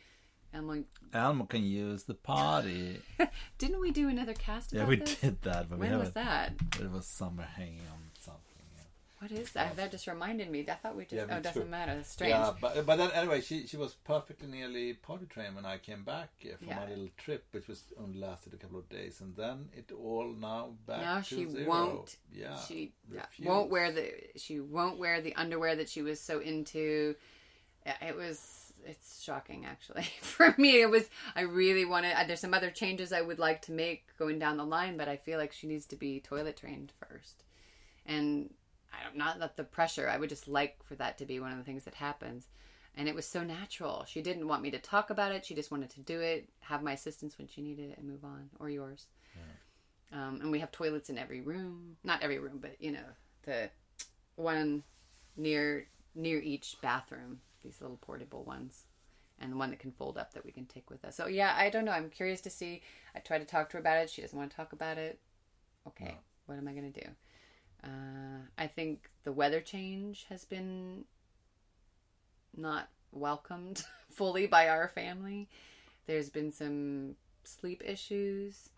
Elmo. 0.54 0.84
Elmo 1.14 1.46
can 1.46 1.64
use 1.64 2.04
the 2.04 2.14
potty. 2.16 3.02
Didn't 3.58 3.80
we 3.80 3.92
do 3.92 4.10
another 4.10 4.34
cast? 4.34 4.74
yeah, 4.74 4.86
we 4.86 4.98
this? 4.98 5.16
did 5.16 5.42
that, 5.44 5.70
but 5.70 5.80
we 5.80 5.88
When 5.88 6.00
was 6.00 6.12
that? 6.12 6.54
It 6.80 6.92
was 6.92 7.06
summer 7.06 7.44
hanging 7.44 7.82
on 7.92 8.00
something. 8.20 8.42
Yeah. 8.76 8.84
What 9.20 9.32
is 9.32 9.52
that? 9.52 9.76
That 9.76 9.92
just 9.92 10.08
reminded 10.08 10.50
me. 10.50 10.66
I 10.68 10.74
thought 10.74 10.96
we 10.96 11.04
just. 11.04 11.16
Yeah, 11.16 11.26
oh, 11.36 11.38
it 11.38 11.44
doesn't 11.44 11.70
matter. 11.70 11.96
That's 11.96 12.10
strange. 12.10 12.32
Yeah, 12.32 12.52
but 12.60 12.84
but 12.86 12.96
then 12.98 13.12
anyway, 13.12 13.42
she 13.42 13.68
she 13.68 13.78
was 13.78 13.94
perfectly 13.94 14.48
nearly 14.48 14.94
potty 14.94 15.26
trained 15.28 15.56
when 15.56 15.66
I 15.66 15.78
came 15.78 16.04
back 16.04 16.30
from 16.58 16.68
Yeah. 16.68 16.78
my 16.78 16.88
little 16.90 17.10
trip, 17.18 17.46
which 17.52 17.68
was 17.68 17.84
only 18.02 18.18
lasted 18.18 18.54
a 18.54 18.58
couple 18.58 18.80
of 18.80 18.90
days, 18.90 19.22
and 19.22 19.36
then 19.36 19.70
it 19.74 19.92
all 19.92 20.34
now 20.34 20.70
back 20.88 21.02
now 21.02 21.18
to 21.20 21.24
she 21.24 21.48
zero. 21.48 21.68
won't. 21.68 22.16
Yeah, 22.34 22.56
She 22.68 22.94
refused. 23.08 23.48
won't 23.48 23.70
wear 23.70 23.92
the. 23.92 24.12
She 24.38 24.60
won't 24.60 24.98
wear 24.98 25.22
the 25.22 25.36
underwear 25.36 25.76
that 25.76 25.90
she 25.90 26.02
was 26.02 26.20
so 26.20 26.40
into. 26.40 27.16
It 27.86 28.16
was. 28.16 28.69
It's 28.90 29.22
shocking, 29.24 29.66
actually. 29.66 30.02
For 30.22 30.56
me, 30.58 30.82
it 30.82 30.90
was. 30.90 31.08
I 31.36 31.42
really 31.42 31.86
wanted. 31.86 32.14
uh, 32.18 32.24
There's 32.26 32.40
some 32.40 32.56
other 32.56 32.72
changes 32.72 33.14
I 33.14 33.22
would 33.22 33.38
like 33.38 33.62
to 33.64 33.72
make 33.72 34.08
going 34.18 34.40
down 34.40 34.58
the 34.58 34.66
line, 34.66 34.98
but 34.98 35.08
I 35.08 35.16
feel 35.16 35.38
like 35.38 35.54
she 35.54 35.68
needs 35.68 35.86
to 35.88 35.96
be 35.96 36.20
toilet 36.20 36.58
trained 36.58 36.92
first. 37.00 37.44
And 38.06 38.52
I 38.92 39.04
don't 39.04 39.16
not 39.16 39.40
that 39.40 39.58
the 39.58 39.64
pressure. 39.64 40.10
I 40.10 40.18
would 40.18 40.30
just 40.30 40.48
like 40.48 40.82
for 40.84 40.96
that 40.96 41.20
to 41.20 41.26
be 41.26 41.40
one 41.40 41.52
of 41.52 41.58
the 41.60 41.64
things 41.64 41.86
that 41.86 41.94
happens. 41.94 42.48
And 42.98 43.08
it 43.08 43.14
was 43.14 43.28
so 43.28 43.44
natural. 43.44 44.06
She 44.08 44.22
didn't 44.22 44.48
want 44.48 44.64
me 44.64 44.72
to 44.72 44.80
talk 44.80 45.12
about 45.12 45.32
it. 45.34 45.46
She 45.46 45.54
just 45.54 45.70
wanted 45.72 45.92
to 45.92 46.00
do 46.02 46.20
it, 46.20 46.50
have 46.62 46.82
my 46.82 46.94
assistance 46.94 47.38
when 47.38 47.48
she 47.48 47.62
needed 47.62 47.92
it, 47.92 47.98
and 48.00 48.08
move 48.08 48.26
on, 48.26 48.50
or 48.60 48.70
yours. 48.72 49.06
Um, 50.12 50.40
and 50.42 50.52
we 50.52 50.60
have 50.60 50.72
toilets 50.72 51.10
in 51.12 51.18
every 51.20 51.42
room. 51.42 51.98
Not 52.04 52.24
every 52.24 52.40
room, 52.40 52.58
but 52.60 52.76
you 52.80 52.92
know, 52.92 53.06
the 53.44 53.70
one 54.36 54.82
near 55.38 55.86
near 56.16 56.40
each 56.40 56.78
bathroom. 56.82 57.42
These 57.70 57.82
little 57.82 57.98
portable 57.98 58.44
ones, 58.46 58.86
and 59.40 59.52
the 59.52 59.56
one 59.56 59.70
that 59.70 59.78
can 59.78 59.92
fold 59.92 60.18
up 60.18 60.34
that 60.34 60.44
we 60.44 60.52
can 60.52 60.66
take 60.66 60.90
with 60.90 61.06
us. 61.06 61.16
So 61.16 61.28
yeah, 61.28 61.54
I 61.56 61.70
don't 61.70 61.86
know. 61.86 61.92
I'm 61.92 62.10
curious 62.10 62.42
to 62.42 62.50
see. 62.50 62.82
I 63.16 63.20
tried 63.20 63.40
to 63.40 63.46
talk 63.46 63.70
to 63.70 63.78
her 63.78 63.80
about 63.80 64.00
it. 64.00 64.10
She 64.10 64.24
doesn't 64.24 64.38
want 64.38 64.50
to 64.50 64.58
talk 64.58 64.74
about 64.74 64.98
it. 64.98 65.20
Okay, 65.88 66.18
what 66.48 66.58
am 66.58 66.68
I 66.68 66.72
going 66.72 66.92
to 66.92 67.00
do? 67.00 67.08
Uh, 67.84 68.40
I 68.58 68.66
think 68.66 69.12
the 69.24 69.32
weather 69.32 69.62
change 69.62 70.26
has 70.30 70.46
been 70.46 71.06
not 72.58 72.90
welcomed 73.12 73.84
fully 74.10 74.48
by 74.48 74.68
our 74.68 74.88
family. 74.88 75.48
There's 76.08 76.32
been 76.32 76.52
some 76.52 77.18
sleep 77.44 77.84
issues. 77.86 78.70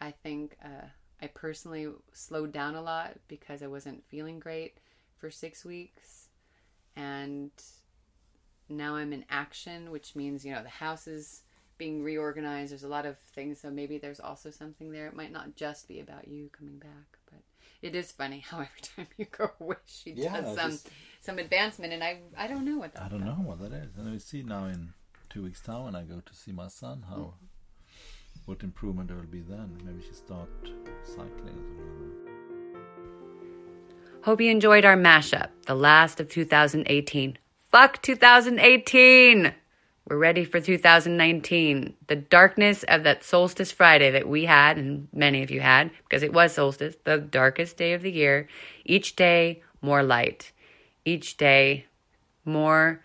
I 0.00 0.12
think 0.12 0.56
uh, 0.64 0.86
I 1.20 1.26
personally 1.26 1.88
slowed 2.12 2.52
down 2.52 2.76
a 2.76 2.82
lot 2.82 3.18
because 3.26 3.60
I 3.60 3.66
wasn't 3.66 4.06
feeling 4.06 4.38
great 4.38 4.78
for 5.16 5.32
six 5.32 5.64
weeks. 5.64 6.28
And 6.94 7.50
now 8.68 8.96
I'm 8.96 9.12
in 9.12 9.24
action, 9.30 9.90
which 9.90 10.14
means, 10.16 10.44
you 10.44 10.52
know, 10.52 10.62
the 10.62 10.68
house 10.68 11.06
is 11.06 11.42
being 11.78 12.02
reorganized. 12.02 12.72
There's 12.72 12.84
a 12.84 12.88
lot 12.88 13.06
of 13.06 13.18
things. 13.18 13.60
So 13.60 13.70
maybe 13.70 13.98
there's 13.98 14.20
also 14.20 14.50
something 14.50 14.90
there. 14.92 15.06
It 15.06 15.14
might 15.14 15.32
not 15.32 15.56
just 15.56 15.86
be 15.88 16.00
about 16.00 16.26
you 16.28 16.48
coming 16.56 16.78
back, 16.78 17.18
but 17.30 17.40
it 17.82 17.94
is 17.94 18.10
funny 18.12 18.40
how 18.40 18.56
every 18.66 18.80
time 18.82 19.06
you 19.16 19.26
go 19.26 19.50
away, 19.60 19.76
she 19.86 20.12
Yeah, 20.16 20.40
does 20.40 20.56
some 20.56 20.70
just- 20.70 20.88
some 21.20 21.38
advancement, 21.38 21.92
and 21.92 22.02
I 22.04 22.20
I 22.36 22.46
don't 22.46 22.64
know 22.64 22.78
what 22.78 22.92
that's 22.94 23.04
I 23.04 23.08
don't 23.08 23.22
about. 23.22 23.38
know 23.38 23.44
what 23.44 23.58
that 23.60 23.72
is, 23.72 23.96
and 23.96 24.10
we 24.12 24.18
see 24.20 24.42
now 24.44 24.66
in 24.66 24.92
two 25.28 25.42
weeks' 25.42 25.60
time 25.60 25.84
when 25.84 25.94
I 25.96 26.02
go 26.02 26.20
to 26.24 26.34
see 26.34 26.52
my 26.52 26.68
son 26.68 27.04
how 27.08 27.16
Mm-hmm. 27.16 27.46
what 28.46 28.62
improvement 28.62 29.08
there 29.08 29.16
will 29.16 29.24
be 29.24 29.40
then. 29.40 29.78
Maybe 29.84 30.02
she 30.06 30.12
start 30.14 30.48
cycling. 31.04 31.58
Or 31.58 31.74
something. 31.74 32.12
Hope 34.22 34.40
you 34.40 34.50
enjoyed 34.50 34.84
our 34.84 34.96
mashup, 34.96 35.48
the 35.66 35.74
last 35.74 36.20
of 36.20 36.28
2018. 36.28 37.38
Fuck 37.72 38.00
2018! 38.02 39.52
We're 40.08 40.16
ready 40.16 40.44
for 40.44 40.60
2019. 40.60 41.94
The 42.06 42.14
darkness 42.14 42.84
of 42.84 43.02
that 43.02 43.24
solstice 43.24 43.72
Friday 43.72 44.12
that 44.12 44.28
we 44.28 44.44
had, 44.44 44.78
and 44.78 45.08
many 45.12 45.42
of 45.42 45.50
you 45.50 45.60
had, 45.60 45.90
because 46.04 46.22
it 46.22 46.32
was 46.32 46.52
solstice, 46.52 46.94
the 47.02 47.18
darkest 47.18 47.76
day 47.76 47.92
of 47.92 48.02
the 48.02 48.12
year. 48.12 48.48
Each 48.84 49.16
day, 49.16 49.62
more 49.82 50.04
light. 50.04 50.52
Each 51.04 51.36
day, 51.36 51.86
more 52.44 53.02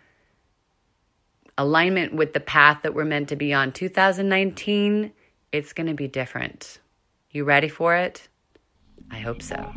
alignment 1.57 2.13
with 2.13 2.33
the 2.33 2.39
path 2.39 2.81
that 2.83 2.93
we're 2.93 3.03
meant 3.03 3.29
to 3.29 3.35
be 3.35 3.51
on. 3.51 3.71
2019, 3.71 5.11
it's 5.51 5.73
going 5.73 5.87
to 5.87 5.95
be 5.95 6.07
different. 6.07 6.77
You 7.31 7.45
ready 7.45 7.67
for 7.67 7.95
it? 7.95 8.27
I 9.09 9.17
hope 9.17 9.41
so. 9.41 9.73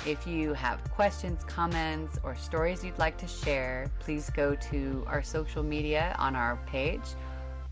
If 0.06 0.26
you 0.26 0.52
have 0.52 0.84
questions, 0.90 1.42
comments, 1.44 2.18
or 2.22 2.36
stories 2.36 2.84
you'd 2.84 2.98
like 2.98 3.16
to 3.18 3.26
share, 3.26 3.90
please 4.00 4.28
go 4.30 4.54
to 4.54 5.04
our 5.06 5.22
social 5.22 5.62
media 5.62 6.14
on 6.18 6.36
our 6.36 6.56
page 6.66 7.00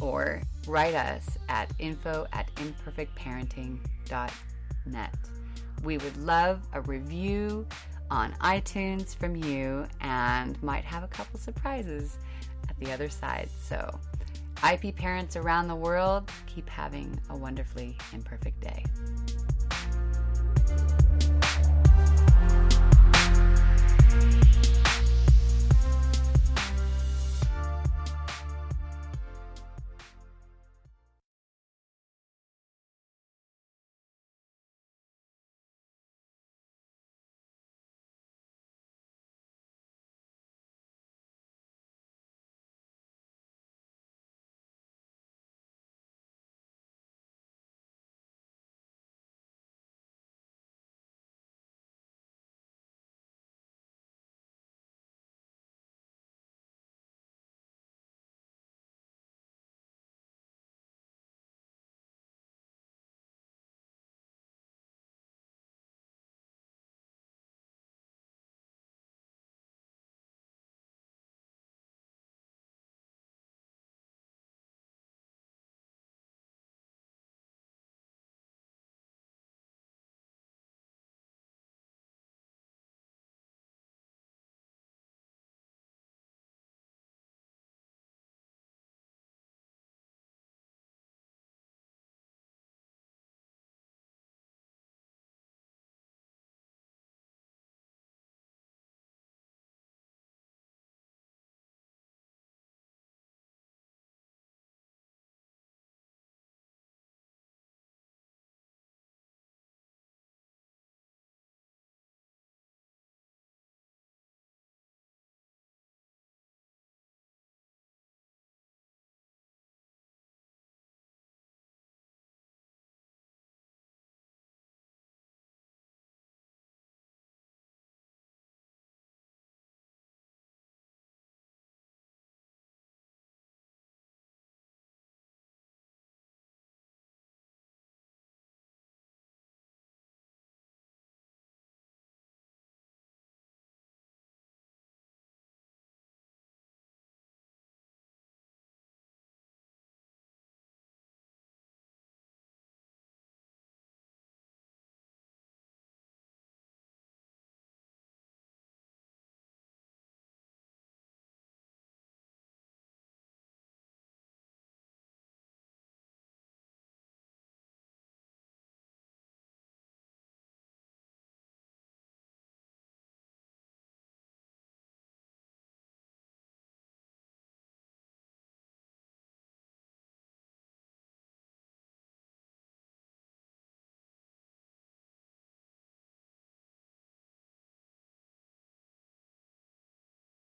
or 0.01 0.41
write 0.67 0.95
us 0.95 1.37
at 1.49 1.71
info 1.79 2.27
at 2.33 2.49
imperfectparenting.net. 2.57 5.15
We 5.83 5.99
would 5.99 6.17
love 6.19 6.61
a 6.73 6.81
review 6.83 7.67
on 8.11 8.33
iTunes 8.41 9.17
from 9.17 9.35
you 9.35 9.87
and 10.01 10.63
might 10.63 10.85
have 10.85 11.03
a 11.03 11.09
couple 11.09 11.41
surprises 11.41 12.19
at 12.69 12.79
the 12.79 12.93
other 12.93 13.09
side. 13.09 13.49
So, 13.61 13.99
IP 14.71 14.95
parents 14.95 15.35
around 15.35 15.67
the 15.67 15.75
world, 15.75 16.31
keep 16.47 16.69
having 16.69 17.19
a 17.31 17.37
wonderfully 17.37 17.97
imperfect 18.13 18.61
day. 18.61 18.85